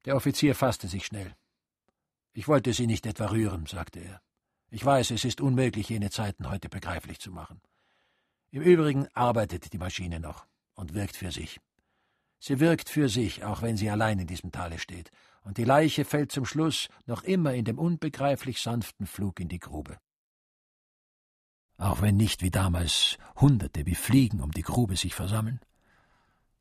Der 0.05 0.17
Offizier 0.17 0.55
fasste 0.55 0.89
sich 0.89 1.07
schnell. 1.07 1.37
Ich 2.33 2.49
wollte 2.49 2.73
Sie 2.73 2.87
nicht 2.87 3.07
etwa 3.07 3.27
rühren, 3.27 3.67
sagte 3.67 4.01
er. 4.01 4.23
Ich 4.71 4.85
weiß, 4.85 5.11
es 5.11 5.25
ist 5.25 5.43
unmöglich, 5.43 5.91
jene 5.91 6.11
Zeiten 6.11 6.49
heute 6.49 6.71
begreiflich 6.71 7.21
zu 7.21 7.31
machen. 7.31 7.61
Im 8.51 8.63
Übrigen 8.63 9.07
arbeitet 9.15 9.73
die 9.73 9.79
Maschine 9.79 10.19
noch 10.19 10.47
und 10.75 10.95
wirkt 10.95 11.17
für 11.17 11.31
sich. 11.31 11.61
Sie 12.43 12.59
wirkt 12.59 12.89
für 12.89 13.09
sich, 13.09 13.45
auch 13.45 13.63
wenn 13.63 13.77
sie 13.77 13.89
allein 13.89 14.19
in 14.19 14.27
diesem 14.27 14.51
Tale 14.51 14.79
steht, 14.79 15.11
und 15.45 15.59
die 15.59 15.65
Leiche 15.65 16.05
fällt 16.05 16.33
zum 16.33 16.45
Schluss 16.45 16.89
noch 17.07 17.23
immer 17.23 17.55
in 17.55 17.65
dem 17.65 17.79
unbegreiflich 17.79 18.61
sanften 18.61 19.07
Flug 19.07 19.39
in 19.39 19.49
die 19.49 19.61
Grube 19.61 19.99
auch 21.83 22.01
wenn 22.01 22.17
nicht 22.17 22.43
wie 22.43 22.51
damals 22.51 23.19
Hunderte 23.37 23.87
wie 23.87 23.97
Fliegen 23.97 24.41
um 24.41 24.53
die 24.53 24.63
Grube 24.63 24.97
sich 24.97 25.15
versammeln. 25.15 25.61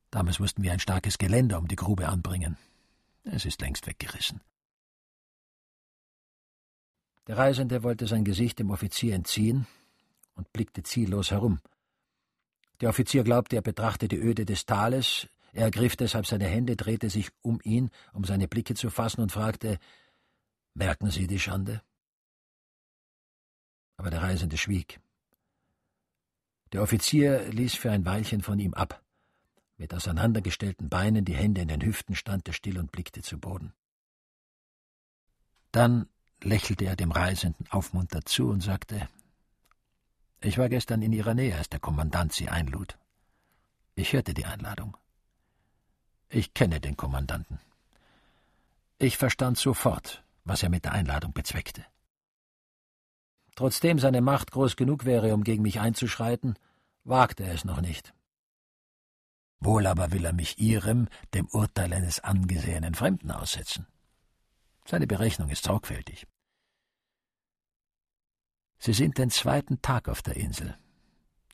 Damals 0.09 0.39
mussten 0.39 0.63
wir 0.63 0.73
ein 0.73 0.79
starkes 0.79 1.17
Geländer 1.17 1.59
um 1.59 1.67
die 1.67 1.75
Grube 1.75 2.09
anbringen. 2.09 2.57
Es 3.23 3.45
ist 3.45 3.61
längst 3.61 3.85
weggerissen. 3.87 4.41
Der 7.27 7.37
Reisende 7.37 7.83
wollte 7.83 8.07
sein 8.07 8.25
Gesicht 8.25 8.59
dem 8.59 8.71
Offizier 8.71 9.13
entziehen 9.13 9.67
und 10.33 10.51
blickte 10.51 10.81
ziellos 10.81 11.29
herum. 11.29 11.59
Der 12.81 12.89
Offizier 12.89 13.23
glaubte, 13.23 13.57
er 13.57 13.61
betrachte 13.61 14.07
die 14.07 14.17
Öde 14.17 14.43
des 14.43 14.65
Tales, 14.65 15.27
er 15.53 15.65
ergriff 15.65 15.95
deshalb 15.95 16.25
seine 16.25 16.47
Hände, 16.47 16.75
drehte 16.75 17.09
sich 17.09 17.29
um 17.41 17.59
ihn, 17.63 17.89
um 18.13 18.23
seine 18.23 18.47
Blicke 18.47 18.73
zu 18.73 18.89
fassen, 18.89 19.21
und 19.21 19.31
fragte 19.31 19.79
Merken 20.73 21.11
Sie 21.11 21.27
die 21.27 21.39
Schande? 21.39 21.81
Aber 23.97 24.09
der 24.09 24.21
Reisende 24.21 24.57
schwieg. 24.57 24.99
Der 26.71 26.81
Offizier 26.81 27.49
ließ 27.49 27.75
für 27.75 27.91
ein 27.91 28.05
Weilchen 28.05 28.41
von 28.41 28.57
ihm 28.59 28.73
ab. 28.73 29.03
Mit 29.77 29.93
auseinandergestellten 29.93 30.89
Beinen, 30.89 31.25
die 31.25 31.35
Hände 31.35 31.61
in 31.61 31.67
den 31.67 31.81
Hüften, 31.81 32.15
stand 32.15 32.47
er 32.47 32.53
still 32.53 32.77
und 32.79 32.91
blickte 32.91 33.21
zu 33.21 33.37
Boden. 33.37 33.73
Dann 35.71 36.07
lächelte 36.41 36.85
er 36.85 36.95
dem 36.95 37.11
Reisenden 37.11 37.67
aufmunternd 37.69 38.29
zu 38.29 38.49
und 38.49 38.61
sagte 38.61 39.09
Ich 40.39 40.57
war 40.57 40.69
gestern 40.69 41.01
in 41.01 41.13
Ihrer 41.13 41.33
Nähe, 41.33 41.57
als 41.57 41.69
der 41.69 41.79
Kommandant 41.79 42.31
Sie 42.33 42.49
einlud. 42.49 42.97
Ich 43.95 44.13
hörte 44.13 44.33
die 44.33 44.45
Einladung. 44.45 44.95
Ich 46.33 46.53
kenne 46.53 46.79
den 46.79 46.95
Kommandanten. 46.95 47.59
Ich 48.97 49.17
verstand 49.17 49.57
sofort, 49.57 50.23
was 50.45 50.63
er 50.63 50.69
mit 50.69 50.85
der 50.85 50.93
Einladung 50.93 51.33
bezweckte. 51.33 51.85
Trotzdem 53.55 53.99
seine 53.99 54.21
Macht 54.21 54.51
groß 54.51 54.77
genug 54.77 55.03
wäre, 55.03 55.33
um 55.33 55.43
gegen 55.43 55.61
mich 55.61 55.81
einzuschreiten, 55.81 56.57
wagte 57.03 57.43
er 57.43 57.53
es 57.53 57.65
noch 57.65 57.81
nicht. 57.81 58.13
Wohl 59.59 59.85
aber 59.85 60.13
will 60.13 60.23
er 60.23 60.31
mich 60.31 60.57
Ihrem, 60.57 61.09
dem 61.33 61.47
Urteil 61.47 61.91
eines 61.91 62.21
angesehenen 62.21 62.95
Fremden 62.95 63.31
aussetzen. 63.31 63.85
Seine 64.85 65.07
Berechnung 65.07 65.49
ist 65.49 65.65
sorgfältig. 65.65 66.27
Sie 68.79 68.93
sind 68.93 69.17
den 69.17 69.29
zweiten 69.29 69.81
Tag 69.81 70.07
auf 70.07 70.21
der 70.21 70.37
Insel. 70.37 70.77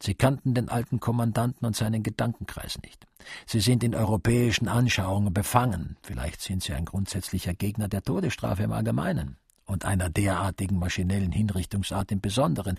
Sie 0.01 0.13
kannten 0.13 0.53
den 0.53 0.69
alten 0.69 0.99
Kommandanten 0.99 1.65
und 1.65 1.75
seinen 1.75 2.03
Gedankenkreis 2.03 2.79
nicht. 2.81 3.07
Sie 3.45 3.59
sind 3.59 3.83
in 3.83 3.95
europäischen 3.95 4.67
Anschauungen 4.67 5.33
befangen. 5.33 5.97
Vielleicht 6.03 6.41
sind 6.41 6.63
Sie 6.63 6.73
ein 6.73 6.85
grundsätzlicher 6.85 7.53
Gegner 7.53 7.87
der 7.87 8.03
Todesstrafe 8.03 8.63
im 8.63 8.71
Allgemeinen 8.71 9.37
und 9.65 9.85
einer 9.85 10.09
derartigen 10.09 10.79
maschinellen 10.79 11.31
Hinrichtungsart 11.31 12.11
im 12.11 12.21
Besonderen. 12.21 12.77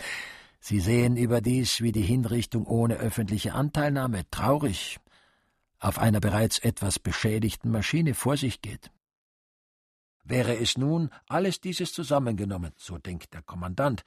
Sie 0.61 0.81
sehen 0.81 1.16
überdies, 1.16 1.81
wie 1.81 1.93
die 1.93 2.03
Hinrichtung 2.03 2.66
ohne 2.66 2.97
öffentliche 2.97 3.55
Anteilnahme 3.55 4.29
traurig 4.31 4.99
auf 5.79 5.99
einer 5.99 6.21
bereits 6.21 6.59
etwas 6.59 6.99
beschädigten 6.99 7.71
Maschine 7.71 8.14
vor 8.14 8.37
sich 8.37 8.61
geht. 8.61 8.91
Wäre 10.25 10.57
es 10.57 10.77
nun, 10.77 11.11
alles 11.29 11.61
dieses 11.61 11.93
zusammengenommen, 11.93 12.73
so 12.77 12.99
denkt 12.99 13.33
der 13.33 13.43
Kommandant, 13.43 14.05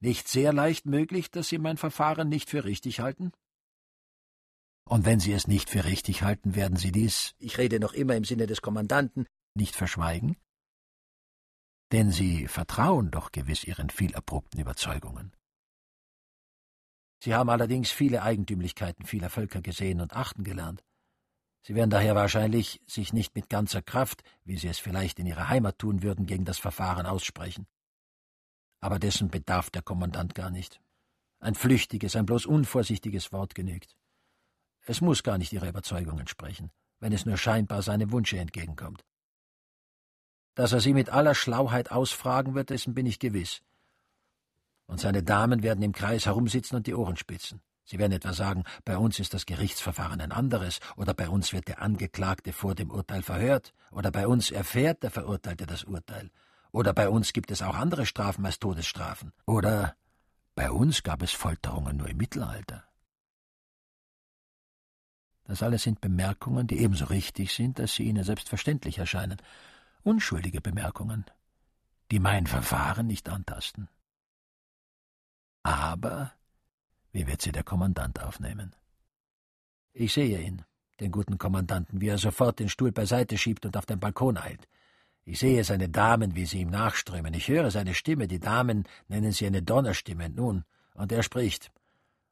nicht 0.00 0.28
sehr 0.28 0.52
leicht 0.52 0.86
möglich, 0.86 1.30
dass 1.30 1.48
Sie 1.48 1.58
mein 1.58 1.76
Verfahren 1.76 2.28
nicht 2.28 2.50
für 2.50 2.64
richtig 2.64 3.00
halten? 3.00 3.32
Und 4.84 5.04
wenn 5.04 5.20
Sie 5.20 5.32
es 5.32 5.46
nicht 5.46 5.70
für 5.70 5.84
richtig 5.84 6.22
halten, 6.22 6.54
werden 6.54 6.76
Sie 6.76 6.90
dies, 6.90 7.34
ich 7.38 7.58
rede 7.58 7.78
noch 7.78 7.92
immer 7.92 8.16
im 8.16 8.24
Sinne 8.24 8.46
des 8.46 8.60
Kommandanten, 8.62 9.26
nicht 9.54 9.76
verschweigen? 9.76 10.36
Denn 11.92 12.10
Sie 12.10 12.48
vertrauen 12.48 13.10
doch 13.10 13.30
gewiss 13.30 13.64
Ihren 13.64 13.90
viel 13.90 14.12
erprobten 14.14 14.60
Überzeugungen. 14.60 15.32
Sie 17.22 17.34
haben 17.34 17.50
allerdings 17.50 17.90
viele 17.90 18.22
Eigentümlichkeiten 18.22 19.04
vieler 19.04 19.28
Völker 19.28 19.60
gesehen 19.60 20.00
und 20.00 20.14
achten 20.14 20.42
gelernt. 20.42 20.82
Sie 21.62 21.74
werden 21.74 21.90
daher 21.90 22.14
wahrscheinlich 22.14 22.80
sich 22.86 23.12
nicht 23.12 23.34
mit 23.34 23.50
ganzer 23.50 23.82
Kraft, 23.82 24.22
wie 24.44 24.56
Sie 24.56 24.68
es 24.68 24.78
vielleicht 24.78 25.18
in 25.18 25.26
Ihrer 25.26 25.48
Heimat 25.48 25.78
tun 25.78 26.02
würden, 26.02 26.24
gegen 26.24 26.46
das 26.46 26.58
Verfahren 26.58 27.04
aussprechen. 27.04 27.66
Aber 28.80 28.98
dessen 28.98 29.28
bedarf 29.30 29.70
der 29.70 29.82
Kommandant 29.82 30.34
gar 30.34 30.50
nicht. 30.50 30.80
Ein 31.38 31.54
flüchtiges, 31.54 32.16
ein 32.16 32.26
bloß 32.26 32.46
unvorsichtiges 32.46 33.32
Wort 33.32 33.54
genügt. 33.54 33.96
Es 34.86 35.00
muss 35.00 35.22
gar 35.22 35.38
nicht 35.38 35.52
Ihrer 35.52 35.68
Überzeugung 35.68 36.18
entsprechen, 36.18 36.70
wenn 36.98 37.12
es 37.12 37.26
nur 37.26 37.36
scheinbar 37.36 37.82
seinem 37.82 38.12
Wunsche 38.12 38.38
entgegenkommt. 38.38 39.04
Dass 40.54 40.72
er 40.72 40.80
Sie 40.80 40.94
mit 40.94 41.10
aller 41.10 41.34
Schlauheit 41.34 41.90
ausfragen 41.90 42.54
wird, 42.54 42.70
dessen 42.70 42.94
bin 42.94 43.06
ich 43.06 43.18
gewiss. 43.18 43.62
Und 44.86 45.00
seine 45.00 45.22
Damen 45.22 45.62
werden 45.62 45.82
im 45.82 45.92
Kreis 45.92 46.26
herumsitzen 46.26 46.76
und 46.76 46.86
die 46.86 46.94
Ohren 46.94 47.16
spitzen. 47.16 47.62
Sie 47.84 47.98
werden 47.98 48.12
etwa 48.12 48.32
sagen, 48.32 48.64
bei 48.84 48.96
uns 48.96 49.18
ist 49.18 49.34
das 49.34 49.46
Gerichtsverfahren 49.46 50.20
ein 50.20 50.32
anderes, 50.32 50.80
oder 50.96 51.14
bei 51.14 51.28
uns 51.28 51.52
wird 51.52 51.68
der 51.68 51.80
Angeklagte 51.80 52.52
vor 52.52 52.74
dem 52.74 52.90
Urteil 52.90 53.22
verhört, 53.22 53.72
oder 53.90 54.10
bei 54.10 54.26
uns 54.26 54.50
erfährt 54.50 55.02
der 55.02 55.10
Verurteilte 55.10 55.66
das 55.66 55.84
Urteil, 55.84 56.30
oder 56.72 56.92
bei 56.92 57.08
uns 57.08 57.32
gibt 57.32 57.50
es 57.50 57.62
auch 57.62 57.74
andere 57.74 58.06
Strafen 58.06 58.44
als 58.46 58.58
Todesstrafen, 58.58 59.32
oder 59.46 59.96
bei 60.54 60.70
uns 60.70 61.02
gab 61.02 61.22
es 61.22 61.32
Folterungen 61.32 61.96
nur 61.96 62.08
im 62.08 62.16
Mittelalter. 62.16 62.84
Das 65.44 65.62
alles 65.62 65.82
sind 65.82 66.00
Bemerkungen, 66.00 66.66
die 66.66 66.78
ebenso 66.78 67.06
richtig 67.06 67.52
sind, 67.52 67.78
dass 67.78 67.94
sie 67.94 68.04
Ihnen 68.04 68.22
selbstverständlich 68.22 68.98
erscheinen. 68.98 69.42
Unschuldige 70.02 70.60
Bemerkungen, 70.60 71.24
die 72.10 72.20
mein 72.20 72.46
Verfahren 72.46 73.06
nicht 73.08 73.28
antasten. 73.28 73.88
Aber 75.62 76.32
wie 77.12 77.26
wird 77.26 77.42
sie 77.42 77.52
der 77.52 77.64
Kommandant 77.64 78.22
aufnehmen? 78.22 78.74
Ich 79.92 80.12
sehe 80.12 80.40
ihn, 80.40 80.64
den 81.00 81.10
guten 81.10 81.38
Kommandanten, 81.38 82.00
wie 82.00 82.08
er 82.08 82.18
sofort 82.18 82.60
den 82.60 82.68
Stuhl 82.68 82.92
beiseite 82.92 83.36
schiebt 83.36 83.66
und 83.66 83.76
auf 83.76 83.86
den 83.86 83.98
Balkon 83.98 84.38
eilt. 84.38 84.68
Ich 85.24 85.38
sehe 85.38 85.62
seine 85.64 85.88
Damen, 85.88 86.34
wie 86.34 86.46
sie 86.46 86.60
ihm 86.60 86.70
nachströmen. 86.70 87.34
Ich 87.34 87.48
höre 87.48 87.70
seine 87.70 87.94
Stimme, 87.94 88.26
die 88.26 88.40
Damen 88.40 88.84
nennen 89.08 89.32
sie 89.32 89.46
eine 89.46 89.62
Donnerstimme. 89.62 90.30
Nun, 90.30 90.64
und 90.94 91.12
er 91.12 91.22
spricht. 91.22 91.70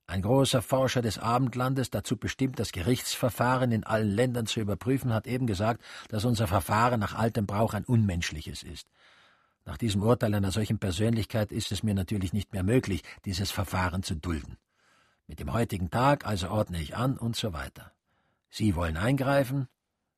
Ein 0.06 0.22
großer 0.22 0.62
Forscher 0.62 1.02
des 1.02 1.18
Abendlandes, 1.18 1.90
dazu 1.90 2.16
bestimmt, 2.16 2.58
das 2.58 2.72
Gerichtsverfahren 2.72 3.72
in 3.72 3.84
allen 3.84 4.08
Ländern 4.08 4.46
zu 4.46 4.58
überprüfen, 4.60 5.12
hat 5.12 5.26
eben 5.26 5.46
gesagt, 5.46 5.82
dass 6.08 6.24
unser 6.24 6.46
Verfahren 6.46 6.98
nach 6.98 7.14
altem 7.14 7.46
Brauch 7.46 7.74
ein 7.74 7.84
unmenschliches 7.84 8.62
ist. 8.62 8.88
Nach 9.66 9.76
diesem 9.76 10.02
Urteil 10.02 10.34
einer 10.34 10.50
solchen 10.50 10.78
Persönlichkeit 10.78 11.52
ist 11.52 11.72
es 11.72 11.82
mir 11.82 11.92
natürlich 11.92 12.32
nicht 12.32 12.54
mehr 12.54 12.62
möglich, 12.62 13.02
dieses 13.26 13.50
Verfahren 13.50 14.02
zu 14.02 14.14
dulden. 14.14 14.56
Mit 15.26 15.40
dem 15.40 15.52
heutigen 15.52 15.90
Tag 15.90 16.26
also 16.26 16.48
ordne 16.48 16.80
ich 16.80 16.96
an 16.96 17.18
und 17.18 17.36
so 17.36 17.52
weiter. 17.52 17.92
Sie 18.48 18.74
wollen 18.74 18.96
eingreifen, 18.96 19.68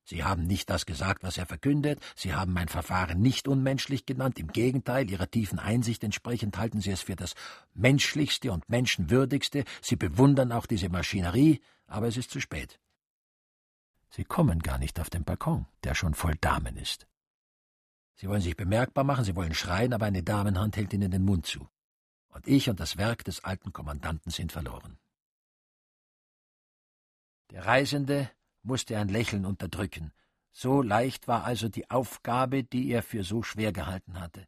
Sie 0.04 0.24
haben 0.24 0.44
nicht 0.44 0.70
das 0.70 0.86
gesagt, 0.86 1.22
was 1.22 1.38
er 1.38 1.46
verkündet, 1.46 2.00
Sie 2.16 2.34
haben 2.34 2.52
mein 2.52 2.68
Verfahren 2.68 3.20
nicht 3.20 3.46
unmenschlich 3.46 4.06
genannt, 4.06 4.38
im 4.38 4.48
Gegenteil, 4.48 5.08
Ihrer 5.10 5.30
tiefen 5.30 5.58
Einsicht 5.58 6.02
entsprechend 6.02 6.58
halten 6.58 6.80
Sie 6.80 6.90
es 6.90 7.02
für 7.02 7.16
das 7.16 7.34
menschlichste 7.74 8.52
und 8.52 8.68
menschenwürdigste, 8.68 9.64
Sie 9.82 9.96
bewundern 9.96 10.52
auch 10.52 10.66
diese 10.66 10.88
Maschinerie, 10.88 11.60
aber 11.86 12.08
es 12.08 12.16
ist 12.16 12.30
zu 12.30 12.40
spät. 12.40 12.80
Sie 14.10 14.24
kommen 14.24 14.58
gar 14.60 14.78
nicht 14.78 14.98
auf 14.98 15.10
den 15.10 15.24
Balkon, 15.24 15.66
der 15.84 15.94
schon 15.94 16.14
voll 16.14 16.34
Damen 16.40 16.76
ist. 16.76 17.06
Sie 18.16 18.28
wollen 18.28 18.42
sich 18.42 18.56
bemerkbar 18.56 19.04
machen, 19.04 19.24
Sie 19.24 19.36
wollen 19.36 19.54
schreien, 19.54 19.92
aber 19.92 20.06
eine 20.06 20.22
Damenhand 20.22 20.76
hält 20.76 20.92
Ihnen 20.92 21.10
den 21.10 21.24
Mund 21.24 21.46
zu 21.46 21.68
und 22.32 22.46
ich 22.46 22.68
und 22.68 22.80
das 22.80 22.96
Werk 22.96 23.24
des 23.24 23.44
alten 23.44 23.72
Kommandanten 23.72 24.30
sind 24.30 24.52
verloren. 24.52 24.98
Der 27.50 27.66
Reisende 27.66 28.30
musste 28.62 28.98
ein 28.98 29.08
Lächeln 29.08 29.44
unterdrücken, 29.44 30.12
so 30.52 30.82
leicht 30.82 31.28
war 31.28 31.44
also 31.44 31.68
die 31.68 31.90
Aufgabe, 31.90 32.64
die 32.64 32.90
er 32.90 33.02
für 33.02 33.24
so 33.24 33.42
schwer 33.42 33.72
gehalten 33.72 34.20
hatte. 34.20 34.46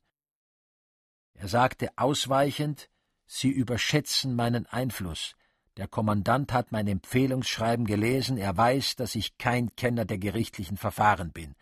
Er 1.34 1.48
sagte 1.48 1.90
ausweichend 1.96 2.88
Sie 3.26 3.48
überschätzen 3.48 4.36
meinen 4.36 4.66
Einfluss. 4.66 5.36
Der 5.78 5.88
Kommandant 5.88 6.52
hat 6.52 6.70
mein 6.70 6.86
Empfehlungsschreiben 6.86 7.86
gelesen, 7.86 8.36
er 8.36 8.54
weiß, 8.54 8.96
dass 8.96 9.14
ich 9.14 9.38
kein 9.38 9.74
Kenner 9.74 10.04
der 10.04 10.18
gerichtlichen 10.18 10.76
Verfahren 10.76 11.32
bin. 11.32 11.54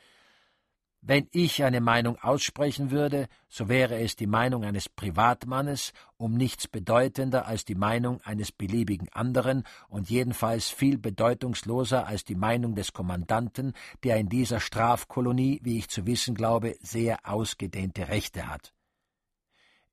Wenn 1.03 1.29
ich 1.33 1.65
eine 1.65 1.81
Meinung 1.81 2.19
aussprechen 2.19 2.91
würde, 2.91 3.29
so 3.49 3.71
wäre 3.71 3.99
es 3.99 4.17
die 4.17 4.27
Meinung 4.27 4.65
eines 4.65 4.91
Privatmannes, 4.91 5.95
um 6.19 6.35
nichts 6.35 6.69
bedeutender 6.69 7.47
als 7.47 7.65
die 7.65 7.75
Meinung 7.75 8.21
eines 8.23 8.53
beliebigen 8.53 9.09
anderen 9.13 9.65
und 9.89 10.11
jedenfalls 10.11 10.69
viel 10.69 10.99
bedeutungsloser 10.99 12.07
als 12.07 12.25
die 12.25 12.35
Meinung 12.35 12.75
des 12.75 12.93
Kommandanten, 12.93 13.73
der 14.05 14.19
in 14.19 14.29
dieser 14.29 14.61
Strafkolonie, 14.61 15.61
wie 15.63 15.79
ich 15.79 15.89
zu 15.89 16.05
wissen 16.05 16.35
glaube, 16.35 16.77
sehr 16.83 17.21
ausgedehnte 17.25 18.09
Rechte 18.09 18.49
hat. 18.49 18.75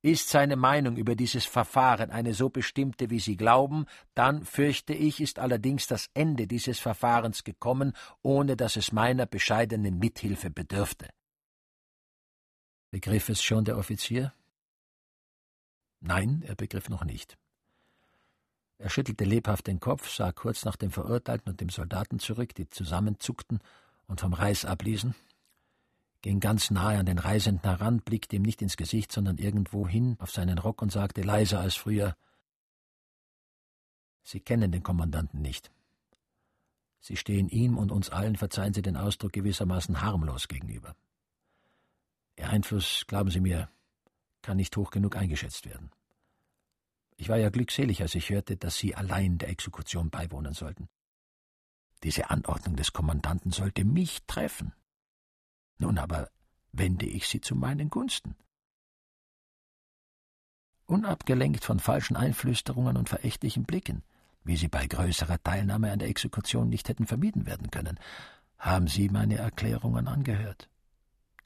Ist 0.00 0.28
seine 0.28 0.54
Meinung 0.54 0.96
über 0.96 1.16
dieses 1.16 1.44
Verfahren 1.44 2.10
eine 2.10 2.32
so 2.32 2.50
bestimmte, 2.50 3.10
wie 3.10 3.18
Sie 3.18 3.36
glauben, 3.36 3.86
dann, 4.14 4.44
fürchte 4.44 4.94
ich, 4.94 5.20
ist 5.20 5.40
allerdings 5.40 5.88
das 5.88 6.08
Ende 6.14 6.46
dieses 6.46 6.78
Verfahrens 6.78 7.42
gekommen, 7.42 7.92
ohne 8.22 8.56
dass 8.56 8.76
es 8.76 8.92
meiner 8.92 9.26
bescheidenen 9.26 9.98
Mithilfe 9.98 10.50
bedürfte. 10.50 11.08
Begriff 12.90 13.28
es 13.28 13.42
schon 13.42 13.64
der 13.64 13.76
Offizier? 13.76 14.32
Nein, 16.00 16.44
er 16.46 16.54
begriff 16.54 16.88
noch 16.88 17.04
nicht. 17.04 17.36
Er 18.78 18.90
schüttelte 18.90 19.24
lebhaft 19.24 19.66
den 19.66 19.80
Kopf, 19.80 20.08
sah 20.08 20.30
kurz 20.30 20.64
nach 20.64 20.76
dem 20.76 20.92
Verurteilten 20.92 21.50
und 21.50 21.60
dem 21.60 21.70
Soldaten 21.70 22.20
zurück, 22.20 22.54
die 22.54 22.70
zusammenzuckten 22.70 23.58
und 24.06 24.20
vom 24.20 24.32
Reis 24.32 24.64
abließen 24.64 25.16
ging 26.22 26.40
ganz 26.40 26.70
nahe 26.70 26.98
an 26.98 27.06
den 27.06 27.18
Reisenden 27.18 27.68
heran, 27.68 28.00
blickte 28.00 28.36
ihm 28.36 28.42
nicht 28.42 28.62
ins 28.62 28.76
Gesicht, 28.76 29.12
sondern 29.12 29.38
irgendwo 29.38 29.86
hin 29.86 30.16
auf 30.18 30.30
seinen 30.30 30.58
Rock 30.58 30.82
und 30.82 30.90
sagte 30.90 31.22
leiser 31.22 31.60
als 31.60 31.76
früher 31.76 32.16
Sie 34.28 34.40
kennen 34.40 34.70
den 34.70 34.82
Kommandanten 34.82 35.40
nicht. 35.40 35.70
Sie 37.00 37.16
stehen 37.16 37.48
ihm 37.48 37.78
und 37.78 37.90
uns 37.90 38.10
allen, 38.10 38.36
verzeihen 38.36 38.74
Sie 38.74 38.82
den 38.82 38.98
Ausdruck, 38.98 39.32
gewissermaßen 39.32 40.02
harmlos 40.02 40.48
gegenüber. 40.48 40.94
Ihr 42.36 42.50
Einfluss, 42.50 43.04
glauben 43.06 43.30
Sie 43.30 43.40
mir, 43.40 43.70
kann 44.42 44.58
nicht 44.58 44.76
hoch 44.76 44.90
genug 44.90 45.16
eingeschätzt 45.16 45.64
werden. 45.64 45.90
Ich 47.16 47.30
war 47.30 47.38
ja 47.38 47.48
glückselig, 47.48 48.02
als 48.02 48.14
ich 48.14 48.28
hörte, 48.28 48.58
dass 48.58 48.76
Sie 48.76 48.94
allein 48.94 49.38
der 49.38 49.48
Exekution 49.48 50.10
beiwohnen 50.10 50.52
sollten. 50.52 50.90
Diese 52.02 52.28
Anordnung 52.28 52.76
des 52.76 52.92
Kommandanten 52.92 53.50
sollte 53.50 53.84
mich 53.84 54.24
treffen. 54.26 54.74
Nun 55.78 55.98
aber 55.98 56.30
wende 56.72 57.06
ich 57.06 57.26
sie 57.28 57.40
zu 57.40 57.54
meinen 57.54 57.88
Gunsten. 57.90 58.36
Unabgelenkt 60.86 61.64
von 61.64 61.80
falschen 61.80 62.16
Einflüsterungen 62.16 62.96
und 62.96 63.08
verächtlichen 63.08 63.64
Blicken, 63.64 64.02
wie 64.44 64.56
sie 64.56 64.68
bei 64.68 64.86
größerer 64.86 65.42
Teilnahme 65.42 65.92
an 65.92 65.98
der 65.98 66.08
Exekution 66.08 66.68
nicht 66.68 66.88
hätten 66.88 67.06
vermieden 67.06 67.46
werden 67.46 67.70
können, 67.70 67.98
haben 68.58 68.88
Sie 68.88 69.08
meine 69.08 69.36
Erklärungen 69.36 70.08
angehört, 70.08 70.68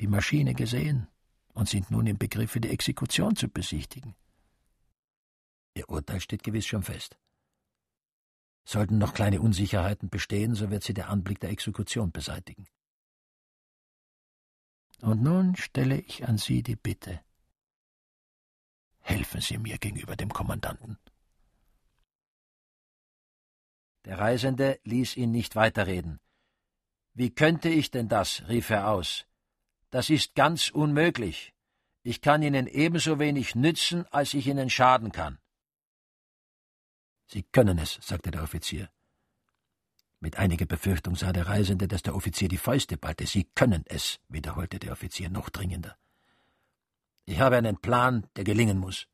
die 0.00 0.06
Maschine 0.06 0.54
gesehen 0.54 1.08
und 1.52 1.68
sind 1.68 1.90
nun 1.90 2.06
im 2.06 2.16
Begriffe, 2.16 2.60
die 2.60 2.70
Exekution 2.70 3.36
zu 3.36 3.48
besichtigen. 3.48 4.14
Ihr 5.74 5.88
Urteil 5.88 6.20
steht 6.20 6.42
gewiss 6.42 6.66
schon 6.66 6.82
fest. 6.82 7.18
Sollten 8.64 8.98
noch 8.98 9.12
kleine 9.12 9.40
Unsicherheiten 9.40 10.08
bestehen, 10.08 10.54
so 10.54 10.70
wird 10.70 10.84
sie 10.84 10.94
der 10.94 11.08
Anblick 11.08 11.40
der 11.40 11.50
Exekution 11.50 12.12
beseitigen. 12.12 12.66
Und 15.02 15.20
nun 15.20 15.56
stelle 15.56 15.98
ich 15.98 16.28
an 16.28 16.38
Sie 16.38 16.62
die 16.62 16.76
Bitte. 16.76 17.20
Helfen 19.00 19.40
Sie 19.40 19.58
mir 19.58 19.78
gegenüber 19.78 20.14
dem 20.14 20.32
Kommandanten. 20.32 20.96
Der 24.04 24.20
Reisende 24.20 24.78
ließ 24.84 25.16
ihn 25.16 25.32
nicht 25.32 25.56
weiterreden. 25.56 26.20
Wie 27.14 27.34
könnte 27.34 27.68
ich 27.68 27.90
denn 27.90 28.08
das? 28.08 28.46
rief 28.48 28.70
er 28.70 28.88
aus. 28.90 29.26
Das 29.90 30.08
ist 30.08 30.36
ganz 30.36 30.70
unmöglich. 30.70 31.52
Ich 32.04 32.20
kann 32.20 32.42
Ihnen 32.42 32.68
ebenso 32.68 33.18
wenig 33.18 33.56
nützen, 33.56 34.06
als 34.12 34.34
ich 34.34 34.46
Ihnen 34.46 34.70
schaden 34.70 35.10
kann. 35.10 35.38
Sie 37.26 37.42
können 37.42 37.78
es, 37.78 37.98
sagte 38.02 38.30
der 38.30 38.44
Offizier. 38.44 38.88
Mit 40.22 40.38
einiger 40.38 40.66
Befürchtung 40.66 41.16
sah 41.16 41.32
der 41.32 41.48
Reisende, 41.48 41.88
dass 41.88 42.02
der 42.02 42.14
Offizier 42.14 42.48
die 42.48 42.56
Fäuste 42.56 42.96
ballte. 42.96 43.26
Sie 43.26 43.42
können 43.56 43.82
es, 43.86 44.20
wiederholte 44.28 44.78
der 44.78 44.92
Offizier 44.92 45.28
noch 45.30 45.50
dringender. 45.50 45.96
Ich 47.24 47.40
habe 47.40 47.56
einen 47.56 47.76
Plan, 47.76 48.28
der 48.36 48.44
gelingen 48.44 48.78
muss. 48.78 49.08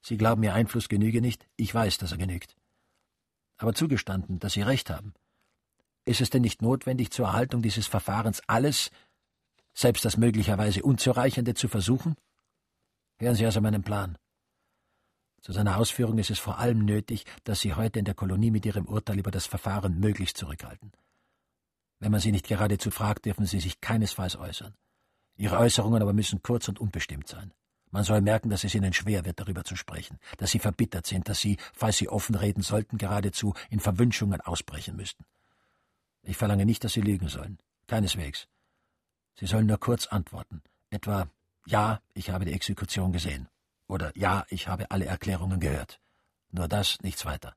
Sie 0.00 0.16
glauben, 0.16 0.44
Ihr 0.44 0.54
Einfluss 0.54 0.88
genüge 0.88 1.20
nicht? 1.20 1.44
Ich 1.56 1.74
weiß, 1.74 1.98
dass 1.98 2.12
er 2.12 2.18
genügt. 2.18 2.54
Aber 3.56 3.74
zugestanden, 3.74 4.38
dass 4.38 4.52
Sie 4.52 4.62
recht 4.62 4.90
haben. 4.90 5.12
Ist 6.04 6.20
es 6.20 6.30
denn 6.30 6.42
nicht 6.42 6.62
notwendig, 6.62 7.10
zur 7.10 7.26
Erhaltung 7.26 7.60
dieses 7.60 7.88
Verfahrens 7.88 8.42
alles, 8.46 8.92
selbst 9.74 10.04
das 10.04 10.16
möglicherweise 10.16 10.84
Unzureichende, 10.84 11.54
zu 11.54 11.66
versuchen? 11.66 12.14
Hören 13.18 13.34
Sie 13.34 13.44
also 13.44 13.60
meinen 13.60 13.82
Plan. 13.82 14.16
Zu 15.40 15.52
seiner 15.52 15.78
Ausführung 15.78 16.18
ist 16.18 16.30
es 16.30 16.38
vor 16.38 16.58
allem 16.58 16.84
nötig, 16.84 17.24
dass 17.44 17.60
Sie 17.60 17.74
heute 17.74 17.98
in 17.98 18.04
der 18.04 18.14
Kolonie 18.14 18.50
mit 18.50 18.66
Ihrem 18.66 18.86
Urteil 18.86 19.18
über 19.18 19.30
das 19.30 19.46
Verfahren 19.46 19.98
möglichst 19.98 20.36
zurückhalten. 20.36 20.92
Wenn 21.98 22.12
man 22.12 22.20
Sie 22.20 22.32
nicht 22.32 22.46
geradezu 22.46 22.90
fragt, 22.90 23.24
dürfen 23.24 23.46
Sie 23.46 23.60
sich 23.60 23.80
keinesfalls 23.80 24.36
äußern. 24.36 24.74
Ihre 25.36 25.58
Äußerungen 25.58 26.02
aber 26.02 26.12
müssen 26.12 26.42
kurz 26.42 26.68
und 26.68 26.78
unbestimmt 26.78 27.28
sein. 27.28 27.52
Man 27.90 28.04
soll 28.04 28.20
merken, 28.20 28.50
dass 28.50 28.64
es 28.64 28.74
Ihnen 28.74 28.92
schwer 28.92 29.24
wird, 29.24 29.40
darüber 29.40 29.64
zu 29.64 29.74
sprechen, 29.74 30.18
dass 30.36 30.50
Sie 30.50 30.58
verbittert 30.58 31.06
sind, 31.06 31.28
dass 31.28 31.40
Sie, 31.40 31.56
falls 31.72 31.96
Sie 31.96 32.08
offen 32.08 32.34
reden 32.34 32.62
sollten, 32.62 32.98
geradezu 32.98 33.54
in 33.68 33.80
Verwünschungen 33.80 34.40
ausbrechen 34.40 34.96
müssten. 34.96 35.24
Ich 36.22 36.36
verlange 36.36 36.66
nicht, 36.66 36.84
dass 36.84 36.92
Sie 36.92 37.00
lügen 37.00 37.28
sollen. 37.28 37.58
Keineswegs. 37.86 38.46
Sie 39.34 39.46
sollen 39.46 39.66
nur 39.66 39.78
kurz 39.78 40.06
antworten. 40.06 40.62
Etwa, 40.90 41.28
ja, 41.66 42.00
ich 42.14 42.30
habe 42.30 42.44
die 42.44 42.52
Exekution 42.52 43.12
gesehen. 43.12 43.48
Oder 43.90 44.12
ja, 44.16 44.44
ich 44.48 44.68
habe 44.68 44.90
alle 44.92 45.06
Erklärungen 45.06 45.58
gehört. 45.58 46.00
Nur 46.52 46.68
das, 46.68 46.98
nichts 47.02 47.24
weiter. 47.24 47.56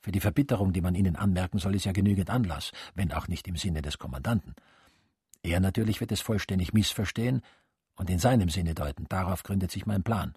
Für 0.00 0.12
die 0.12 0.20
Verbitterung, 0.20 0.72
die 0.72 0.80
man 0.80 0.94
Ihnen 0.94 1.16
anmerken 1.16 1.58
soll, 1.58 1.74
ist 1.74 1.84
ja 1.84 1.92
genügend 1.92 2.30
Anlass, 2.30 2.70
wenn 2.94 3.12
auch 3.12 3.26
nicht 3.26 3.48
im 3.48 3.56
Sinne 3.56 3.82
des 3.82 3.98
Kommandanten. 3.98 4.54
Er 5.42 5.58
natürlich 5.58 6.00
wird 6.00 6.12
es 6.12 6.20
vollständig 6.20 6.72
missverstehen 6.72 7.42
und 7.96 8.08
in 8.08 8.20
seinem 8.20 8.50
Sinne 8.50 8.74
deuten. 8.74 9.06
Darauf 9.08 9.42
gründet 9.42 9.72
sich 9.72 9.84
mein 9.84 10.04
Plan. 10.04 10.34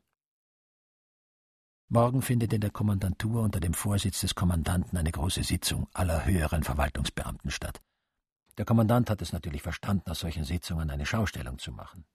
Morgen 1.88 2.24
findet 2.24 2.52
in 2.52 2.62
der 2.62 2.72
Kommandantur 2.72 3.44
unter 3.44 3.60
dem 3.60 3.76
Vorsitz 3.76 4.22
des 4.22 4.34
Kommandanten 4.34 4.98
eine 4.98 5.12
große 5.12 5.44
Sitzung 5.44 5.88
aller 5.94 6.26
höheren 6.26 6.64
Verwaltungsbeamten 6.64 7.52
statt. 7.52 7.80
Der 8.58 8.66
Kommandant 8.66 9.12
hat 9.12 9.22
es 9.22 9.34
natürlich 9.34 9.62
verstanden, 9.62 10.10
aus 10.10 10.20
solchen 10.22 10.46
Sitzungen 10.46 10.90
eine 10.90 11.06
Schaustellung 11.06 11.60
zu 11.60 11.72
machen. 11.72 12.06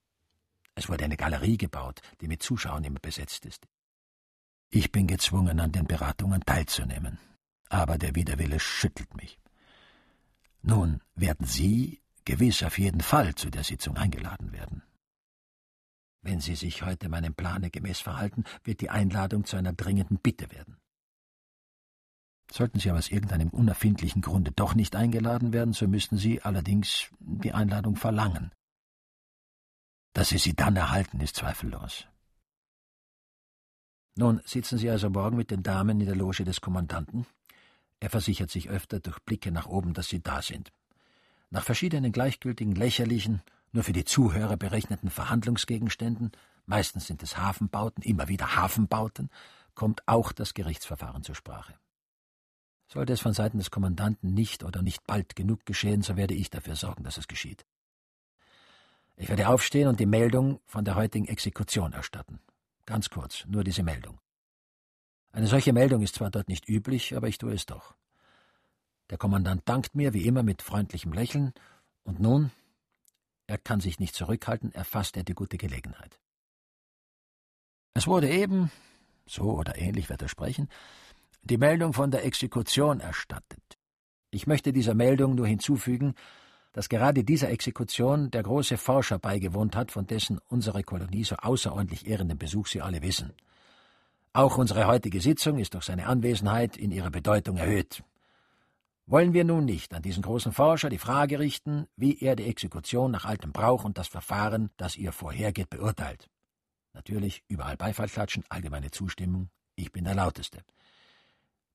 Es 0.78 0.88
wurde 0.88 1.06
eine 1.06 1.16
Galerie 1.16 1.56
gebaut, 1.56 2.00
die 2.20 2.28
mit 2.28 2.40
Zuschauern 2.40 2.84
immer 2.84 3.00
besetzt 3.00 3.44
ist. 3.46 3.66
Ich 4.70 4.92
bin 4.92 5.08
gezwungen, 5.08 5.58
an 5.58 5.72
den 5.72 5.88
Beratungen 5.88 6.40
teilzunehmen. 6.44 7.18
Aber 7.68 7.98
der 7.98 8.14
Widerwille 8.14 8.60
schüttelt 8.60 9.16
mich. 9.16 9.40
Nun 10.62 11.00
werden 11.16 11.46
Sie 11.46 12.00
gewiss 12.24 12.62
auf 12.62 12.78
jeden 12.78 13.00
Fall 13.00 13.34
zu 13.34 13.50
der 13.50 13.64
Sitzung 13.64 13.96
eingeladen 13.96 14.52
werden. 14.52 14.84
Wenn 16.22 16.40
Sie 16.40 16.54
sich 16.54 16.84
heute 16.84 17.08
meinem 17.08 17.34
Plane 17.34 17.70
gemäß 17.70 17.98
verhalten, 17.98 18.44
wird 18.62 18.80
die 18.80 18.90
Einladung 18.90 19.44
zu 19.46 19.56
einer 19.56 19.72
dringenden 19.72 20.20
Bitte 20.20 20.48
werden. 20.52 20.76
Sollten 22.52 22.78
Sie 22.78 22.88
aber 22.88 23.00
aus 23.00 23.10
irgendeinem 23.10 23.48
unerfindlichen 23.48 24.22
Grunde 24.22 24.52
doch 24.52 24.76
nicht 24.76 24.94
eingeladen 24.94 25.52
werden, 25.52 25.72
so 25.72 25.88
müssten 25.88 26.18
Sie 26.18 26.40
allerdings 26.40 27.10
die 27.18 27.52
Einladung 27.52 27.96
verlangen. 27.96 28.52
Dass 30.18 30.30
Sie 30.30 30.38
sie 30.38 30.54
dann 30.56 30.74
erhalten, 30.74 31.20
ist 31.20 31.36
zweifellos. 31.36 32.08
Nun 34.16 34.40
sitzen 34.44 34.76
Sie 34.76 34.90
also 34.90 35.10
morgen 35.10 35.36
mit 35.36 35.52
den 35.52 35.62
Damen 35.62 36.00
in 36.00 36.06
der 36.06 36.16
Loge 36.16 36.42
des 36.42 36.60
Kommandanten. 36.60 37.24
Er 38.00 38.10
versichert 38.10 38.50
sich 38.50 38.68
öfter 38.68 38.98
durch 38.98 39.20
Blicke 39.20 39.52
nach 39.52 39.66
oben, 39.66 39.94
dass 39.94 40.08
Sie 40.08 40.20
da 40.20 40.42
sind. 40.42 40.72
Nach 41.50 41.62
verschiedenen 41.62 42.10
gleichgültigen, 42.10 42.74
lächerlichen, 42.74 43.42
nur 43.70 43.84
für 43.84 43.92
die 43.92 44.04
Zuhörer 44.04 44.56
berechneten 44.56 45.08
Verhandlungsgegenständen, 45.08 46.32
meistens 46.66 47.06
sind 47.06 47.22
es 47.22 47.38
Hafenbauten, 47.38 48.02
immer 48.02 48.26
wieder 48.26 48.56
Hafenbauten, 48.56 49.30
kommt 49.76 50.02
auch 50.06 50.32
das 50.32 50.52
Gerichtsverfahren 50.52 51.22
zur 51.22 51.36
Sprache. 51.36 51.74
Sollte 52.88 53.12
es 53.12 53.20
von 53.20 53.34
Seiten 53.34 53.58
des 53.58 53.70
Kommandanten 53.70 54.34
nicht 54.34 54.64
oder 54.64 54.82
nicht 54.82 55.06
bald 55.06 55.36
genug 55.36 55.64
geschehen, 55.64 56.02
so 56.02 56.16
werde 56.16 56.34
ich 56.34 56.50
dafür 56.50 56.74
sorgen, 56.74 57.04
dass 57.04 57.18
es 57.18 57.28
geschieht. 57.28 57.64
Ich 59.20 59.28
werde 59.28 59.48
aufstehen 59.48 59.88
und 59.88 59.98
die 59.98 60.06
Meldung 60.06 60.60
von 60.64 60.84
der 60.84 60.94
heutigen 60.94 61.26
Exekution 61.26 61.92
erstatten. 61.92 62.38
Ganz 62.86 63.10
kurz, 63.10 63.44
nur 63.46 63.64
diese 63.64 63.82
Meldung. 63.82 64.20
Eine 65.32 65.48
solche 65.48 65.72
Meldung 65.72 66.02
ist 66.02 66.14
zwar 66.14 66.30
dort 66.30 66.48
nicht 66.48 66.68
üblich, 66.68 67.16
aber 67.16 67.26
ich 67.26 67.36
tue 67.36 67.52
es 67.52 67.66
doch. 67.66 67.96
Der 69.10 69.18
Kommandant 69.18 69.68
dankt 69.68 69.96
mir 69.96 70.14
wie 70.14 70.24
immer 70.24 70.44
mit 70.44 70.62
freundlichem 70.62 71.12
Lächeln, 71.12 71.52
und 72.04 72.20
nun, 72.20 72.52
er 73.48 73.58
kann 73.58 73.80
sich 73.80 73.98
nicht 73.98 74.14
zurückhalten, 74.14 74.72
erfasst 74.72 75.16
er 75.16 75.24
die 75.24 75.34
gute 75.34 75.58
Gelegenheit. 75.58 76.20
Es 77.94 78.06
wurde 78.06 78.30
eben, 78.30 78.70
so 79.26 79.52
oder 79.52 79.76
ähnlich 79.78 80.08
wird 80.08 80.22
er 80.22 80.28
sprechen, 80.28 80.68
die 81.42 81.58
Meldung 81.58 81.92
von 81.92 82.12
der 82.12 82.24
Exekution 82.24 83.00
erstattet. 83.00 83.78
Ich 84.30 84.46
möchte 84.46 84.72
dieser 84.72 84.94
Meldung 84.94 85.34
nur 85.34 85.46
hinzufügen, 85.46 86.14
dass 86.72 86.88
gerade 86.88 87.24
dieser 87.24 87.50
Exekution 87.50 88.30
der 88.30 88.42
große 88.42 88.76
Forscher 88.76 89.18
beigewohnt 89.18 89.74
hat, 89.74 89.90
von 89.90 90.06
dessen 90.06 90.38
unsere 90.48 90.82
Kolonie 90.82 91.24
so 91.24 91.36
außerordentlich 91.36 92.06
ehrenden 92.06 92.38
Besuch 92.38 92.66
Sie 92.66 92.82
alle 92.82 93.02
wissen. 93.02 93.32
Auch 94.32 94.58
unsere 94.58 94.86
heutige 94.86 95.20
Sitzung 95.20 95.58
ist 95.58 95.74
durch 95.74 95.84
seine 95.84 96.06
Anwesenheit 96.06 96.76
in 96.76 96.92
ihrer 96.92 97.10
Bedeutung 97.10 97.56
erhöht. 97.56 98.02
Wollen 99.06 99.32
wir 99.32 99.44
nun 99.44 99.64
nicht 99.64 99.94
an 99.94 100.02
diesen 100.02 100.22
großen 100.22 100.52
Forscher 100.52 100.90
die 100.90 100.98
Frage 100.98 101.38
richten, 101.38 101.86
wie 101.96 102.18
er 102.18 102.36
die 102.36 102.44
Exekution 102.44 103.10
nach 103.10 103.24
altem 103.24 103.52
Brauch 103.52 103.84
und 103.84 103.96
das 103.96 104.06
Verfahren, 104.06 104.70
das 104.76 104.96
ihr 104.96 105.12
vorhergeht, 105.12 105.70
beurteilt? 105.70 106.28
Natürlich 106.92 107.42
überall 107.48 107.78
Beifall 107.78 108.08
klatschen, 108.08 108.44
allgemeine 108.50 108.90
Zustimmung, 108.90 109.48
ich 109.76 109.92
bin 109.92 110.04
der 110.04 110.14
Lauteste. 110.14 110.62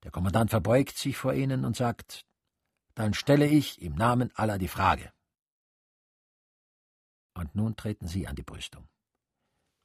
Der 0.04 0.12
Kommandant 0.12 0.52
verbeugt 0.52 0.98
sich 0.98 1.18
vor 1.18 1.34
ihnen 1.34 1.66
und 1.66 1.76
sagt, 1.76 2.24
dann 2.96 3.14
stelle 3.14 3.48
ich 3.48 3.82
im 3.82 3.96
Namen 3.96 4.32
aller 4.36 4.58
die 4.58 4.68
Frage. 4.68 5.12
Und 7.34 7.56
nun 7.56 7.76
treten 7.76 8.08
Sie 8.08 8.28
an 8.28 8.36
die 8.36 8.44
Brüstung. 8.44 8.88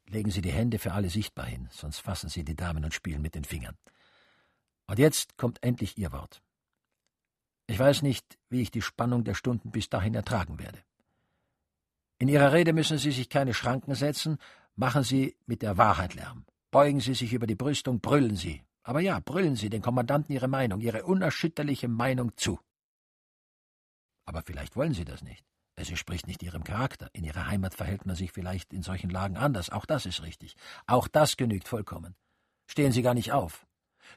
Legen 0.07 0.31
Sie 0.31 0.43
die 0.43 0.53
Hände 0.53 0.79
für 0.79 0.93
alle 0.93 1.11
sichtbar 1.11 1.47
hin, 1.47 1.69
sonst 1.71 2.01
fassen 2.01 2.29
Sie 2.29 2.45
die 2.45 2.57
Damen 2.57 2.85
und 2.85 2.95
spielen 2.95 3.23
mit 3.23 3.35
den 3.35 3.45
Fingern. 3.45 3.77
Und 4.87 4.99
jetzt 4.99 5.37
kommt 5.37 5.63
endlich 5.63 5.99
Ihr 5.99 6.13
Wort. 6.13 6.43
Ich 7.67 7.79
weiß 7.79 8.03
nicht, 8.03 8.39
wie 8.49 8.63
ich 8.63 8.71
die 8.71 8.83
Spannung 8.83 9.25
der 9.25 9.35
Stunden 9.35 9.71
bis 9.71 9.91
dahin 9.91 10.15
ertragen 10.15 10.59
werde. 10.59 10.79
In 12.19 12.29
Ihrer 12.29 12.53
Rede 12.53 12.73
müssen 12.73 12.99
Sie 12.99 13.13
sich 13.13 13.29
keine 13.29 13.55
Schranken 13.55 13.95
setzen, 13.95 14.39
machen 14.77 15.05
Sie 15.05 15.37
mit 15.47 15.63
der 15.63 15.77
Wahrheit 15.77 16.15
Lärm. 16.15 16.47
Beugen 16.71 17.01
Sie 17.01 17.15
sich 17.15 17.33
über 17.33 17.47
die 17.47 17.55
Brüstung, 17.55 18.01
brüllen 18.01 18.37
Sie. 18.37 18.63
Aber 18.83 19.01
ja, 19.01 19.21
brüllen 19.21 19.57
Sie 19.57 19.69
den 19.69 19.83
Kommandanten 19.83 20.35
Ihre 20.35 20.49
Meinung, 20.49 20.81
Ihre 20.81 21.05
unerschütterliche 21.05 21.89
Meinung 21.89 22.33
zu. 22.37 22.59
Aber 24.29 24.43
vielleicht 24.43 24.77
wollen 24.77 24.93
Sie 24.93 25.07
das 25.07 25.23
nicht. 25.23 25.43
Es 25.75 25.89
entspricht 25.89 26.27
nicht 26.27 26.43
Ihrem 26.43 26.63
Charakter. 26.63 27.09
In 27.15 27.25
Ihrer 27.25 27.47
Heimat 27.47 27.73
verhält 27.73 28.05
man 28.05 28.15
sich 28.15 28.31
vielleicht 28.31 28.75
in 28.75 28.83
solchen 28.83 29.09
Lagen 29.09 29.39
anders. 29.39 29.71
Auch 29.71 29.87
das 29.87 30.05
ist 30.05 30.23
richtig. 30.23 30.55
Auch 30.87 31.09
das 31.09 31.39
genügt 31.39 31.67
vollkommen. 31.67 32.15
Stehen 32.67 32.93
Sie 32.93 33.01
gar 33.01 33.15
nicht 33.15 33.33
auf. 33.33 33.67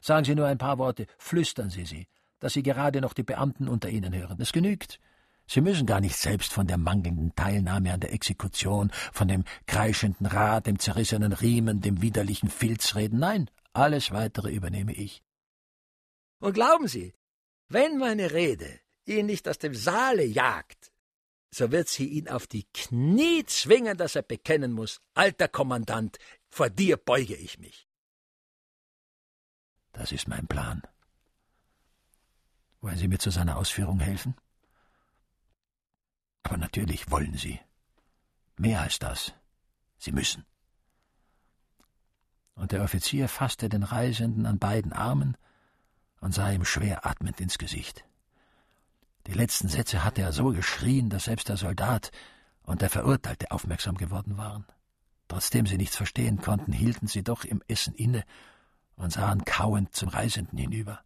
Sagen 0.02 0.26
Sie 0.26 0.34
nur 0.34 0.46
ein 0.46 0.58
paar 0.58 0.76
Worte, 0.76 1.06
flüstern 1.16 1.70
Sie 1.70 1.86
sie, 1.86 2.08
dass 2.40 2.52
Sie 2.52 2.62
gerade 2.62 3.00
noch 3.00 3.14
die 3.14 3.22
Beamten 3.22 3.68
unter 3.68 3.88
Ihnen 3.88 4.14
hören. 4.14 4.38
Es 4.38 4.52
genügt. 4.52 5.00
Sie 5.46 5.62
müssen 5.62 5.86
gar 5.86 6.02
nicht 6.02 6.16
selbst 6.16 6.52
von 6.52 6.66
der 6.66 6.76
mangelnden 6.76 7.34
Teilnahme 7.34 7.94
an 7.94 8.00
der 8.00 8.12
Exekution, 8.12 8.90
von 9.14 9.28
dem 9.28 9.44
kreischenden 9.66 10.26
Rad, 10.26 10.66
dem 10.66 10.78
zerrissenen 10.78 11.32
Riemen, 11.32 11.80
dem 11.80 12.02
widerlichen 12.02 12.50
Filz 12.50 12.96
reden. 12.96 13.18
Nein, 13.18 13.48
alles 13.72 14.10
weitere 14.10 14.52
übernehme 14.52 14.92
ich. 14.92 15.22
Und 16.38 16.52
glauben 16.52 16.86
Sie, 16.86 17.14
wenn 17.68 17.96
meine 17.96 18.32
Rede 18.32 18.81
ihn 19.06 19.26
nicht 19.26 19.48
aus 19.48 19.58
dem 19.58 19.74
Saale 19.74 20.24
jagt, 20.24 20.92
so 21.50 21.70
wird 21.70 21.88
sie 21.88 22.06
ihn 22.06 22.28
auf 22.28 22.46
die 22.46 22.64
Knie 22.72 23.44
zwingen, 23.44 23.96
dass 23.96 24.16
er 24.16 24.22
bekennen 24.22 24.72
muss, 24.72 25.00
alter 25.14 25.48
Kommandant, 25.48 26.18
vor 26.48 26.70
dir 26.70 26.96
beuge 26.96 27.36
ich 27.36 27.58
mich. 27.58 27.86
Das 29.92 30.12
ist 30.12 30.28
mein 30.28 30.46
Plan. 30.46 30.82
Wollen 32.80 32.96
Sie 32.96 33.08
mir 33.08 33.18
zu 33.18 33.30
seiner 33.30 33.58
Ausführung 33.58 34.00
helfen? 34.00 34.34
Aber 36.42 36.56
natürlich 36.56 37.10
wollen 37.10 37.36
Sie. 37.36 37.60
Mehr 38.56 38.80
als 38.80 38.98
das. 38.98 39.34
Sie 39.98 40.12
müssen. 40.12 40.44
Und 42.54 42.72
der 42.72 42.82
Offizier 42.82 43.28
fasste 43.28 43.68
den 43.68 43.82
Reisenden 43.82 44.46
an 44.46 44.58
beiden 44.58 44.92
Armen 44.92 45.36
und 46.20 46.32
sah 46.32 46.50
ihm 46.50 46.64
schwer 46.64 47.06
atmend 47.06 47.40
ins 47.40 47.58
Gesicht. 47.58 48.04
Die 49.26 49.32
letzten 49.32 49.68
Sätze 49.68 50.04
hatte 50.04 50.22
er 50.22 50.32
so 50.32 50.50
geschrien, 50.50 51.10
dass 51.10 51.24
selbst 51.24 51.48
der 51.48 51.56
Soldat 51.56 52.10
und 52.62 52.82
der 52.82 52.90
Verurteilte 52.90 53.50
aufmerksam 53.50 53.96
geworden 53.96 54.36
waren. 54.36 54.66
Trotzdem 55.28 55.66
sie 55.66 55.76
nichts 55.76 55.96
verstehen 55.96 56.40
konnten, 56.40 56.72
hielten 56.72 57.06
sie 57.06 57.22
doch 57.22 57.44
im 57.44 57.62
Essen 57.68 57.94
inne 57.94 58.24
und 58.96 59.12
sahen 59.12 59.44
kauend 59.44 59.94
zum 59.94 60.08
Reisenden 60.08 60.58
hinüber. 60.58 61.00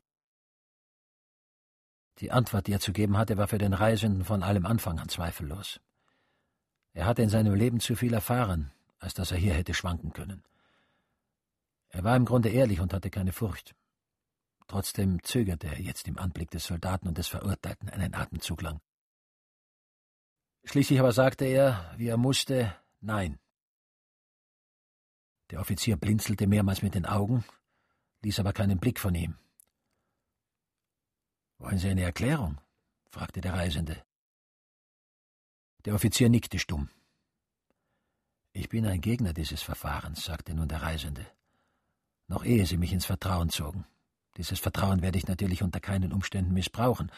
Die 2.19 2.33
Antwort, 2.33 2.67
die 2.67 2.73
er 2.73 2.81
zu 2.81 2.93
geben 2.93 3.19
hatte, 3.19 3.37
war 3.37 3.47
für 3.47 3.59
den 3.59 3.75
Reisenden 3.75 4.25
von 4.25 4.43
allem 4.43 4.64
Anfang 4.64 4.99
an 4.99 5.09
zweifellos. 5.09 5.81
Er 6.95 7.05
hatte 7.05 7.23
in 7.23 7.29
seinem 7.29 7.55
Leben 7.55 7.79
zu 7.79 7.95
viel 7.95 8.14
erfahren, 8.14 8.73
als 8.99 9.12
dass 9.12 9.31
er 9.31 9.37
hier 9.37 9.53
hätte 9.53 9.75
schwanken 9.75 10.14
können. 10.14 10.43
Er 11.91 12.05
war 12.05 12.17
im 12.17 12.25
Grunde 12.25 12.49
ehrlich 12.49 12.81
und 12.81 12.95
hatte 12.95 13.11
keine 13.11 13.33
Furcht. 13.33 13.75
Trotzdem 14.67 15.23
zögerte 15.23 15.69
er 15.69 15.81
jetzt 15.81 16.09
im 16.09 16.19
Anblick 16.19 16.51
des 16.51 16.64
Soldaten 16.64 17.07
und 17.07 17.19
des 17.19 17.29
Verurteilten 17.29 17.89
einen 17.89 18.14
Atemzug 18.14 18.62
lang. 18.62 18.81
Schließlich 20.64 20.99
aber 20.99 21.12
sagte 21.12 21.45
er, 21.45 21.95
wie 21.97 22.09
er 22.09 22.17
musste, 22.17 22.75
Nein. 23.01 23.39
Der 25.51 25.61
Offizier 25.61 25.97
blinzelte 25.97 26.49
mehrmals 26.49 26.83
mit 26.83 26.95
den 26.97 27.07
Augen, 27.07 27.45
ließ 28.23 28.41
aber 28.41 28.53
keinen 28.53 28.81
Blick 28.81 28.99
von 28.99 29.14
ihm. 29.14 29.39
Wollen 31.59 31.79
Sie 31.79 31.89
eine 31.89 32.03
Erklärung? 32.03 32.61
fragte 33.11 33.41
der 33.41 33.55
Reisende. 33.55 34.05
Der 35.85 35.95
Offizier 35.95 36.29
nickte 36.29 36.59
stumm. 36.59 36.91
Ich 38.53 38.69
bin 38.69 38.87
ein 38.87 39.01
Gegner 39.01 39.33
dieses 39.33 39.62
Verfahrens, 39.62 40.25
sagte 40.25 40.53
nun 40.53 40.69
der 40.69 40.83
Reisende, 40.83 41.27
noch 42.27 42.45
ehe 42.45 42.67
Sie 42.67 42.77
mich 42.77 42.93
ins 42.93 43.07
Vertrauen 43.07 43.51
zogen. 43.51 43.87
Dieses 44.37 44.61
Vertrauen 44.61 45.03
werde 45.03 45.18
ich 45.18 45.26
natürlich 45.26 45.62
unter 45.62 45.80
keinen 45.80 46.12
Umständen 46.12 46.53
missbrauchen. 46.53 47.11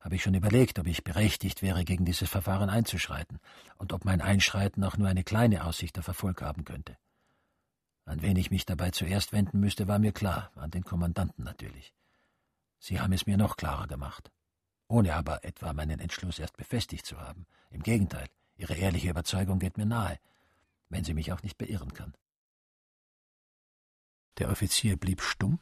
Habe 0.00 0.16
ich 0.16 0.22
schon 0.22 0.34
überlegt, 0.34 0.78
ob 0.78 0.86
ich 0.86 1.04
berechtigt 1.04 1.62
wäre, 1.62 1.84
gegen 1.84 2.04
dieses 2.04 2.28
Verfahren 2.28 2.70
einzuschreiten 2.70 3.38
und 3.76 3.92
ob 3.92 4.04
mein 4.04 4.20
Einschreiten 4.20 4.84
auch 4.84 4.96
nur 4.96 5.08
eine 5.08 5.24
kleine 5.24 5.64
Aussicht 5.64 5.98
auf 5.98 6.08
Erfolg 6.08 6.42
haben 6.42 6.64
könnte. 6.64 6.96
An 8.04 8.22
wen 8.22 8.36
ich 8.36 8.50
mich 8.50 8.66
dabei 8.66 8.90
zuerst 8.90 9.32
wenden 9.32 9.58
müsste, 9.58 9.88
war 9.88 9.98
mir 9.98 10.12
klar, 10.12 10.50
an 10.54 10.70
den 10.70 10.84
Kommandanten 10.84 11.44
natürlich. 11.44 11.92
Sie 12.78 13.00
haben 13.00 13.12
es 13.12 13.26
mir 13.26 13.36
noch 13.36 13.56
klarer 13.56 13.88
gemacht, 13.88 14.30
ohne 14.86 15.14
aber 15.14 15.44
etwa 15.44 15.72
meinen 15.72 15.98
Entschluss 15.98 16.38
erst 16.38 16.56
befestigt 16.56 17.04
zu 17.04 17.20
haben. 17.20 17.46
Im 17.70 17.82
Gegenteil, 17.82 18.28
Ihre 18.58 18.74
ehrliche 18.74 19.10
Überzeugung 19.10 19.58
geht 19.58 19.76
mir 19.76 19.86
nahe, 19.86 20.18
wenn 20.88 21.04
sie 21.04 21.14
mich 21.14 21.32
auch 21.32 21.42
nicht 21.42 21.58
beirren 21.58 21.92
kann. 21.92 22.14
Der 24.38 24.50
Offizier 24.50 24.96
blieb 24.96 25.20
stumm, 25.20 25.58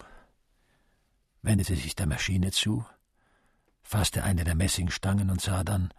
wendete 1.45 1.77
sich 1.77 1.95
der 1.95 2.07
Maschine 2.07 2.51
zu, 2.51 2.85
fasste 3.83 4.25
eine 4.25 4.45
der 4.45 4.55
Messingstangen 4.55 5.31
und 5.31 5.41
sah 5.41 5.63
dann, 5.63 5.93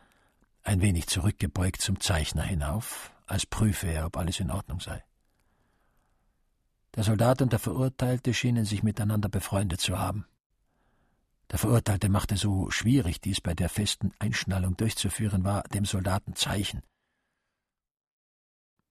ein 0.63 0.81
wenig 0.81 1.05
zurückgebeugt 1.07 1.81
zum 1.81 1.99
Zeichner 1.99 2.41
hinauf, 2.41 3.11
als 3.27 3.45
prüfe 3.45 3.87
er, 3.87 4.07
ob 4.07 4.17
alles 4.17 4.39
in 4.39 4.49
Ordnung 4.49 4.79
sei. 4.79 5.03
Der 6.95 7.03
Soldat 7.03 7.41
und 7.43 7.51
der 7.51 7.59
Verurteilte 7.59 8.33
schienen 8.33 8.65
sich 8.65 8.81
miteinander 8.81 9.29
befreundet 9.29 9.81
zu 9.81 9.99
haben. 9.99 10.25
Der 11.51 11.59
Verurteilte 11.59 12.09
machte 12.09 12.37
so 12.37 12.71
schwierig 12.71 13.21
dies 13.21 13.39
bei 13.39 13.53
der 13.53 13.69
festen 13.69 14.13
Einschnallung 14.17 14.75
durchzuführen 14.77 15.43
war, 15.43 15.61
dem 15.63 15.85
Soldaten 15.85 16.35
Zeichen. 16.35 16.81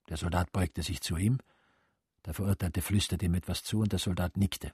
Der 0.08 0.18
Soldat 0.18 0.52
beugte 0.52 0.82
sich 0.82 1.00
zu 1.00 1.16
ihm, 1.16 1.38
der 2.26 2.34
Verurteilte 2.34 2.80
flüsterte 2.80 3.26
ihm 3.26 3.34
etwas 3.34 3.64
zu 3.64 3.80
und 3.80 3.90
der 3.90 3.98
Soldat 3.98 4.36
nickte. 4.36 4.72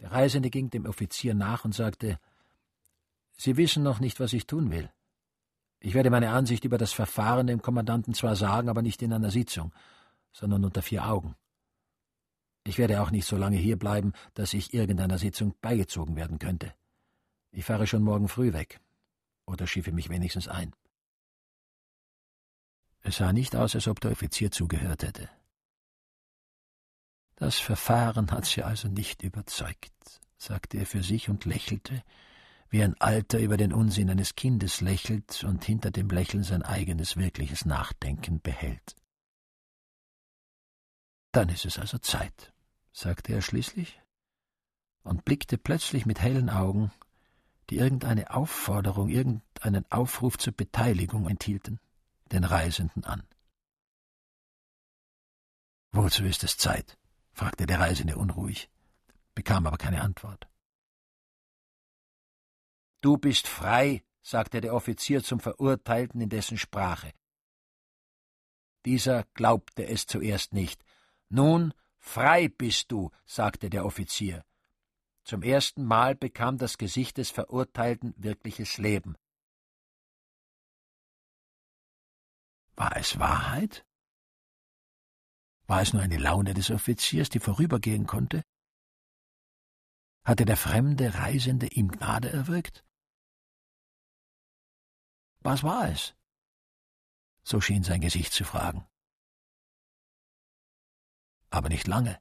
Der 0.00 0.12
Reisende 0.12 0.50
ging 0.50 0.70
dem 0.70 0.86
Offizier 0.86 1.34
nach 1.34 1.64
und 1.64 1.74
sagte 1.74 2.18
Sie 3.36 3.56
wissen 3.56 3.82
noch 3.82 4.00
nicht, 4.00 4.18
was 4.20 4.32
ich 4.32 4.46
tun 4.46 4.70
will. 4.70 4.90
Ich 5.80 5.94
werde 5.94 6.10
meine 6.10 6.30
Ansicht 6.30 6.64
über 6.64 6.76
das 6.76 6.92
Verfahren 6.92 7.46
dem 7.46 7.62
Kommandanten 7.62 8.14
zwar 8.14 8.34
sagen, 8.34 8.68
aber 8.68 8.82
nicht 8.82 9.00
in 9.02 9.12
einer 9.12 9.30
Sitzung, 9.30 9.72
sondern 10.32 10.64
unter 10.64 10.82
vier 10.82 11.06
Augen. 11.06 11.36
Ich 12.64 12.78
werde 12.78 13.00
auch 13.00 13.10
nicht 13.10 13.26
so 13.26 13.36
lange 13.36 13.56
hier 13.56 13.78
bleiben, 13.78 14.12
dass 14.34 14.54
ich 14.54 14.74
irgendeiner 14.74 15.18
Sitzung 15.18 15.54
beigezogen 15.60 16.16
werden 16.16 16.38
könnte. 16.38 16.74
Ich 17.52 17.64
fahre 17.64 17.86
schon 17.86 18.02
morgen 18.02 18.28
früh 18.28 18.52
weg. 18.52 18.80
Oder 19.46 19.66
schiffe 19.66 19.92
mich 19.92 20.10
wenigstens 20.10 20.48
ein. 20.48 20.74
Es 23.00 23.16
sah 23.16 23.32
nicht 23.32 23.56
aus, 23.56 23.74
als 23.74 23.88
ob 23.88 24.00
der 24.00 24.10
Offizier 24.10 24.50
zugehört 24.50 25.02
hätte. 25.02 25.30
Das 27.38 27.60
Verfahren 27.60 28.32
hat 28.32 28.46
sie 28.46 28.64
also 28.64 28.88
nicht 28.88 29.22
überzeugt, 29.22 29.92
sagte 30.38 30.76
er 30.76 30.86
für 30.86 31.04
sich 31.04 31.28
und 31.28 31.44
lächelte, 31.44 32.02
wie 32.68 32.82
ein 32.82 33.00
Alter 33.00 33.38
über 33.38 33.56
den 33.56 33.72
Unsinn 33.72 34.10
eines 34.10 34.34
Kindes 34.34 34.80
lächelt 34.80 35.44
und 35.44 35.64
hinter 35.64 35.92
dem 35.92 36.10
Lächeln 36.10 36.42
sein 36.42 36.64
eigenes 36.64 37.16
wirkliches 37.16 37.64
Nachdenken 37.64 38.40
behält. 38.40 38.96
Dann 41.30 41.48
ist 41.48 41.64
es 41.64 41.78
also 41.78 41.98
Zeit, 41.98 42.52
sagte 42.92 43.32
er 43.32 43.40
schließlich 43.40 44.02
und 45.04 45.24
blickte 45.24 45.58
plötzlich 45.58 46.06
mit 46.06 46.20
hellen 46.20 46.50
Augen, 46.50 46.90
die 47.70 47.76
irgendeine 47.76 48.34
Aufforderung, 48.34 49.10
irgendeinen 49.10 49.88
Aufruf 49.92 50.38
zur 50.38 50.54
Beteiligung 50.54 51.28
enthielten, 51.28 51.78
den 52.32 52.42
Reisenden 52.42 53.04
an. 53.04 53.22
Wozu 55.92 56.24
ist 56.24 56.42
es 56.42 56.56
Zeit? 56.56 56.97
Fragte 57.38 57.66
der 57.66 57.78
Reisende 57.78 58.16
unruhig, 58.16 58.68
bekam 59.36 59.64
aber 59.68 59.78
keine 59.78 60.02
Antwort. 60.02 60.48
Du 63.00 63.16
bist 63.16 63.46
frei, 63.46 64.02
sagte 64.22 64.60
der 64.60 64.74
Offizier 64.74 65.22
zum 65.22 65.38
Verurteilten 65.38 66.20
in 66.20 66.30
dessen 66.30 66.58
Sprache. 66.58 67.12
Dieser 68.84 69.22
glaubte 69.34 69.86
es 69.86 70.06
zuerst 70.06 70.52
nicht. 70.52 70.84
Nun, 71.28 71.74
frei 71.98 72.48
bist 72.48 72.90
du, 72.90 73.12
sagte 73.24 73.70
der 73.70 73.84
Offizier. 73.84 74.44
Zum 75.22 75.42
ersten 75.44 75.84
Mal 75.84 76.16
bekam 76.16 76.58
das 76.58 76.76
Gesicht 76.76 77.18
des 77.18 77.30
Verurteilten 77.30 78.14
wirkliches 78.16 78.78
Leben. 78.78 79.16
War 82.74 82.96
es 82.96 83.20
Wahrheit? 83.20 83.84
War 85.68 85.82
es 85.82 85.92
nur 85.92 86.02
eine 86.02 86.16
Laune 86.16 86.54
des 86.54 86.70
Offiziers, 86.70 87.28
die 87.28 87.40
vorübergehen 87.40 88.06
konnte? 88.06 88.42
Hatte 90.24 90.46
der 90.46 90.56
fremde 90.56 91.14
Reisende 91.14 91.66
ihm 91.66 91.90
Gnade 91.90 92.30
erwirkt? 92.30 92.84
Was 95.40 95.62
war 95.62 95.90
es? 95.90 96.14
So 97.42 97.60
schien 97.60 97.84
sein 97.84 98.00
Gesicht 98.00 98.32
zu 98.32 98.44
fragen. 98.44 98.86
Aber 101.50 101.68
nicht 101.68 101.86
lange. 101.86 102.18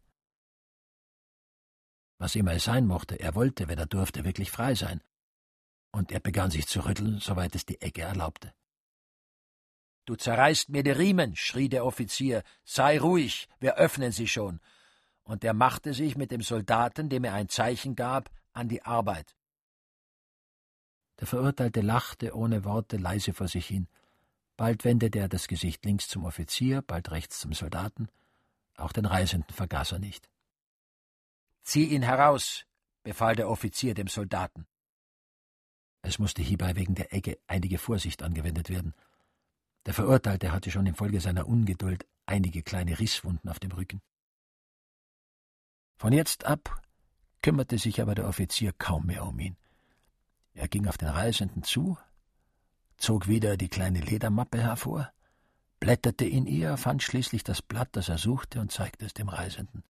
Was 2.18 2.36
immer 2.36 2.52
es 2.52 2.66
sein 2.66 2.86
mochte, 2.86 3.16
er 3.16 3.34
wollte, 3.36 3.70
wenn 3.70 3.80
er 3.80 3.86
durfte, 3.86 4.26
wirklich 4.26 4.52
frei 4.52 4.76
sein. 4.76 5.02
Und 5.92 6.12
er 6.12 6.20
begann 6.20 6.52
sich 6.52 6.68
zu 6.68 6.82
rütteln, 6.86 7.20
soweit 7.20 7.56
es 7.56 7.66
die 7.66 7.80
Ecke 7.82 8.02
erlaubte. 8.02 8.54
Du 10.08 10.16
zerreißt 10.16 10.70
mir 10.70 10.84
die 10.84 10.92
Riemen, 10.92 11.36
schrie 11.36 11.68
der 11.68 11.86
Offizier. 11.86 12.44
Sei 12.64 12.98
ruhig, 12.98 13.50
wir 13.60 13.76
öffnen 13.76 14.14
sie 14.14 14.30
schon. 14.30 14.62
Und 15.24 15.44
er 15.44 15.54
machte 15.54 15.94
sich 15.94 16.16
mit 16.16 16.32
dem 16.32 16.42
Soldaten, 16.42 17.10
dem 17.10 17.26
er 17.26 17.34
ein 17.34 17.50
Zeichen 17.50 17.94
gab, 17.98 18.32
an 18.54 18.70
die 18.70 18.84
Arbeit. 18.84 19.36
Der 21.20 21.28
Verurteilte 21.28 21.82
lachte 21.82 22.34
ohne 22.38 22.64
Worte 22.64 22.96
leise 22.96 23.34
vor 23.34 23.50
sich 23.50 23.68
hin. 23.68 23.90
Bald 24.56 24.86
wendete 24.86 25.20
er 25.20 25.28
das 25.28 25.50
Gesicht 25.50 25.84
links 25.84 26.08
zum 26.08 26.24
Offizier, 26.24 26.82
bald 26.82 27.12
rechts 27.12 27.40
zum 27.42 27.52
Soldaten, 27.52 28.08
Auch 28.78 28.94
den 28.94 29.06
Reisenden 29.06 29.54
vergaß 29.54 29.92
er 29.94 30.00
nicht. 30.00 30.30
Zieh 31.64 31.86
ihn 31.86 32.04
heraus, 32.04 32.66
befahl 33.04 33.36
der 33.36 33.50
Offizier 33.50 33.94
dem 33.94 34.08
Soldaten. 34.08 34.68
Es 36.02 36.18
musste 36.18 36.44
hierbei 36.44 36.78
wegen 36.78 36.96
der 36.96 37.12
Egge 37.14 37.40
einige 37.48 37.78
Vorsicht 37.78 38.24
angewendet 38.24 38.70
werden. 38.70 38.94
Der 39.88 39.94
Verurteilte 39.94 40.52
hatte 40.52 40.70
schon 40.70 40.86
infolge 40.86 41.22
seiner 41.22 41.48
Ungeduld 41.48 42.06
einige 42.26 42.62
kleine 42.62 43.00
Risswunden 43.00 43.50
auf 43.50 43.58
dem 43.58 43.72
Rücken. 43.72 44.02
Von 45.96 46.12
jetzt 46.12 46.44
ab 46.46 46.82
kümmerte 47.42 47.78
sich 47.78 48.02
aber 48.02 48.14
der 48.14 48.28
Offizier 48.28 48.74
kaum 48.74 49.06
mehr 49.06 49.26
um 49.26 49.40
ihn. 49.40 49.56
Er 50.54 50.68
ging 50.68 50.88
auf 50.88 50.98
den 50.98 51.08
Reisenden 51.08 51.64
zu, 51.64 51.98
zog 52.98 53.30
wieder 53.30 53.56
die 53.56 53.70
kleine 53.70 54.02
Ledermappe 54.02 54.62
hervor, 54.62 55.14
blätterte 55.80 56.26
in 56.26 56.48
ihr, 56.48 56.76
fand 56.76 57.02
schließlich 57.02 57.46
das 57.46 57.62
Blatt, 57.62 57.90
das 57.94 58.10
er 58.10 58.18
suchte, 58.18 58.60
und 58.60 58.74
zeigte 58.74 59.06
es 59.06 59.14
dem 59.14 59.30
Reisenden. 59.30 59.86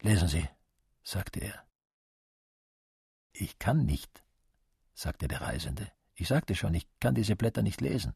Lesen 0.00 0.28
Sie, 0.28 0.48
sagte 1.02 1.40
er. 1.40 1.66
Ich 3.34 3.58
kann 3.58 3.84
nicht, 3.84 4.24
sagte 4.94 5.28
der 5.28 5.42
Reisende. 5.42 5.92
Ich 6.14 6.28
sagte 6.28 6.54
schon, 6.54 6.72
ich 6.72 6.88
kann 6.98 7.14
diese 7.14 7.36
Blätter 7.36 7.62
nicht 7.62 7.82
lesen. 7.82 8.14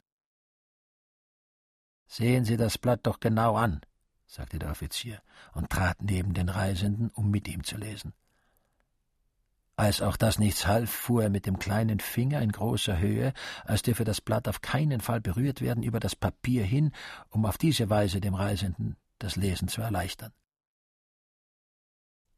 Sehen 2.07 2.45
Sie 2.45 2.57
das 2.57 2.77
Blatt 2.77 3.01
doch 3.03 3.19
genau 3.19 3.55
an, 3.55 3.81
sagte 4.25 4.59
der 4.59 4.71
Offizier 4.71 5.21
und 5.53 5.69
trat 5.69 6.01
neben 6.01 6.33
den 6.33 6.49
Reisenden, 6.49 7.09
um 7.09 7.29
mit 7.29 7.47
ihm 7.47 7.63
zu 7.63 7.77
lesen. 7.77 8.13
Als 9.75 10.01
auch 10.01 10.17
das 10.17 10.39
nichts 10.39 10.65
half, 10.65 10.89
fuhr 10.89 11.23
er 11.23 11.29
mit 11.29 11.45
dem 11.45 11.59
kleinen 11.59 11.99
Finger 11.99 12.41
in 12.41 12.51
großer 12.51 12.97
Höhe, 12.97 13.31
als 13.63 13.83
dürfe 13.83 14.05
das 14.05 14.21
Blatt 14.21 14.47
auf 14.47 14.61
keinen 14.61 15.01
Fall 15.01 15.21
berührt 15.21 15.61
werden, 15.61 15.83
über 15.83 15.99
das 15.99 16.15
Papier 16.15 16.63
hin, 16.63 16.91
um 17.29 17.45
auf 17.45 17.59
diese 17.59 17.87
Weise 17.89 18.19
dem 18.19 18.33
Reisenden 18.33 18.95
das 19.19 19.35
Lesen 19.35 19.67
zu 19.67 19.81
erleichtern. 19.81 20.33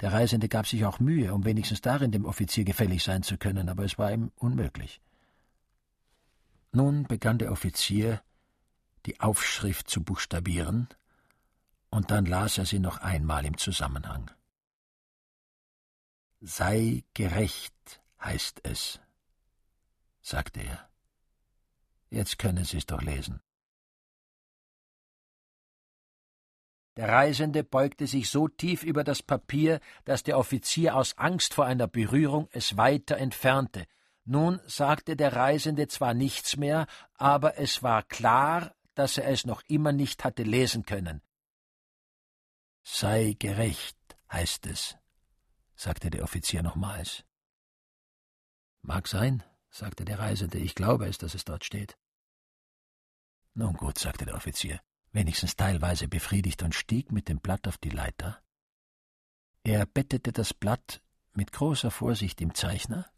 Der 0.01 0.11
Reisende 0.11 0.49
gab 0.49 0.67
sich 0.67 0.83
auch 0.83 0.99
Mühe, 0.99 1.33
um 1.33 1.45
wenigstens 1.45 1.79
darin 1.79 2.11
dem 2.11 2.25
Offizier 2.25 2.65
gefällig 2.65 3.03
sein 3.03 3.23
zu 3.23 3.37
können, 3.37 3.69
aber 3.69 3.85
es 3.85 3.97
war 3.97 4.11
ihm 4.11 4.31
unmöglich. 4.35 5.01
Nun 6.71 7.03
begann 7.03 7.37
der 7.37 7.51
Offizier, 7.51 8.21
die 9.09 9.19
Aufschrift 9.19 9.89
zu 9.89 10.03
buchstabieren, 10.03 10.87
und 11.89 12.11
dann 12.11 12.27
las 12.27 12.59
er 12.59 12.65
sie 12.67 12.77
noch 12.77 12.99
einmal 12.99 13.43
im 13.43 13.57
Zusammenhang. 13.57 14.29
Sei 16.41 17.03
gerecht, 17.15 18.01
heißt 18.21 18.59
es, 18.61 18.99
sagte 20.21 20.59
er. 20.61 20.87
Jetzt 22.11 22.37
können 22.37 22.65
Sie 22.65 22.77
es 22.77 22.85
doch 22.85 23.01
lesen. 23.01 23.41
Der 26.97 27.09
Reisende 27.09 27.63
beugte 27.63 28.05
sich 28.05 28.29
so 28.29 28.47
tief 28.47 28.83
über 28.83 29.03
das 29.03 29.23
Papier, 29.23 29.79
dass 30.05 30.21
der 30.21 30.37
Offizier 30.37 30.95
aus 30.95 31.17
Angst 31.17 31.55
vor 31.55 31.65
einer 31.65 31.87
Berührung 31.87 32.47
es 32.51 32.77
weiter 32.77 33.17
entfernte. 33.17 33.87
Nun 34.25 34.59
sagte 34.67 35.15
der 35.15 35.35
Reisende 35.35 35.87
zwar 35.87 36.13
nichts 36.13 36.57
mehr, 36.57 36.85
aber 37.15 37.57
es 37.57 37.81
war 37.81 38.03
klar, 38.03 38.75
dass 38.99 39.17
er 39.17 39.29
es 39.29 39.45
noch 39.45 39.61
immer 39.67 39.93
nicht 39.93 40.25
hatte 40.25 40.43
lesen 40.43 40.85
können. 40.85 41.21
Sei 42.83 43.37
gerecht, 43.39 43.97
heißt 44.29 44.65
es, 44.65 44.97
sagte 45.75 46.09
der 46.09 46.23
Offizier 46.23 46.61
nochmals. 46.63 47.23
Mag 48.81 49.07
sein, 49.07 49.41
sagte 49.69 50.03
der 50.03 50.19
Reisende, 50.19 50.57
ich 50.57 50.75
glaube 50.75 51.07
es, 51.07 51.17
dass 51.17 51.33
es 51.33 51.45
dort 51.45 51.63
steht. 51.63 51.97
Nun 53.53 53.75
gut, 53.75 53.97
sagte 53.97 54.25
der 54.25 54.35
Offizier 54.35 54.81
wenigstens 55.11 55.55
teilweise 55.55 56.07
befriedigt 56.07 56.61
und 56.61 56.75
stieg 56.75 57.11
mit 57.11 57.29
dem 57.29 57.39
Blatt 57.39 57.67
auf 57.67 57.77
die 57.77 57.89
Leiter. 57.89 58.43
Er 59.63 59.85
bettete 59.85 60.31
das 60.31 60.53
Blatt 60.53 61.01
mit 61.33 61.51
großer 61.51 61.89
Vorsicht 61.89 62.41
im 62.41 62.53
Zeichner 62.53 63.09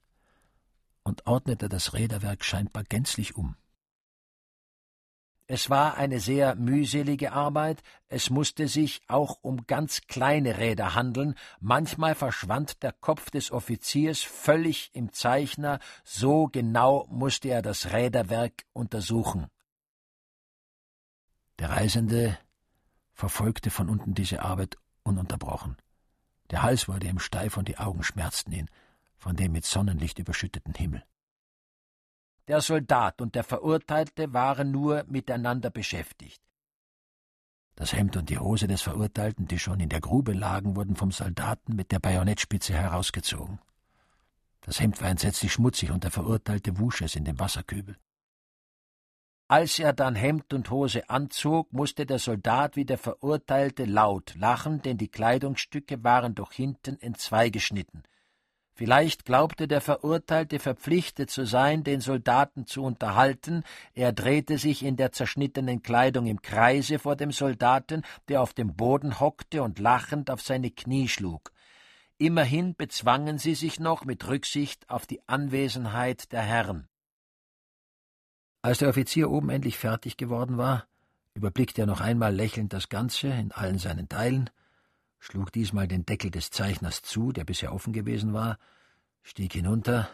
und 1.04 1.26
ordnete 1.26 1.70
das 1.70 1.94
Räderwerk 1.94 2.46
scheinbar 2.46 2.84
gänzlich 2.84 3.36
um. 3.36 3.58
Es 5.54 5.70
war 5.70 5.97
eine 5.97 6.22
sehr 6.22 6.56
mühselige 6.56 7.34
Arbeit, 7.34 7.84
es 8.08 8.30
musste 8.30 8.70
sich 8.70 9.02
auch 9.10 9.38
um 9.41 9.68
ganz 9.68 9.99
kleine 10.08 10.60
Räder 10.60 10.95
handeln, 10.95 11.36
manchmal 11.60 12.16
verschwand 12.16 12.82
der 12.84 12.93
Kopf 12.93 13.32
des 13.32 13.52
Offiziers 13.52 14.22
völlig 14.22 14.91
im 14.93 15.12
Zeichner, 15.12 15.80
so 16.06 16.47
genau 16.47 17.06
musste 17.10 17.49
er 17.49 17.62
das 17.62 17.91
Räderwerk 17.91 18.64
untersuchen. 18.72 19.47
Der 21.60 21.72
Reisende 21.72 22.38
verfolgte 23.12 23.72
von 23.72 23.89
unten 23.89 24.14
diese 24.14 24.43
Arbeit 24.43 24.78
ununterbrochen. 25.04 25.76
Der 26.49 26.64
Hals 26.64 26.88
wurde 26.88 27.08
ihm 27.08 27.20
steif 27.20 27.58
und 27.58 27.68
die 27.68 27.78
Augen 27.78 28.04
schmerzten 28.04 28.54
ihn 28.54 28.70
von 29.18 29.36
dem 29.36 29.52
mit 29.52 29.66
Sonnenlicht 29.66 30.18
überschütteten 30.18 30.76
Himmel. 30.76 31.04
Der 32.48 32.62
Soldat 32.62 33.22
und 33.22 33.36
der 33.36 33.44
Verurteilte 33.44 34.34
waren 34.34 34.72
nur 34.72 35.04
miteinander 35.08 35.70
beschäftigt. 35.70 36.42
Das 37.76 37.94
Hemd 37.94 38.18
und 38.18 38.30
die 38.30 38.38
Hose 38.38 38.68
des 38.68 38.82
Verurteilten, 38.82 39.48
die 39.48 39.60
schon 39.60 39.80
in 39.80 39.89
der 39.89 40.02
Grube 40.02 40.34
lagen, 40.34 40.76
wurden 40.76 40.96
vom 40.96 41.12
Soldaten 41.12 41.76
mit 41.76 41.92
der 41.92 42.00
Bajonettspitze 42.00 42.74
herausgezogen. 42.74 43.60
Das 44.62 44.80
Hemd 44.80 45.02
war 45.02 45.10
entsetzlich 45.10 45.52
schmutzig 45.54 45.92
und 45.92 46.04
der 46.04 46.12
Verurteilte 46.12 46.78
wusch 46.78 47.02
es 47.02 47.16
in 47.16 47.26
dem 47.26 47.39
Wasserkübel. 47.39 47.98
Als 49.48 49.80
er 49.80 49.94
dann 49.94 50.16
Hemd 50.16 50.54
und 50.54 50.70
Hose 50.70 51.10
anzog, 51.10 51.74
musste 51.74 52.06
der 52.06 52.20
Soldat 52.20 52.76
wie 52.76 52.86
der 52.86 52.98
Verurteilte 52.98 53.86
laut 53.86 54.36
lachen, 54.36 54.82
denn 54.82 54.98
die 54.98 55.10
Kleidungsstücke 55.10 56.04
waren 56.04 56.36
doch 56.36 56.54
hinten 56.54 56.98
entzweigeschnitten. 57.02 58.04
Vielleicht 58.74 59.26
glaubte 59.26 59.67
der 59.67 59.82
Verurteilte 59.82 60.57
verpflichtet 60.59 61.30
zu 61.30 61.45
sein, 61.45 61.84
den 61.84 61.99
Soldaten 62.01 62.65
zu 62.65 62.84
unterhalten, 62.84 63.63
er 63.93 64.13
drehte 64.13 64.57
sich 64.57 64.84
in 64.84 64.95
der 64.95 65.11
zerschnittenen 65.11 65.84
Kleidung 65.84 66.26
im 66.26 66.41
Kreise 66.41 66.97
vor 66.97 67.15
dem 67.15 67.32
Soldaten, 67.32 68.03
der 68.30 68.41
auf 68.41 68.53
dem 68.53 68.76
Boden 68.76 69.19
hockte 69.19 69.61
und 69.61 69.80
lachend 69.80 70.32
auf 70.32 70.41
seine 70.41 70.72
Knie 70.72 71.07
schlug. 71.09 71.51
Immerhin 72.17 72.76
bezwangen 72.76 73.39
sie 73.39 73.55
sich 73.55 73.80
noch 73.80 74.05
mit 74.05 74.28
Rücksicht 74.28 74.89
auf 74.89 75.05
die 75.05 75.22
Anwesenheit 75.28 76.32
der 76.32 76.41
Herren. 76.41 76.88
Als 78.61 78.78
der 78.78 78.89
Offizier 78.89 79.32
oben 79.32 79.49
endlich 79.49 79.78
fertig 79.78 80.17
geworden 80.17 80.57
war, 80.57 80.86
überblickte 81.34 81.82
er 81.82 81.88
noch 81.88 81.99
einmal 81.99 82.34
lächelnd 82.34 82.74
das 82.74 82.89
Ganze 82.89 83.28
in 83.28 83.51
allen 83.51 83.80
seinen 83.80 84.07
Teilen, 84.07 84.49
schlug 85.22 85.51
diesmal 85.51 85.88
den 85.88 86.05
Deckel 86.05 86.32
des 86.32 86.49
Zeichners 86.49 87.03
zu, 87.03 87.32
der 87.32 87.45
bisher 87.45 87.74
offen 87.74 87.93
gewesen 87.93 88.34
war, 88.34 88.57
stieg 89.22 89.53
hinunter, 89.53 90.09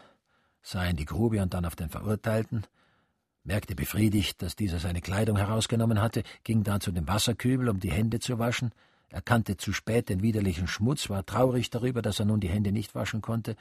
sah 0.62 0.84
in 0.84 0.96
die 0.96 1.06
Grube 1.06 1.42
und 1.42 1.54
dann 1.54 1.64
auf 1.64 1.74
den 1.74 1.88
Verurteilten, 1.88 2.66
merkte 3.42 3.74
befriedigt, 3.74 4.42
dass 4.42 4.54
dieser 4.54 4.78
seine 4.78 5.00
Kleidung 5.00 5.38
herausgenommen 5.38 6.00
hatte, 6.00 6.22
ging 6.44 6.62
dann 6.62 6.82
zu 6.82 6.92
dem 6.92 7.08
Wasserkübel, 7.08 7.70
um 7.70 7.80
die 7.80 7.90
Hände 7.90 8.20
zu 8.20 8.38
waschen, 8.38 8.72
erkannte 9.08 9.56
zu 9.56 9.72
spät 9.72 10.10
den 10.10 10.22
widerlichen 10.22 10.66
Schmutz, 10.66 11.08
war 11.08 11.24
traurig 11.24 11.70
darüber, 11.70 12.02
dass 12.02 12.18
er 12.20 12.26
nun 12.26 12.40
die 12.40 12.50
Hände 12.50 12.70
nicht 12.70 12.94
waschen 12.94 13.22
konnte, 13.22 13.56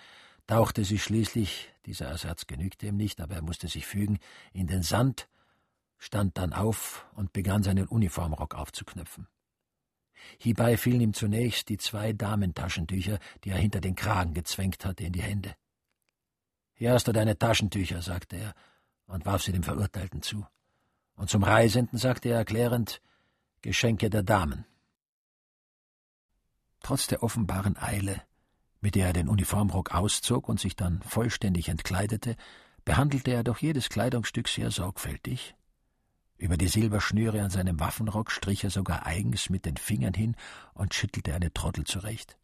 tauchte 0.47 0.83
sich 0.83 1.01
schließlich, 1.01 1.69
dieser 1.85 2.07
Ersatz 2.07 2.47
genügte 2.47 2.87
ihm 2.87 2.97
nicht, 2.97 3.21
aber 3.21 3.35
er 3.35 3.41
musste 3.41 3.69
sich 3.69 3.85
fügen, 3.85 4.19
in 4.51 4.67
den 4.67 4.83
Sand, 4.83 5.29
stand 5.97 6.37
dann 6.37 6.51
auf 6.51 7.05
und 7.15 7.31
begann 7.31 7.63
seinen 7.63 7.87
Uniformrock 7.87 8.53
aufzuknöpfen. 8.53 9.27
Hierbei 10.39 10.77
fielen 10.77 11.01
ihm 11.01 11.13
zunächst 11.13 11.69
die 11.69 11.77
zwei 11.77 12.13
Damentaschentücher, 12.13 13.19
die 13.43 13.49
er 13.49 13.57
hinter 13.57 13.81
den 13.81 13.95
Kragen 13.95 14.33
gezwängt 14.33 14.85
hatte, 14.85 15.03
in 15.03 15.13
die 15.13 15.21
Hände. 15.21 15.55
Hier 16.73 16.93
hast 16.93 17.07
du 17.07 17.11
deine 17.11 17.37
Taschentücher, 17.37 18.01
sagte 18.01 18.37
er 18.37 18.53
und 19.07 19.25
warf 19.25 19.43
sie 19.43 19.51
dem 19.51 19.63
Verurteilten 19.63 20.21
zu. 20.21 20.45
Und 21.15 21.29
zum 21.29 21.43
Reisenden 21.43 21.97
sagte 21.97 22.29
er 22.29 22.37
erklärend 22.37 23.01
Geschenke 23.61 24.09
der 24.09 24.23
Damen. 24.23 24.65
Trotz 26.81 27.07
der 27.07 27.23
offenbaren 27.23 27.75
Eile 27.77 28.21
mit 28.81 28.95
der 28.95 29.07
er 29.07 29.13
den 29.13 29.27
Uniformrock 29.27 29.93
auszog 29.93 30.47
und 30.47 30.59
sich 30.59 30.75
dann 30.75 31.01
vollständig 31.01 31.69
entkleidete, 31.69 32.35
behandelte 32.85 33.31
er 33.31 33.43
doch 33.43 33.57
jedes 33.59 33.89
Kleidungsstück 33.89 34.47
sehr 34.47 34.71
sorgfältig. 34.71 35.55
Über 36.37 36.55
die 36.55 36.67
Silberschnüre 36.67 37.41
an 37.41 37.49
seinem 37.49 37.79
Waffenrock 37.79 38.31
strich 38.31 38.63
er 38.63 38.69
sogar 38.69 39.05
eigens 39.05 39.49
mit 39.49 39.65
den 39.65 39.77
Fingern 39.77 40.13
hin 40.13 40.35
und 40.73 40.93
schüttelte 40.93 41.33
eine 41.33 41.51
Trottel 41.51 41.83
zurecht. 41.83 42.37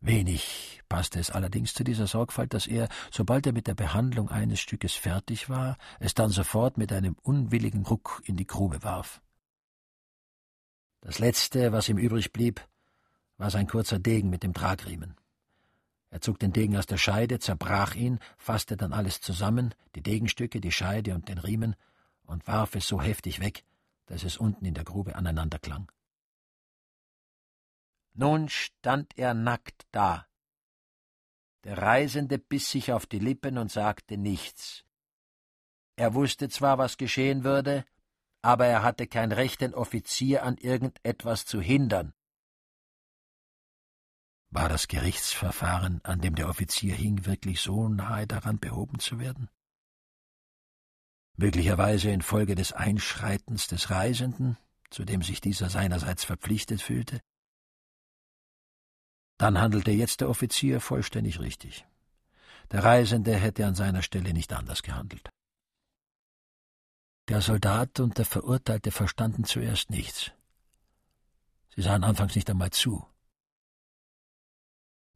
Wenig 0.00 0.80
passte 0.88 1.18
es 1.18 1.30
allerdings 1.30 1.74
zu 1.74 1.84
dieser 1.84 2.06
Sorgfalt, 2.06 2.54
dass 2.54 2.66
er, 2.66 2.88
sobald 3.10 3.46
er 3.46 3.52
mit 3.52 3.66
der 3.66 3.74
Behandlung 3.74 4.30
eines 4.30 4.60
Stückes 4.60 4.94
fertig 4.94 5.50
war, 5.50 5.76
es 5.98 6.14
dann 6.14 6.30
sofort 6.30 6.78
mit 6.78 6.92
einem 6.92 7.16
unwilligen 7.22 7.84
Ruck 7.84 8.22
in 8.24 8.36
die 8.36 8.46
Grube 8.46 8.82
warf. 8.82 9.20
Das 11.00 11.18
Letzte, 11.18 11.72
was 11.72 11.88
ihm 11.88 11.98
übrig 11.98 12.32
blieb, 12.32 12.66
war 13.36 13.50
sein 13.50 13.66
kurzer 13.66 13.98
Degen 13.98 14.30
mit 14.30 14.42
dem 14.42 14.54
Tragriemen. 14.54 15.16
Er 16.10 16.20
zog 16.20 16.38
den 16.38 16.52
Degen 16.52 16.76
aus 16.76 16.86
der 16.86 16.96
Scheide, 16.96 17.38
zerbrach 17.38 17.94
ihn, 17.94 18.18
fasste 18.38 18.76
dann 18.76 18.92
alles 18.92 19.20
zusammen, 19.20 19.74
die 19.94 20.02
Degenstücke, 20.02 20.60
die 20.60 20.72
Scheide 20.72 21.14
und 21.14 21.28
den 21.28 21.38
Riemen, 21.38 21.76
und 22.28 22.46
warf 22.46 22.74
es 22.74 22.86
so 22.86 23.00
heftig 23.00 23.40
weg, 23.40 23.64
dass 24.06 24.22
es 24.22 24.36
unten 24.36 24.64
in 24.64 24.74
der 24.74 24.84
Grube 24.84 25.16
aneinander 25.16 25.58
klang. 25.58 25.90
Nun 28.12 28.48
stand 28.48 29.16
er 29.16 29.34
nackt 29.34 29.86
da. 29.90 30.26
Der 31.64 31.78
Reisende 31.78 32.38
biss 32.38 32.70
sich 32.70 32.92
auf 32.92 33.06
die 33.06 33.18
Lippen 33.18 33.58
und 33.58 33.72
sagte 33.72 34.16
nichts. 34.16 34.84
Er 35.96 36.14
wusste 36.14 36.48
zwar, 36.48 36.78
was 36.78 36.96
geschehen 36.96 37.44
würde, 37.44 37.84
aber 38.42 38.66
er 38.66 38.82
hatte 38.82 39.06
kein 39.06 39.32
Recht, 39.32 39.60
den 39.60 39.74
Offizier 39.74 40.44
an 40.44 40.56
irgendetwas 40.56 41.44
zu 41.44 41.60
hindern. 41.60 42.14
War 44.50 44.68
das 44.68 44.88
Gerichtsverfahren, 44.88 46.00
an 46.04 46.20
dem 46.20 46.34
der 46.34 46.48
Offizier 46.48 46.94
hing, 46.94 47.26
wirklich 47.26 47.60
so 47.60 47.88
nahe 47.88 48.26
daran, 48.26 48.58
behoben 48.58 48.98
zu 48.98 49.18
werden? 49.18 49.50
Möglicherweise 51.38 52.10
infolge 52.10 52.56
des 52.56 52.72
Einschreitens 52.72 53.68
des 53.68 53.90
Reisenden, 53.90 54.58
zu 54.90 55.04
dem 55.04 55.22
sich 55.22 55.40
dieser 55.40 55.70
seinerseits 55.70 56.24
verpflichtet 56.24 56.82
fühlte? 56.82 57.20
Dann 59.38 59.60
handelte 59.60 59.92
jetzt 59.92 60.20
der 60.20 60.30
Offizier 60.30 60.80
vollständig 60.80 61.38
richtig. 61.38 61.86
Der 62.72 62.82
Reisende 62.82 63.36
hätte 63.36 63.64
an 63.66 63.76
seiner 63.76 64.02
Stelle 64.02 64.32
nicht 64.32 64.52
anders 64.52 64.82
gehandelt. 64.82 65.30
Der 67.28 67.40
Soldat 67.40 68.00
und 68.00 68.18
der 68.18 68.24
Verurteilte 68.24 68.90
verstanden 68.90 69.44
zuerst 69.44 69.90
nichts. 69.90 70.32
Sie 71.76 71.82
sahen 71.82 72.02
anfangs 72.02 72.34
nicht 72.34 72.50
einmal 72.50 72.70
zu. 72.70 73.06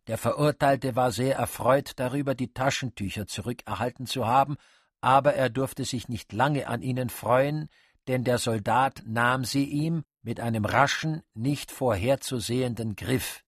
Der 0.07 0.19
Verurteilte 0.19 0.95
war 0.95 1.11
sehr 1.11 1.35
erfreut 1.35 1.95
darüber, 1.97 2.37
die 2.37 2.53
Taschentücher 2.53 3.27
zurückerhalten 3.27 4.07
zu 4.07 4.25
haben, 4.27 4.57
aber 5.03 5.35
er 5.35 5.51
durfte 5.51 5.85
sich 5.85 6.09
nicht 6.09 6.33
lange 6.33 6.69
an 6.69 6.81
ihnen 6.81 7.11
freuen, 7.11 7.69
denn 8.09 8.25
der 8.25 8.39
Soldat 8.39 9.03
nahm 9.05 9.45
sie 9.45 9.65
ihm 9.65 10.05
mit 10.23 10.41
einem 10.41 10.65
raschen, 10.65 11.23
nicht 11.35 11.71
vorherzusehenden 11.71 12.97
Griff. 12.97 13.45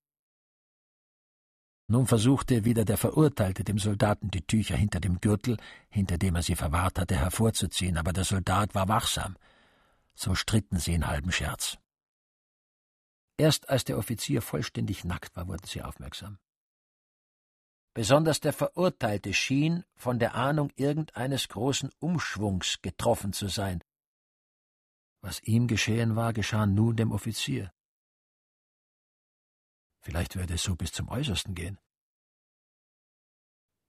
Nun 1.87 2.07
versuchte 2.07 2.65
wieder 2.65 2.85
der 2.85 2.97
Verurteilte 2.97 3.63
dem 3.63 3.79
Soldaten 3.79 4.31
die 4.31 4.47
Tücher 4.47 4.77
hinter 4.77 5.01
dem 5.01 5.21
Gürtel, 5.21 5.59
hinter 5.91 6.19
dem 6.19 6.35
er 6.35 6.43
sie 6.43 6.57
verwahrt 6.57 6.99
hatte, 6.99 7.17
hervorzuziehen, 7.17 7.99
aber 7.99 8.13
der 8.13 8.25
Soldat 8.25 8.75
war 8.75 8.89
wachsam. 8.89 9.37
So 10.15 10.35
stritten 10.35 10.79
sie 10.79 10.95
in 10.95 11.07
halbem 11.07 11.31
Scherz. 11.31 11.79
Erst 13.37 13.69
als 13.69 13.85
der 13.85 13.99
Offizier 13.99 14.43
vollständig 14.43 15.05
nackt 15.05 15.37
war, 15.37 15.47
wurden 15.47 15.67
sie 15.67 15.83
aufmerksam. 15.83 16.39
Besonders 17.95 18.41
der 18.41 18.53
Verurteilte 18.53 19.33
schien 19.33 19.85
von 19.95 20.19
der 20.19 20.35
Ahnung 20.35 20.73
irgendeines 20.75 21.49
großen 21.49 21.91
Umschwungs 22.01 22.83
getroffen 22.83 23.33
zu 23.33 23.47
sein. 23.47 23.85
Was 25.21 25.41
ihm 25.45 25.69
geschehen 25.69 26.17
war, 26.17 26.33
geschah 26.33 26.67
nun 26.67 26.97
dem 26.97 27.13
Offizier. 27.13 27.73
Vielleicht 30.01 30.35
würde 30.35 30.55
es 30.55 30.65
so 30.65 30.75
bis 30.75 30.93
zum 30.93 31.09
Äußersten 31.09 31.55
gehen. 31.55 31.79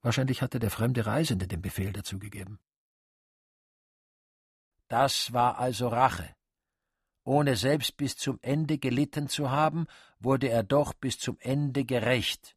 Wahrscheinlich 0.02 0.44
hatte 0.44 0.60
der 0.60 0.70
fremde 0.70 1.08
Reisende 1.08 1.48
den 1.48 1.64
Befehl 1.64 1.92
dazu 1.92 2.20
gegeben. 2.20 2.60
Das 4.88 5.34
war 5.34 5.58
also 5.58 5.88
Rache. 5.88 6.36
Ohne 7.24 7.56
selbst 7.56 7.98
bis 7.98 8.16
zum 8.16 8.38
Ende 8.44 8.78
gelitten 8.78 9.30
zu 9.30 9.50
haben, 9.50 9.88
wurde 10.20 10.48
er 10.50 10.62
doch 10.62 10.94
bis 10.94 11.18
zum 11.18 11.40
Ende 11.40 11.86
gerecht. 11.86 12.56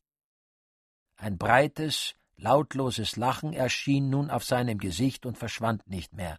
Ein 1.18 1.36
breites, 1.36 2.14
lautloses 2.36 3.16
Lachen 3.16 3.52
erschien 3.52 4.08
nun 4.08 4.30
auf 4.30 4.44
seinem 4.44 4.78
Gesicht 4.78 5.26
und 5.26 5.36
verschwand 5.36 5.88
nicht 5.88 6.14
mehr. 6.14 6.38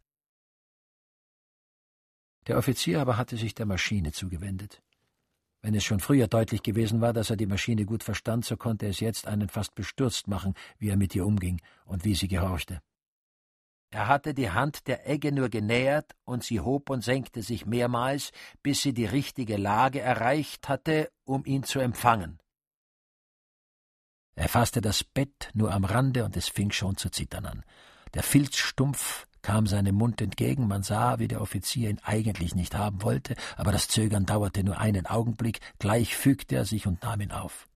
Der 2.48 2.58
Offizier 2.58 3.02
aber 3.02 3.18
hatte 3.18 3.36
sich 3.36 3.54
der 3.54 3.66
Maschine 3.66 4.14
zugewendet. 4.14 4.82
Wenn 5.62 5.76
es 5.76 5.84
schon 5.84 6.00
früher 6.00 6.28
deutlich 6.28 6.64
gewesen 6.64 7.02
war, 7.02 7.12
dass 7.12 7.30
er 7.30 7.36
die 7.36 7.46
Maschine 7.46 7.86
gut 7.86 8.04
verstand, 8.04 8.46
so 8.46 8.56
konnte 8.56 8.88
es 8.88 9.02
jetzt 9.02 9.28
einen 9.28 9.50
fast 9.50 9.76
bestürzt 9.76 10.30
machen, 10.30 10.54
wie 10.78 10.90
er 10.90 10.96
mit 10.96 11.14
ihr 11.14 11.26
umging 11.26 11.62
und 11.84 12.06
wie 12.06 12.16
sie 12.16 12.30
gehorchte. 12.30 12.82
Er 13.92 14.08
hatte 14.08 14.34
die 14.34 14.52
Hand 14.52 14.88
der 14.88 15.10
Egge 15.10 15.34
nur 15.34 15.50
genähert, 15.50 16.16
und 16.24 16.44
sie 16.46 16.62
hob 16.62 16.90
und 16.90 17.04
senkte 17.04 17.42
sich 17.42 17.66
mehrmals, 17.66 18.32
bis 18.64 18.82
sie 18.82 18.94
die 18.94 19.06
richtige 19.06 19.58
Lage 19.58 20.00
erreicht 20.00 20.70
hatte, 20.70 21.12
um 21.26 21.44
ihn 21.44 21.64
zu 21.64 21.80
empfangen. 21.80 22.40
Er 24.40 24.48
fasste 24.48 24.80
das 24.80 25.04
Bett 25.04 25.50
nur 25.54 25.74
am 25.74 25.84
Rande, 25.84 26.24
und 26.24 26.38
es 26.38 26.48
fing 26.48 26.72
schon 26.72 26.96
zu 26.96 27.10
zittern 27.10 27.46
an. 27.46 27.66
Der 28.14 28.24
Filzstumpf 28.24 29.28
kam 29.42 29.68
seinem 29.68 29.96
Mund 29.96 30.22
entgegen, 30.22 30.66
man 30.66 30.82
sah, 30.82 31.20
wie 31.20 31.28
der 31.28 31.42
Offizier 31.42 31.90
ihn 31.90 32.00
eigentlich 32.04 32.56
nicht 32.56 32.74
haben 32.74 33.02
wollte, 33.02 33.36
aber 33.58 33.74
das 33.74 33.90
Zögern 33.90 34.26
dauerte 34.26 34.64
nur 34.64 34.80
einen 34.80 35.06
Augenblick, 35.08 35.60
gleich 35.78 36.16
fügte 36.16 36.56
er 36.56 36.64
sich 36.64 36.88
und 36.88 37.04
nahm 37.04 37.20
ihn 37.20 37.34
auf. 37.34 37.68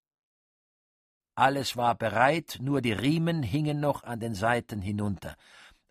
Alles 1.36 1.76
war 1.76 1.96
bereit, 1.96 2.60
nur 2.62 2.82
die 2.82 2.94
Riemen 2.94 3.44
hingen 3.44 3.82
noch 3.82 4.04
an 4.04 4.22
den 4.22 4.34
Seiten 4.34 4.82
hinunter. 4.82 5.36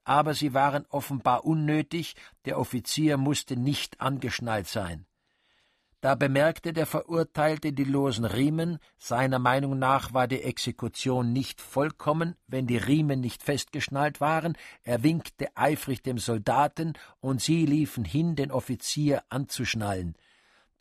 Aber 0.04 0.32
sie 0.32 0.54
waren 0.54 0.86
offenbar 0.88 1.44
unnötig, 1.44 2.14
der 2.46 2.58
Offizier 2.58 3.18
musste 3.18 3.58
nicht 3.58 4.00
angeschnallt 4.00 4.68
sein. 4.68 5.04
Da 6.02 6.16
bemerkte 6.16 6.72
der 6.72 6.86
Verurteilte 6.86 7.72
die 7.72 7.84
losen 7.84 8.24
Riemen, 8.24 8.80
seiner 8.98 9.38
Meinung 9.38 9.78
nach 9.78 10.12
war 10.12 10.26
die 10.26 10.42
Exekution 10.42 11.32
nicht 11.32 11.60
vollkommen, 11.60 12.34
wenn 12.48 12.66
die 12.66 12.76
Riemen 12.76 13.20
nicht 13.20 13.44
festgeschnallt 13.44 14.20
waren, 14.20 14.56
er 14.82 15.04
winkte 15.04 15.56
eifrig 15.56 16.02
dem 16.02 16.18
Soldaten, 16.18 16.94
und 17.20 17.40
sie 17.40 17.66
liefen 17.66 18.04
hin, 18.04 18.34
den 18.34 18.50
Offizier 18.50 19.22
anzuschnallen. 19.28 20.16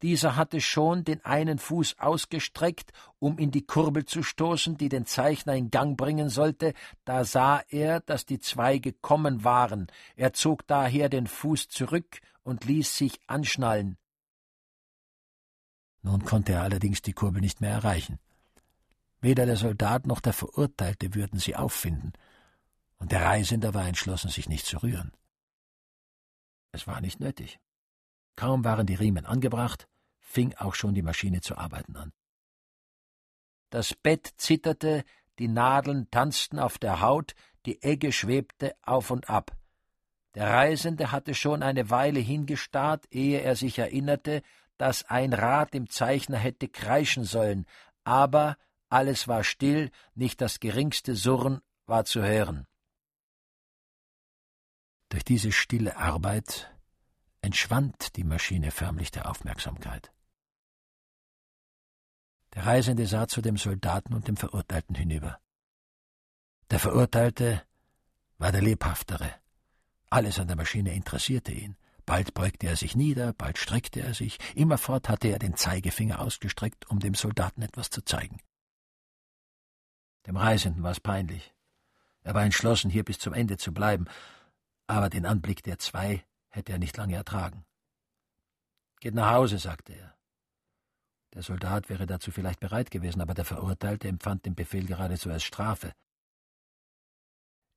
Dieser 0.01 0.38
hatte 0.38 0.59
schon 0.59 1.03
den 1.03 1.24
einen 1.24 1.59
Fuß 1.59 1.99
ausgestreckt, 1.99 2.91
um 3.19 3.38
in 3.38 3.51
die 3.51 3.67
Kurbel 3.67 4.05
zu 4.05 4.24
stoßen, 4.24 4.76
die 4.78 4.89
den 4.89 5.05
Zeichner 5.05 5.53
in 5.53 5.69
Gang 5.69 5.95
bringen 5.97 6.30
sollte, 6.30 6.74
da 7.05 7.26
sah 7.26 7.61
er, 7.69 7.99
dass 7.99 8.26
die 8.26 8.39
zwei 8.39 8.80
gekommen 8.80 9.43
waren, 9.43 9.86
er 10.15 10.34
zog 10.34 10.65
daher 10.65 11.09
den 11.09 11.28
Fuß 11.28 11.69
zurück 11.69 12.22
und 12.41 12.65
ließ 12.65 12.97
sich 12.97 13.19
anschnallen. 13.28 13.99
Nun 16.01 16.25
konnte 16.25 16.53
er 16.53 16.63
allerdings 16.63 17.01
die 17.01 17.13
Kurbel 17.13 17.41
nicht 17.41 17.61
mehr 17.61 17.71
erreichen. 17.71 18.19
Weder 19.19 19.45
der 19.45 19.57
Soldat 19.57 20.07
noch 20.07 20.19
der 20.19 20.33
Verurteilte 20.33 21.13
würden 21.13 21.39
sie 21.39 21.55
auffinden, 21.55 22.13
und 22.97 23.11
der 23.11 23.23
Reisende 23.23 23.73
war 23.73 23.87
entschlossen, 23.87 24.29
sich 24.29 24.47
nicht 24.47 24.65
zu 24.65 24.77
rühren. 24.77 25.11
Es 26.71 26.87
war 26.87 27.01
nicht 27.01 27.19
nötig. 27.19 27.59
Kaum 28.35 28.63
waren 28.63 28.85
die 28.85 28.95
Riemen 28.95 29.25
angebracht, 29.25 29.87
fing 30.19 30.55
auch 30.55 30.75
schon 30.75 30.93
die 30.93 31.01
Maschine 31.01 31.41
zu 31.41 31.57
arbeiten 31.57 31.95
an. 31.95 32.13
Das 33.69 33.93
Bett 33.93 34.33
zitterte, 34.37 35.03
die 35.39 35.47
Nadeln 35.47 36.09
tanzten 36.11 36.59
auf 36.59 36.77
der 36.77 37.01
Haut, 37.01 37.33
die 37.65 37.81
Egge 37.81 38.11
schwebte 38.11 38.75
auf 38.81 39.11
und 39.11 39.29
ab. 39.29 39.55
Der 40.35 40.49
Reisende 40.49 41.11
hatte 41.11 41.33
schon 41.33 41.61
eine 41.61 41.89
Weile 41.89 42.19
hingestarrt, 42.19 43.05
ehe 43.11 43.41
er 43.41 43.55
sich 43.55 43.79
erinnerte, 43.79 44.41
dass 44.82 45.03
ein 45.03 45.32
Rad 45.32 45.75
im 45.75 45.91
Zeichner 45.91 46.39
hätte 46.39 46.67
kreischen 46.67 47.23
sollen, 47.23 47.67
aber 48.03 48.57
alles 48.89 49.27
war 49.27 49.43
still, 49.43 49.91
nicht 50.15 50.41
das 50.41 50.59
geringste 50.59 51.15
Surren 51.15 51.61
war 51.86 52.03
zu 52.03 52.23
hören. 52.23 52.65
Durch 55.09 55.23
diese 55.23 55.51
stille 55.51 55.97
Arbeit 55.97 56.75
entschwand 57.41 58.15
die 58.15 58.23
Maschine 58.23 58.71
förmlich 58.71 59.11
der 59.11 59.29
Aufmerksamkeit. 59.29 60.11
Der 62.55 62.65
Reisende 62.65 63.05
sah 63.05 63.27
zu 63.27 63.43
dem 63.43 63.57
Soldaten 63.57 64.15
und 64.15 64.27
dem 64.27 64.36
Verurteilten 64.36 64.95
hinüber. 64.95 65.39
Der 66.71 66.79
Verurteilte 66.79 67.61
war 68.39 68.51
der 68.51 68.63
lebhaftere. 68.63 69.32
Alles 70.09 70.39
an 70.39 70.47
der 70.47 70.57
Maschine 70.57 70.95
interessierte 70.95 71.51
ihn. 71.51 71.77
Bald 72.05 72.33
beugte 72.33 72.67
er 72.67 72.75
sich 72.75 72.95
nieder, 72.95 73.33
bald 73.33 73.57
streckte 73.57 74.01
er 74.01 74.13
sich, 74.13 74.37
immerfort 74.55 75.09
hatte 75.09 75.27
er 75.27 75.39
den 75.39 75.55
Zeigefinger 75.55 76.19
ausgestreckt, 76.19 76.89
um 76.89 76.99
dem 76.99 77.13
Soldaten 77.13 77.61
etwas 77.61 77.89
zu 77.89 78.03
zeigen. 78.03 78.39
Dem 80.27 80.37
Reisenden 80.37 80.83
war 80.83 80.91
es 80.91 80.99
peinlich. 80.99 81.53
Er 82.23 82.33
war 82.35 82.43
entschlossen, 82.43 82.91
hier 82.91 83.03
bis 83.03 83.17
zum 83.19 83.33
Ende 83.33 83.57
zu 83.57 83.73
bleiben, 83.73 84.05
aber 84.87 85.09
den 85.09 85.25
Anblick 85.25 85.63
der 85.63 85.79
zwei 85.79 86.23
hätte 86.49 86.73
er 86.73 86.79
nicht 86.79 86.97
lange 86.97 87.15
ertragen. 87.15 87.65
Geht 88.99 89.15
nach 89.15 89.31
Hause, 89.31 89.57
sagte 89.57 89.93
er. 89.93 90.15
Der 91.33 91.43
Soldat 91.43 91.89
wäre 91.89 92.05
dazu 92.05 92.31
vielleicht 92.31 92.59
bereit 92.59 92.91
gewesen, 92.91 93.21
aber 93.21 93.33
der 93.33 93.45
Verurteilte 93.45 94.07
empfand 94.07 94.45
den 94.45 94.53
Befehl 94.53 94.85
geradezu 94.85 95.29
als 95.31 95.43
Strafe. 95.43 95.93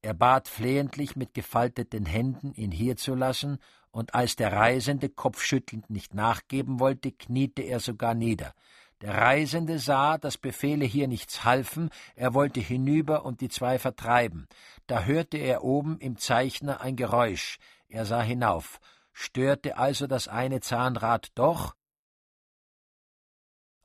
Er 0.04 0.12
bat 0.12 0.48
flehentlich 0.48 1.16
mit 1.16 1.32
gefalteten 1.32 2.04
Händen, 2.04 2.52
ihn 2.52 2.70
hier 2.70 2.98
zu 2.98 3.14
lassen, 3.14 3.56
und 3.90 4.14
als 4.14 4.36
der 4.36 4.52
Reisende 4.52 5.08
kopfschüttelnd 5.08 5.88
nicht 5.88 6.12
nachgeben 6.12 6.78
wollte, 6.78 7.10
kniete 7.10 7.62
er 7.62 7.80
sogar 7.80 8.12
nieder. 8.12 8.52
Der 9.00 9.16
Reisende 9.16 9.78
sah, 9.78 10.18
dass 10.18 10.36
Befehle 10.36 10.84
hier 10.84 11.08
nichts 11.08 11.44
halfen, 11.44 11.88
er 12.16 12.34
wollte 12.34 12.60
hinüber 12.60 13.24
und 13.24 13.40
die 13.40 13.48
zwei 13.48 13.78
vertreiben. 13.78 14.46
Da 14.88 15.04
hörte 15.04 15.38
er 15.38 15.64
oben 15.64 15.98
im 16.00 16.18
Zeichner 16.18 16.82
ein 16.82 16.96
Geräusch. 16.96 17.56
Er 17.88 18.04
sah 18.04 18.20
hinauf. 18.20 18.80
Störte 19.14 19.78
also 19.78 20.06
das 20.06 20.28
eine 20.28 20.60
Zahnrad 20.60 21.28
doch? 21.34 21.74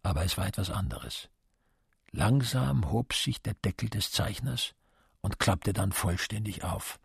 Aber 0.03 0.25
es 0.25 0.37
war 0.37 0.47
etwas 0.47 0.69
anderes. 0.69 1.29
Langsam 2.11 2.91
hob 2.91 3.13
sich 3.13 3.41
der 3.41 3.53
Deckel 3.53 3.87
des 3.87 4.11
Zeichners 4.11 4.75
und 5.21 5.39
klappte 5.39 5.73
dann 5.73 5.91
vollständig 5.91 6.63
auf. 6.63 6.99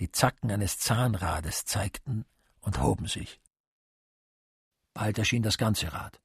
Die 0.00 0.10
Zacken 0.10 0.50
eines 0.50 0.78
Zahnrades 0.78 1.64
zeigten 1.64 2.24
und 2.60 2.80
hoben 2.80 3.06
sich. 3.06 3.40
Bald 4.92 5.18
erschien 5.18 5.42
das 5.42 5.58
ganze 5.58 5.92
Rad. 5.92 6.20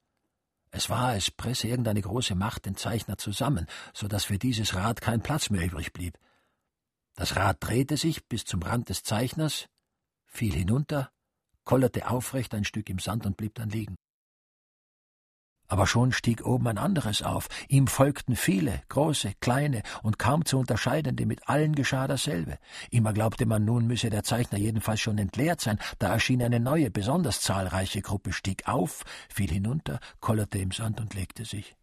Es 0.72 0.88
war, 0.88 1.08
als 1.08 1.30
presse 1.30 1.68
irgendeine 1.68 2.00
große 2.00 2.34
Macht 2.34 2.66
den 2.66 2.76
Zeichner 2.76 3.18
zusammen, 3.18 3.66
so 3.92 4.06
dass 4.06 4.24
für 4.24 4.38
dieses 4.38 4.74
Rad 4.74 5.00
kein 5.00 5.22
Platz 5.22 5.50
mehr 5.50 5.64
übrig 5.64 5.92
blieb. 5.92 6.18
Das 7.14 7.36
Rad 7.36 7.58
drehte 7.60 7.96
sich 7.96 8.26
bis 8.26 8.44
zum 8.44 8.62
Rand 8.62 8.88
des 8.88 9.02
Zeichners, 9.02 9.68
fiel 10.26 10.54
hinunter, 10.54 11.10
kollerte 11.64 12.08
aufrecht 12.08 12.54
ein 12.54 12.64
Stück 12.64 12.88
im 12.88 13.00
Sand 13.00 13.26
und 13.26 13.36
blieb 13.36 13.54
dann 13.56 13.70
liegen. 13.70 13.96
Aber 15.70 15.86
schon 15.86 16.10
stieg 16.10 16.44
oben 16.44 16.66
ein 16.66 16.78
anderes 16.78 17.22
auf, 17.22 17.48
ihm 17.68 17.86
folgten 17.86 18.34
viele, 18.34 18.82
große, 18.88 19.34
kleine 19.40 19.82
und 20.02 20.18
kaum 20.18 20.44
zu 20.44 20.58
unterscheidende, 20.58 21.26
mit 21.26 21.48
allen 21.48 21.76
geschah 21.76 22.08
dasselbe. 22.08 22.58
Immer 22.90 23.12
glaubte 23.12 23.46
man, 23.46 23.64
nun 23.64 23.86
müsse 23.86 24.10
der 24.10 24.24
Zeichner 24.24 24.58
jedenfalls 24.58 25.00
schon 25.00 25.16
entleert 25.16 25.60
sein, 25.60 25.78
da 26.00 26.12
erschien 26.12 26.42
eine 26.42 26.58
neue, 26.58 26.90
besonders 26.90 27.40
zahlreiche 27.40 28.02
Gruppe, 28.02 28.32
stieg 28.32 28.66
auf, 28.66 29.04
fiel 29.32 29.50
hinunter, 29.50 30.00
kollerte 30.18 30.58
im 30.58 30.72
Sand 30.72 31.00
und 31.00 31.14
legte 31.14 31.44
sich. 31.44 31.76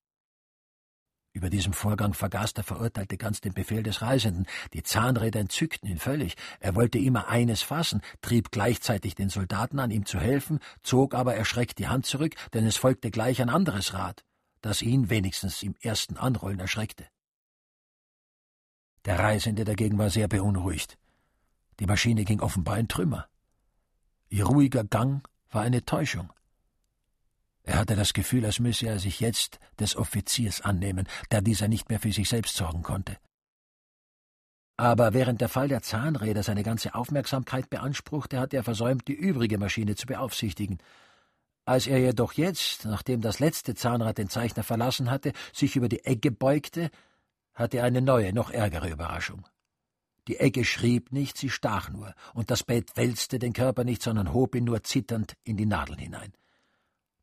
Über 1.37 1.51
diesem 1.51 1.71
Vorgang 1.71 2.15
vergaß 2.15 2.55
der 2.55 2.63
Verurteilte 2.63 3.15
ganz 3.15 3.41
den 3.41 3.53
Befehl 3.53 3.83
des 3.83 4.01
Reisenden. 4.01 4.47
Die 4.73 4.81
Zahnräder 4.81 5.39
entzückten 5.39 5.85
ihn 5.85 5.99
völlig. 5.99 6.35
Er 6.59 6.73
wollte 6.73 6.97
immer 6.97 7.27
eines 7.27 7.61
fassen, 7.61 8.01
trieb 8.21 8.49
gleichzeitig 8.49 9.13
den 9.13 9.29
Soldaten 9.29 9.77
an, 9.77 9.91
ihm 9.91 10.07
zu 10.07 10.19
helfen, 10.19 10.59
zog 10.81 11.13
aber 11.13 11.35
erschreckt 11.35 11.77
die 11.77 11.89
Hand 11.89 12.07
zurück, 12.07 12.33
denn 12.55 12.65
es 12.65 12.77
folgte 12.77 13.11
gleich 13.11 13.39
ein 13.39 13.51
anderes 13.51 13.93
Rad, 13.93 14.25
das 14.61 14.81
ihn 14.81 15.11
wenigstens 15.11 15.61
im 15.61 15.75
ersten 15.79 16.17
Anrollen 16.17 16.59
erschreckte. 16.59 17.05
Der 19.05 19.19
Reisende 19.19 19.63
dagegen 19.63 19.99
war 19.99 20.09
sehr 20.09 20.27
beunruhigt. 20.27 20.97
Die 21.79 21.85
Maschine 21.85 22.25
ging 22.25 22.39
offenbar 22.39 22.79
in 22.79 22.87
Trümmer. 22.87 23.27
Ihr 24.29 24.45
ruhiger 24.45 24.83
Gang 24.83 25.23
war 25.51 25.61
eine 25.61 25.85
Täuschung. 25.85 26.33
Er 27.67 27.79
hatte 27.79 27.97
das 27.97 28.13
Gefühl, 28.13 28.45
als 28.45 28.61
müsse 28.61 28.87
er 28.87 28.97
sich 28.97 29.19
jetzt 29.19 29.59
des 29.77 29.97
Offiziers 29.97 30.61
annehmen, 30.61 31.05
da 31.29 31.41
dieser 31.41 31.67
nicht 31.67 31.89
mehr 31.89 31.99
für 31.99 32.13
sich 32.13 32.29
selbst 32.29 32.55
sorgen 32.55 32.81
konnte. 32.81 33.17
Aber 34.77 35.13
während 35.13 35.41
der 35.41 35.49
Fall 35.49 35.67
der 35.67 35.81
Zahnräder 35.81 36.43
seine 36.43 36.63
ganze 36.63 36.95
Aufmerksamkeit 36.95 37.69
beanspruchte, 37.69 38.39
hatte 38.39 38.55
er 38.55 38.63
versäumt, 38.63 39.09
die 39.09 39.15
übrige 39.15 39.57
Maschine 39.57 39.95
zu 39.95 40.07
beaufsichtigen. 40.07 40.77
Als 41.65 41.87
er 41.87 41.99
jedoch 41.99 42.33
jetzt, 42.33 42.85
nachdem 42.85 43.19
das 43.19 43.39
letzte 43.39 43.75
Zahnrad 43.75 44.17
den 44.17 44.29
Zeichner 44.29 44.63
verlassen 44.63 45.11
hatte, 45.11 45.33
sich 45.51 45.75
über 45.75 45.89
die 45.89 46.05
Egge 46.05 46.31
beugte, 46.31 46.89
hatte 47.53 47.79
er 47.79 47.83
eine 47.83 48.01
neue, 48.01 48.31
noch 48.31 48.49
ärgere 48.49 48.89
Überraschung. 48.89 49.45
Die 50.29 50.39
Egge 50.39 50.63
schrieb 50.63 51.11
nicht, 51.11 51.37
sie 51.37 51.49
stach 51.49 51.89
nur, 51.89 52.15
und 52.33 52.49
das 52.49 52.63
Bett 52.63 52.95
wälzte 52.95 53.39
den 53.39 53.51
Körper 53.51 53.83
nicht, 53.83 54.01
sondern 54.01 54.31
hob 54.31 54.55
ihn 54.55 54.63
nur 54.63 54.83
zitternd 54.83 55.33
in 55.43 55.57
die 55.57 55.65
Nadeln 55.65 55.99
hinein. 55.99 56.31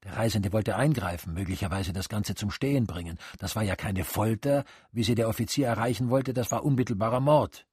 Der 0.04 0.16
Reisende 0.16 0.52
wollte 0.52 0.76
eingreifen, 0.76 1.32
möglicherweise 1.32 1.92
das 1.92 2.08
Ganze 2.08 2.34
zum 2.34 2.50
Stehen 2.50 2.86
bringen. 2.86 3.18
Das 3.38 3.56
war 3.56 3.62
ja 3.62 3.74
keine 3.74 4.04
Folter, 4.04 4.64
wie 4.92 5.02
sie 5.02 5.14
der 5.14 5.28
Offizier 5.28 5.66
erreichen 5.66 6.10
wollte, 6.10 6.34
das 6.34 6.50
war 6.50 6.64
unmittelbarer 6.64 7.20
Mord. 7.20 7.66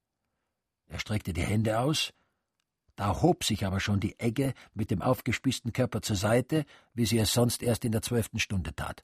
Er 0.88 0.99
streckte 0.99 1.34
die 1.34 1.43
Hände 1.43 1.79
aus, 1.79 2.13
da 2.95 3.21
hob 3.21 3.43
sich 3.43 3.65
aber 3.65 3.79
schon 3.79 3.99
die 3.99 4.19
Egge 4.19 4.53
mit 4.73 4.91
dem 4.91 5.01
aufgespießten 5.01 5.73
Körper 5.73 6.01
zur 6.01 6.15
Seite, 6.15 6.65
wie 6.93 7.05
sie 7.05 7.17
es 7.17 7.34
sonst 7.34 7.63
erst 7.63 7.84
in 7.86 7.91
der 7.91 8.01
zwölften 8.01 8.39
Stunde 8.39 8.75
tat. 8.75 9.03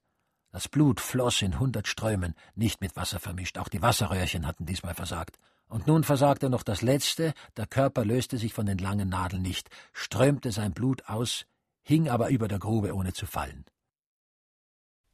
Das 0.52 0.68
Blut 0.68 1.02
floss 1.02 1.42
in 1.42 1.60
hundert 1.60 1.88
Strömen, 1.88 2.34
nicht 2.56 2.80
mit 2.80 2.96
Wasser 2.96 3.20
vermischt, 3.20 3.58
auch 3.58 3.68
die 3.68 3.82
Wasserröhrchen 3.82 4.48
hatten 4.48 4.66
diesmal 4.66 4.94
versagt. 4.94 5.38
Und 5.68 5.88
nun 5.88 6.04
versagte 6.04 6.50
noch 6.50 6.64
das 6.64 6.82
letzte, 6.82 7.34
der 7.58 7.68
Körper 7.68 8.06
löste 8.06 8.38
sich 8.38 8.54
von 8.54 8.66
den 8.66 8.78
langen 8.78 9.10
Nadeln 9.10 9.42
nicht, 9.42 9.70
strömte 9.92 10.52
sein 10.52 10.74
Blut 10.74 11.08
aus 11.08 11.46
hing 11.88 12.10
aber 12.10 12.30
über 12.30 12.50
der 12.50 12.60
Grube, 12.60 12.94
ohne 12.94 13.14
zu 13.14 13.26
fallen. 13.26 13.64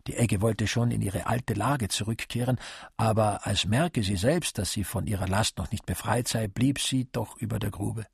Die 0.08 0.18
Egge 0.18 0.42
wollte 0.42 0.66
schon 0.68 0.90
in 0.90 1.04
ihre 1.04 1.28
alte 1.28 1.54
Lage 1.54 1.88
zurückkehren, 1.88 2.60
aber 2.98 3.46
als 3.46 3.66
merke 3.66 4.02
sie 4.02 4.18
selbst, 4.18 4.58
dass 4.58 4.72
sie 4.72 4.84
von 4.84 5.06
ihrer 5.06 5.28
Last 5.28 5.60
noch 5.60 5.70
nicht 5.72 5.86
befreit 5.86 6.28
sei, 6.28 6.48
blieb 6.48 6.80
sie 6.80 7.08
doch 7.12 7.38
über 7.38 7.60
der 7.60 7.70
Grube. 7.70 8.08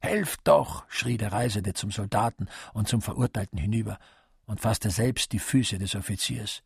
Helft 0.00 0.40
doch! 0.44 0.84
schrie 0.88 1.18
der 1.18 1.30
Reisende 1.30 1.74
zum 1.74 1.90
Soldaten 1.90 2.48
und 2.72 2.88
zum 2.88 3.02
Verurteilten 3.02 3.58
hinüber 3.58 3.98
und 4.46 4.60
fasste 4.60 4.90
selbst 4.90 5.32
die 5.32 5.38
Füße 5.38 5.78
des 5.78 5.94
Offiziers. 5.94 6.62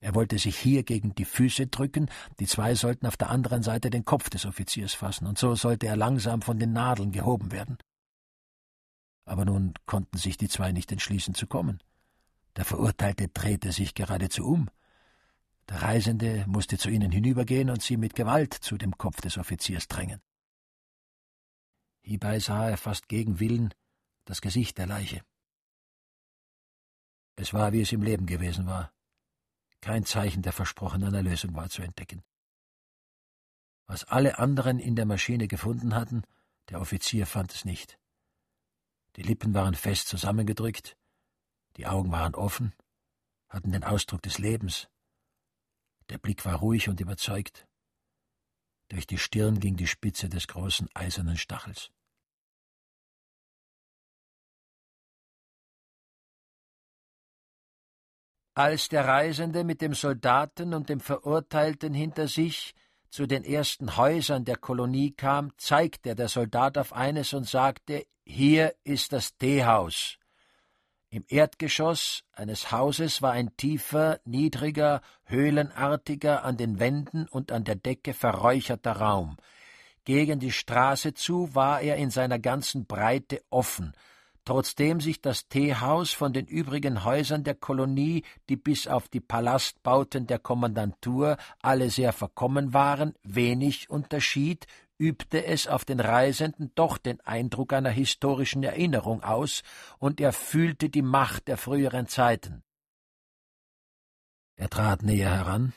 Er 0.00 0.14
wollte 0.14 0.38
sich 0.38 0.56
hier 0.56 0.82
gegen 0.82 1.14
die 1.14 1.26
Füße 1.26 1.66
drücken, 1.66 2.10
die 2.40 2.46
zwei 2.46 2.74
sollten 2.74 3.06
auf 3.06 3.18
der 3.18 3.28
anderen 3.28 3.62
Seite 3.62 3.90
den 3.90 4.06
Kopf 4.06 4.30
des 4.30 4.46
Offiziers 4.46 4.94
fassen, 4.94 5.26
und 5.26 5.38
so 5.38 5.54
sollte 5.54 5.86
er 5.86 5.96
langsam 5.96 6.40
von 6.40 6.58
den 6.58 6.72
Nadeln 6.72 7.12
gehoben 7.12 7.52
werden 7.52 7.76
aber 9.28 9.44
nun 9.44 9.74
konnten 9.86 10.16
sich 10.16 10.36
die 10.36 10.48
zwei 10.48 10.72
nicht 10.72 10.90
entschließen 10.90 11.34
zu 11.34 11.46
kommen. 11.46 11.82
Der 12.56 12.64
Verurteilte 12.64 13.28
drehte 13.28 13.72
sich 13.72 13.94
geradezu 13.94 14.44
um. 14.44 14.70
Der 15.68 15.82
Reisende 15.82 16.44
musste 16.48 16.78
zu 16.78 16.88
ihnen 16.88 17.12
hinübergehen 17.12 17.70
und 17.70 17.82
sie 17.82 17.98
mit 17.98 18.14
Gewalt 18.14 18.54
zu 18.54 18.78
dem 18.78 18.96
Kopf 18.96 19.20
des 19.20 19.36
Offiziers 19.36 19.86
drängen. 19.86 20.22
Hierbei 22.02 22.40
sah 22.40 22.70
er 22.70 22.78
fast 22.78 23.08
gegen 23.08 23.38
Willen 23.38 23.74
das 24.24 24.40
Gesicht 24.40 24.78
der 24.78 24.86
Leiche. 24.86 25.22
Es 27.36 27.52
war, 27.52 27.72
wie 27.72 27.82
es 27.82 27.92
im 27.92 28.02
Leben 28.02 28.26
gewesen 28.26 28.66
war. 28.66 28.92
Kein 29.80 30.04
Zeichen 30.04 30.42
der 30.42 30.52
versprochenen 30.52 31.14
Erlösung 31.14 31.54
war 31.54 31.68
zu 31.68 31.82
entdecken. 31.82 32.22
Was 33.86 34.04
alle 34.04 34.38
anderen 34.38 34.78
in 34.80 34.96
der 34.96 35.06
Maschine 35.06 35.48
gefunden 35.48 35.94
hatten, 35.94 36.22
der 36.70 36.80
Offizier 36.80 37.26
fand 37.26 37.54
es 37.54 37.64
nicht. 37.64 37.98
Die 39.18 39.24
Lippen 39.24 39.52
waren 39.52 39.74
fest 39.74 40.06
zusammengedrückt, 40.06 40.96
die 41.76 41.88
Augen 41.88 42.12
waren 42.12 42.36
offen, 42.36 42.72
hatten 43.48 43.72
den 43.72 43.82
Ausdruck 43.82 44.22
des 44.22 44.38
Lebens. 44.38 44.88
Der 46.08 46.18
Blick 46.18 46.44
war 46.44 46.54
ruhig 46.54 46.88
und 46.88 47.00
überzeugt. 47.00 47.66
Durch 48.86 49.08
die 49.08 49.18
Stirn 49.18 49.58
ging 49.58 49.76
die 49.76 49.88
Spitze 49.88 50.28
des 50.28 50.46
großen 50.46 50.88
eisernen 50.94 51.36
Stachels. 51.36 51.90
Als 58.54 58.88
der 58.88 59.04
Reisende 59.04 59.64
mit 59.64 59.80
dem 59.80 59.94
Soldaten 59.94 60.74
und 60.74 60.88
dem 60.90 61.00
Verurteilten 61.00 61.92
hinter 61.92 62.28
sich 62.28 62.72
zu 63.10 63.26
den 63.26 63.44
ersten 63.44 63.96
Häusern 63.96 64.44
der 64.44 64.56
Kolonie 64.56 65.12
kam, 65.12 65.52
zeigte 65.56 66.14
der 66.14 66.28
Soldat 66.28 66.78
auf 66.78 66.92
eines 66.92 67.32
und 67.32 67.46
sagte 67.46 68.06
hier 68.24 68.74
ist 68.84 69.12
das 69.12 69.36
Teehaus. 69.38 70.18
Im 71.10 71.24
Erdgeschoss 71.28 72.24
eines 72.32 72.70
Hauses 72.70 73.22
war 73.22 73.32
ein 73.32 73.56
tiefer, 73.56 74.20
niedriger, 74.26 75.00
höhlenartiger, 75.24 76.44
an 76.44 76.58
den 76.58 76.78
Wänden 76.78 77.26
und 77.28 77.50
an 77.50 77.64
der 77.64 77.76
Decke 77.76 78.12
verräucherter 78.12 78.92
Raum. 78.92 79.38
Gegen 80.04 80.38
die 80.38 80.52
Straße 80.52 81.14
zu 81.14 81.54
war 81.54 81.80
er 81.80 81.96
in 81.96 82.10
seiner 82.10 82.38
ganzen 82.38 82.84
Breite 82.84 83.42
offen, 83.48 83.94
trotzdem 84.48 84.98
sich 84.98 85.20
das 85.20 85.46
Teehaus 85.48 86.14
von 86.14 86.32
den 86.32 86.46
übrigen 86.46 87.04
Häusern 87.04 87.44
der 87.44 87.54
Kolonie, 87.54 88.24
die 88.48 88.56
bis 88.56 88.86
auf 88.86 89.06
die 89.08 89.20
Palastbauten 89.20 90.26
der 90.26 90.38
Kommandantur 90.38 91.36
alle 91.60 91.90
sehr 91.90 92.14
verkommen 92.14 92.72
waren, 92.72 93.14
wenig 93.22 93.90
unterschied, 93.90 94.66
übte 94.96 95.44
es 95.44 95.66
auf 95.66 95.84
den 95.84 96.00
Reisenden 96.00 96.72
doch 96.74 96.96
den 96.96 97.20
Eindruck 97.20 97.74
einer 97.74 97.90
historischen 97.90 98.62
Erinnerung 98.62 99.22
aus, 99.22 99.62
und 99.98 100.18
er 100.18 100.32
fühlte 100.32 100.88
die 100.88 101.02
Macht 101.02 101.46
der 101.48 101.58
früheren 101.58 102.06
Zeiten. 102.06 102.62
Er 104.56 104.70
trat 104.70 105.02
näher 105.02 105.30
heran, 105.30 105.74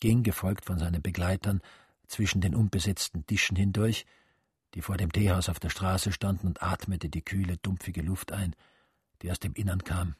ging, 0.00 0.24
gefolgt 0.24 0.64
von 0.64 0.80
seinen 0.80 1.02
Begleitern, 1.02 1.60
zwischen 2.08 2.40
den 2.40 2.56
unbesetzten 2.56 3.24
Tischen 3.26 3.56
hindurch, 3.56 4.06
die 4.74 4.82
vor 4.82 4.96
dem 4.96 5.12
Teehaus 5.12 5.48
auf 5.48 5.60
der 5.60 5.70
Straße 5.70 6.12
standen, 6.12 6.46
und 6.46 6.62
atmete 6.62 7.08
die 7.08 7.22
kühle, 7.22 7.56
dumpfige 7.58 8.02
Luft 8.02 8.32
ein, 8.32 8.54
die 9.22 9.30
aus 9.30 9.40
dem 9.40 9.54
Innern 9.54 9.84
kam. 9.84 10.14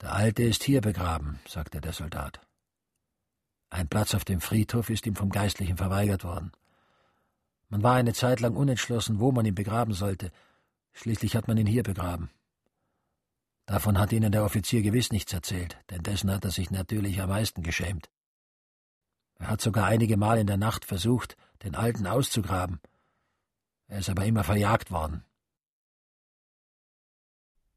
Der 0.00 0.12
Alte 0.12 0.42
ist 0.42 0.62
hier 0.62 0.80
begraben, 0.80 1.40
sagte 1.48 1.80
der 1.80 1.92
Soldat. 1.92 2.40
Ein 3.70 3.88
Platz 3.88 4.14
auf 4.14 4.24
dem 4.24 4.40
Friedhof 4.40 4.90
ist 4.90 5.06
ihm 5.06 5.16
vom 5.16 5.30
Geistlichen 5.30 5.76
verweigert 5.76 6.24
worden. 6.24 6.52
Man 7.68 7.82
war 7.82 7.94
eine 7.94 8.12
Zeit 8.12 8.40
lang 8.40 8.54
unentschlossen, 8.54 9.18
wo 9.18 9.32
man 9.32 9.46
ihn 9.46 9.54
begraben 9.54 9.94
sollte. 9.94 10.30
Schließlich 10.92 11.34
hat 11.34 11.48
man 11.48 11.56
ihn 11.56 11.66
hier 11.66 11.82
begraben. 11.82 12.30
Davon 13.66 13.98
hat 13.98 14.12
Ihnen 14.12 14.30
der 14.30 14.44
Offizier 14.44 14.82
gewiss 14.82 15.10
nichts 15.10 15.32
erzählt, 15.32 15.76
denn 15.90 16.02
dessen 16.02 16.30
hat 16.30 16.44
er 16.44 16.52
sich 16.52 16.70
natürlich 16.70 17.20
am 17.20 17.30
meisten 17.30 17.64
geschämt. 17.64 18.08
Er 19.38 19.48
hat 19.48 19.60
sogar 19.60 19.86
einige 19.86 20.16
Mal 20.16 20.38
in 20.38 20.46
der 20.46 20.56
Nacht 20.56 20.84
versucht, 20.84 21.36
den 21.62 21.74
Alten 21.74 22.06
auszugraben. 22.06 22.80
Er 23.88 24.00
ist 24.00 24.08
aber 24.08 24.24
immer 24.24 24.44
verjagt 24.44 24.90
worden. 24.90 25.24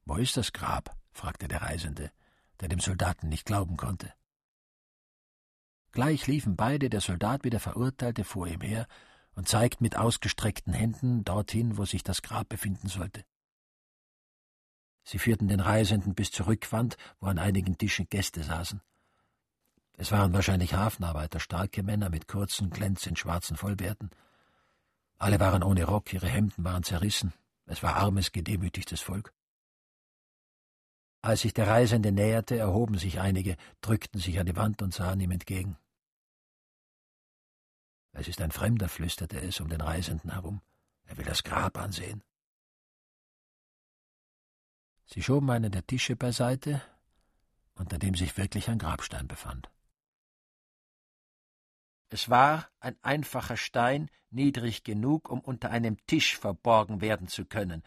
Wo 0.06 0.16
ist 0.16 0.38
das 0.38 0.54
Grab? 0.54 0.98
fragte 1.12 1.48
der 1.48 1.62
Reisende, 1.62 2.12
der 2.60 2.70
dem 2.70 2.80
Soldaten 2.80 3.30
nicht 3.30 3.46
glauben 3.46 3.78
konnte. 3.78 4.14
Gleich 5.92 6.28
liefen 6.28 6.56
beide, 6.56 6.90
der 6.90 7.02
Soldat 7.02 7.44
wie 7.44 7.50
der 7.50 7.60
Verurteilte, 7.60 8.24
vor 8.24 8.48
ihm 8.48 8.62
her 8.62 8.88
und 9.34 9.48
zeigten 9.48 9.84
mit 9.84 9.96
ausgestreckten 9.98 10.74
Händen 10.74 11.24
dorthin, 11.24 11.78
wo 11.78 11.86
sich 11.86 12.04
das 12.04 12.22
Grab 12.22 12.50
befinden 12.50 12.88
sollte. 12.88 13.26
Sie 15.04 15.18
führten 15.18 15.48
den 15.48 15.60
Reisenden 15.60 16.14
bis 16.14 16.32
zur 16.32 16.48
Rückwand, 16.48 16.98
wo 17.20 17.28
an 17.28 17.40
einigen 17.40 17.78
Tischen 17.78 18.08
Gäste 18.10 18.44
saßen. 18.44 18.82
Es 20.02 20.14
waren 20.14 20.32
wahrscheinlich 20.32 20.76
Hafenarbeiter, 20.76 21.42
starke 21.42 21.84
Männer 21.84 22.10
mit 22.10 22.30
kurzen, 22.30 22.70
glänzend 22.70 23.20
schwarzen 23.20 23.58
Vollbärten. 23.58 24.12
Alle 25.18 25.42
waren 25.42 25.62
ohne 25.62 25.84
Rock, 25.84 26.14
ihre 26.14 26.30
Hemden 26.30 26.64
waren 26.64 26.84
zerrissen. 26.84 27.34
Es 27.66 27.84
war 27.84 27.98
armes, 27.98 28.32
gedemütigtes 28.32 29.02
Volk. 29.02 29.34
Als 31.22 31.42
sich 31.42 31.54
der 31.54 31.68
Reisende 31.68 32.14
näherte, 32.14 32.58
erhoben 32.58 32.98
sich 32.98 33.20
einige, 33.20 33.58
drückten 33.82 34.22
sich 34.22 34.40
an 34.40 34.46
die 34.46 34.56
Wand 34.56 34.82
und 34.82 34.94
sahen 34.94 35.20
ihm 35.20 35.32
entgegen. 35.32 35.78
Es 38.14 38.30
ist 38.30 38.40
ein 38.40 38.52
Fremder, 38.52 38.88
flüsterte 38.88 39.42
es 39.42 39.60
um 39.60 39.68
den 39.68 39.82
Reisenden 39.82 40.32
herum. 40.32 40.62
Er 41.08 41.18
will 41.18 41.26
das 41.26 41.44
Grab 41.44 41.78
ansehen. 41.78 42.24
Sie 45.08 45.22
schoben 45.22 45.50
einen 45.52 45.74
der 45.74 45.86
Tische 45.86 46.16
beiseite, 46.16 46.82
unter 47.76 47.98
dem 47.98 48.16
sich 48.16 48.38
wirklich 48.38 48.70
ein 48.70 48.80
Grabstein 48.80 49.28
befand. 49.28 49.70
Es 52.10 52.30
war 52.30 52.68
ein 52.80 52.98
einfacher 53.02 53.58
Stein, 53.58 54.10
niedrig 54.32 54.84
genug, 54.84 55.30
um 55.30 55.40
unter 55.40 55.70
einem 55.70 55.98
Tisch 56.08 56.38
verborgen 56.38 57.02
werden 57.02 57.28
zu 57.28 57.46
können. 57.46 57.84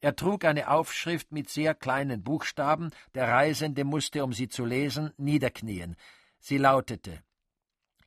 Er 0.00 0.16
trug 0.16 0.44
eine 0.44 0.70
Aufschrift 0.70 1.32
mit 1.32 1.48
sehr 1.48 1.74
kleinen 1.74 2.22
Buchstaben, 2.22 2.90
der 3.14 3.28
Reisende 3.28 3.84
musste, 3.84 4.24
um 4.24 4.32
sie 4.32 4.48
zu 4.48 4.64
lesen, 4.64 5.12
niederknien. 5.16 5.96
Sie 6.38 6.58
lautete 6.58 7.22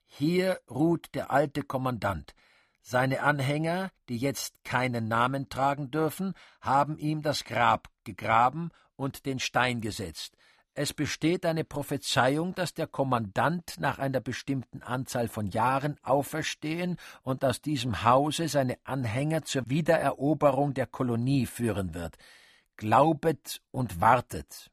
Hier 0.05 0.59
ruht 0.69 1.13
der 1.13 1.31
alte 1.31 1.61
Kommandant. 1.61 2.35
Seine 2.81 3.21
Anhänger, 3.21 3.91
die 4.07 4.17
jetzt 4.17 4.63
keinen 4.63 5.07
Namen 5.07 5.49
tragen 5.49 5.91
dürfen, 5.91 6.33
haben 6.61 6.97
ihm 6.97 7.21
das 7.21 7.43
Grab 7.43 7.89
gegraben 8.03 8.71
und 8.95 9.25
den 9.25 9.39
Stein 9.39 9.81
gesetzt. 9.81 10.35
Es 10.73 10.93
besteht 10.93 11.45
eine 11.45 11.63
Prophezeiung, 11.63 12.55
dass 12.55 12.73
der 12.73 12.87
Kommandant 12.87 13.79
nach 13.79 13.99
einer 13.99 14.21
bestimmten 14.21 14.81
Anzahl 14.81 15.27
von 15.27 15.47
Jahren 15.47 15.97
auferstehen 16.03 16.97
und 17.23 17.43
aus 17.43 17.61
diesem 17.61 18.03
Hause 18.03 18.47
seine 18.47 18.77
Anhänger 18.85 19.43
zur 19.43 19.69
Wiedereroberung 19.69 20.73
der 20.73 20.87
Kolonie 20.87 21.45
führen 21.45 21.93
wird. 21.93 22.17
Glaubet 22.77 23.61
und 23.71 23.99
wartet. 23.99 24.71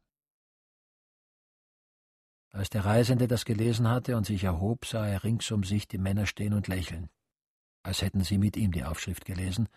Als 2.56 2.70
der 2.70 2.84
Reisende 2.84 3.26
das 3.26 3.44
gelesen 3.44 3.88
hatte 3.88 4.16
und 4.16 4.24
sich 4.24 4.44
erhob, 4.44 4.86
sah 4.86 5.06
er 5.06 5.24
rings 5.24 5.50
um 5.50 5.64
sich 5.64 5.88
die 5.88 5.98
Männer 5.98 6.24
stehen 6.24 6.54
und 6.54 6.68
lächeln, 6.68 7.10
als 7.82 8.00
hätten 8.00 8.22
sie 8.22 8.38
mit 8.38 8.56
ihm 8.56 8.72
die 8.72 8.84
Aufschrift 8.84 9.24
gelesen, 9.24 9.68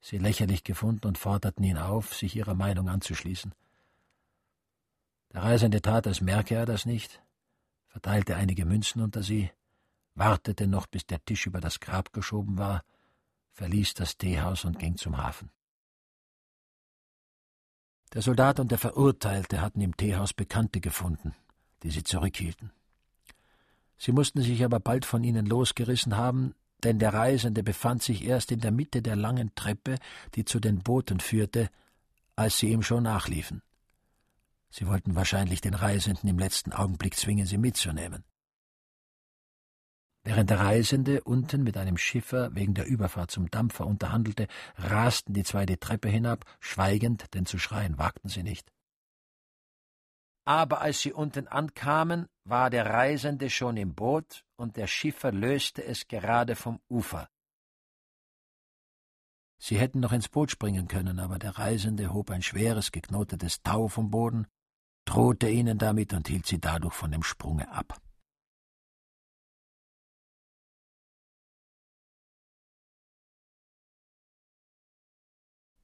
sie 0.00 0.18
lächerlich 0.18 0.62
gefunden 0.62 1.08
und 1.08 1.18
forderten 1.18 1.64
ihn 1.64 1.78
auf, 1.78 2.14
sich 2.14 2.36
ihrer 2.36 2.54
Meinung 2.54 2.88
anzuschließen. 2.88 3.52
Der 5.32 5.42
Reisende 5.42 5.80
tat, 5.80 6.06
als 6.06 6.20
merke 6.20 6.54
er 6.56 6.66
das 6.66 6.86
nicht, 6.86 7.22
verteilte 7.86 8.36
einige 8.36 8.64
Münzen 8.64 9.00
unter 9.00 9.22
sie, 9.22 9.50
wartete 10.14 10.66
noch, 10.66 10.86
bis 10.86 11.06
der 11.06 11.24
Tisch 11.24 11.46
über 11.46 11.60
das 11.60 11.80
Grab 11.80 12.12
geschoben 12.12 12.58
war, 12.58 12.82
verließ 13.52 13.94
das 13.94 14.16
Teehaus 14.16 14.64
und 14.64 14.78
ging 14.78 14.96
zum 14.96 15.16
Hafen. 15.16 15.50
Der 18.12 18.22
Soldat 18.22 18.58
und 18.58 18.72
der 18.72 18.78
Verurteilte 18.78 19.60
hatten 19.60 19.80
im 19.80 19.96
Teehaus 19.96 20.32
Bekannte 20.32 20.80
gefunden, 20.80 21.34
die 21.84 21.90
sie 21.90 22.02
zurückhielten. 22.02 22.72
Sie 23.98 24.12
mussten 24.12 24.42
sich 24.42 24.64
aber 24.64 24.80
bald 24.80 25.04
von 25.04 25.22
ihnen 25.22 25.46
losgerissen 25.46 26.16
haben, 26.16 26.54
denn 26.82 26.98
der 26.98 27.14
Reisende 27.14 27.62
befand 27.62 28.02
sich 28.02 28.24
erst 28.24 28.50
in 28.50 28.60
der 28.60 28.72
Mitte 28.72 29.02
der 29.02 29.14
langen 29.14 29.54
Treppe, 29.54 29.96
die 30.34 30.44
zu 30.44 30.58
den 30.58 30.80
Booten 30.80 31.20
führte, 31.20 31.68
als 32.34 32.58
sie 32.58 32.70
ihm 32.70 32.82
schon 32.82 33.04
nachliefen. 33.04 33.62
Sie 34.70 34.86
wollten 34.86 35.16
wahrscheinlich 35.16 35.60
den 35.60 35.74
Reisenden 35.74 36.28
im 36.28 36.38
letzten 36.38 36.72
Augenblick 36.72 37.16
zwingen, 37.16 37.46
sie 37.46 37.58
mitzunehmen. 37.58 38.24
Während 40.22 40.50
der 40.50 40.60
Reisende 40.60 41.22
unten 41.22 41.62
mit 41.62 41.76
einem 41.76 41.96
Schiffer 41.96 42.54
wegen 42.54 42.74
der 42.74 42.86
Überfahrt 42.86 43.30
zum 43.30 43.50
Dampfer 43.50 43.86
unterhandelte, 43.86 44.48
rasten 44.76 45.32
die 45.32 45.44
zwei 45.44 45.64
die 45.64 45.78
Treppe 45.78 46.08
hinab, 46.08 46.44
schweigend, 46.60 47.32
denn 47.34 47.46
zu 47.46 47.58
schreien 47.58 47.98
wagten 47.98 48.28
sie 48.28 48.42
nicht. 48.42 48.70
Aber 50.44 50.82
als 50.82 51.00
sie 51.00 51.12
unten 51.12 51.48
ankamen, 51.48 52.26
war 52.44 52.70
der 52.70 52.86
Reisende 52.86 53.50
schon 53.50 53.76
im 53.76 53.94
Boot 53.94 54.44
und 54.56 54.76
der 54.76 54.86
Schiffer 54.86 55.32
löste 55.32 55.84
es 55.84 56.06
gerade 56.06 56.54
vom 56.54 56.80
Ufer. 56.88 57.28
Sie 59.58 59.78
hätten 59.78 60.00
noch 60.00 60.12
ins 60.12 60.28
Boot 60.28 60.50
springen 60.50 60.88
können, 60.88 61.18
aber 61.18 61.38
der 61.38 61.58
Reisende 61.58 62.12
hob 62.12 62.30
ein 62.30 62.42
schweres, 62.42 62.92
geknotetes 62.92 63.62
Tau 63.62 63.88
vom 63.88 64.10
Boden 64.10 64.46
drohte 65.10 65.48
ihnen 65.48 65.76
damit 65.76 66.12
und 66.12 66.28
hielt 66.28 66.46
sie 66.46 66.60
dadurch 66.60 66.94
von 66.94 67.10
dem 67.10 67.24
Sprunge 67.24 67.68
ab. 67.72 68.00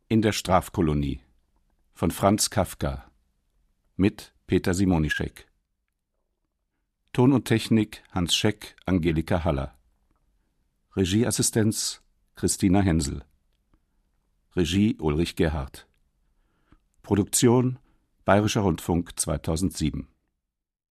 In 0.06 0.22
der 0.22 0.30
Strafkolonie. 0.30 1.20
Von 1.92 2.12
Franz 2.12 2.50
Kafka. 2.50 3.10
Mit 3.96 4.32
Peter 4.46 4.74
Simonischek. 4.74 5.50
Ton 7.12 7.32
und 7.32 7.46
Technik 7.46 8.04
Hans 8.12 8.36
Scheck, 8.36 8.76
Angelika 8.86 9.42
Haller. 9.42 9.76
Regieassistenz 10.94 12.00
Christina 12.36 12.80
Hensel. 12.80 13.24
Regie 14.54 14.96
Ulrich 15.00 15.34
Gerhardt. 15.34 15.88
Produktion 17.02 17.80
Bayerischer 18.26 18.62
Rundfunk 18.62 19.16
2007 19.20 20.08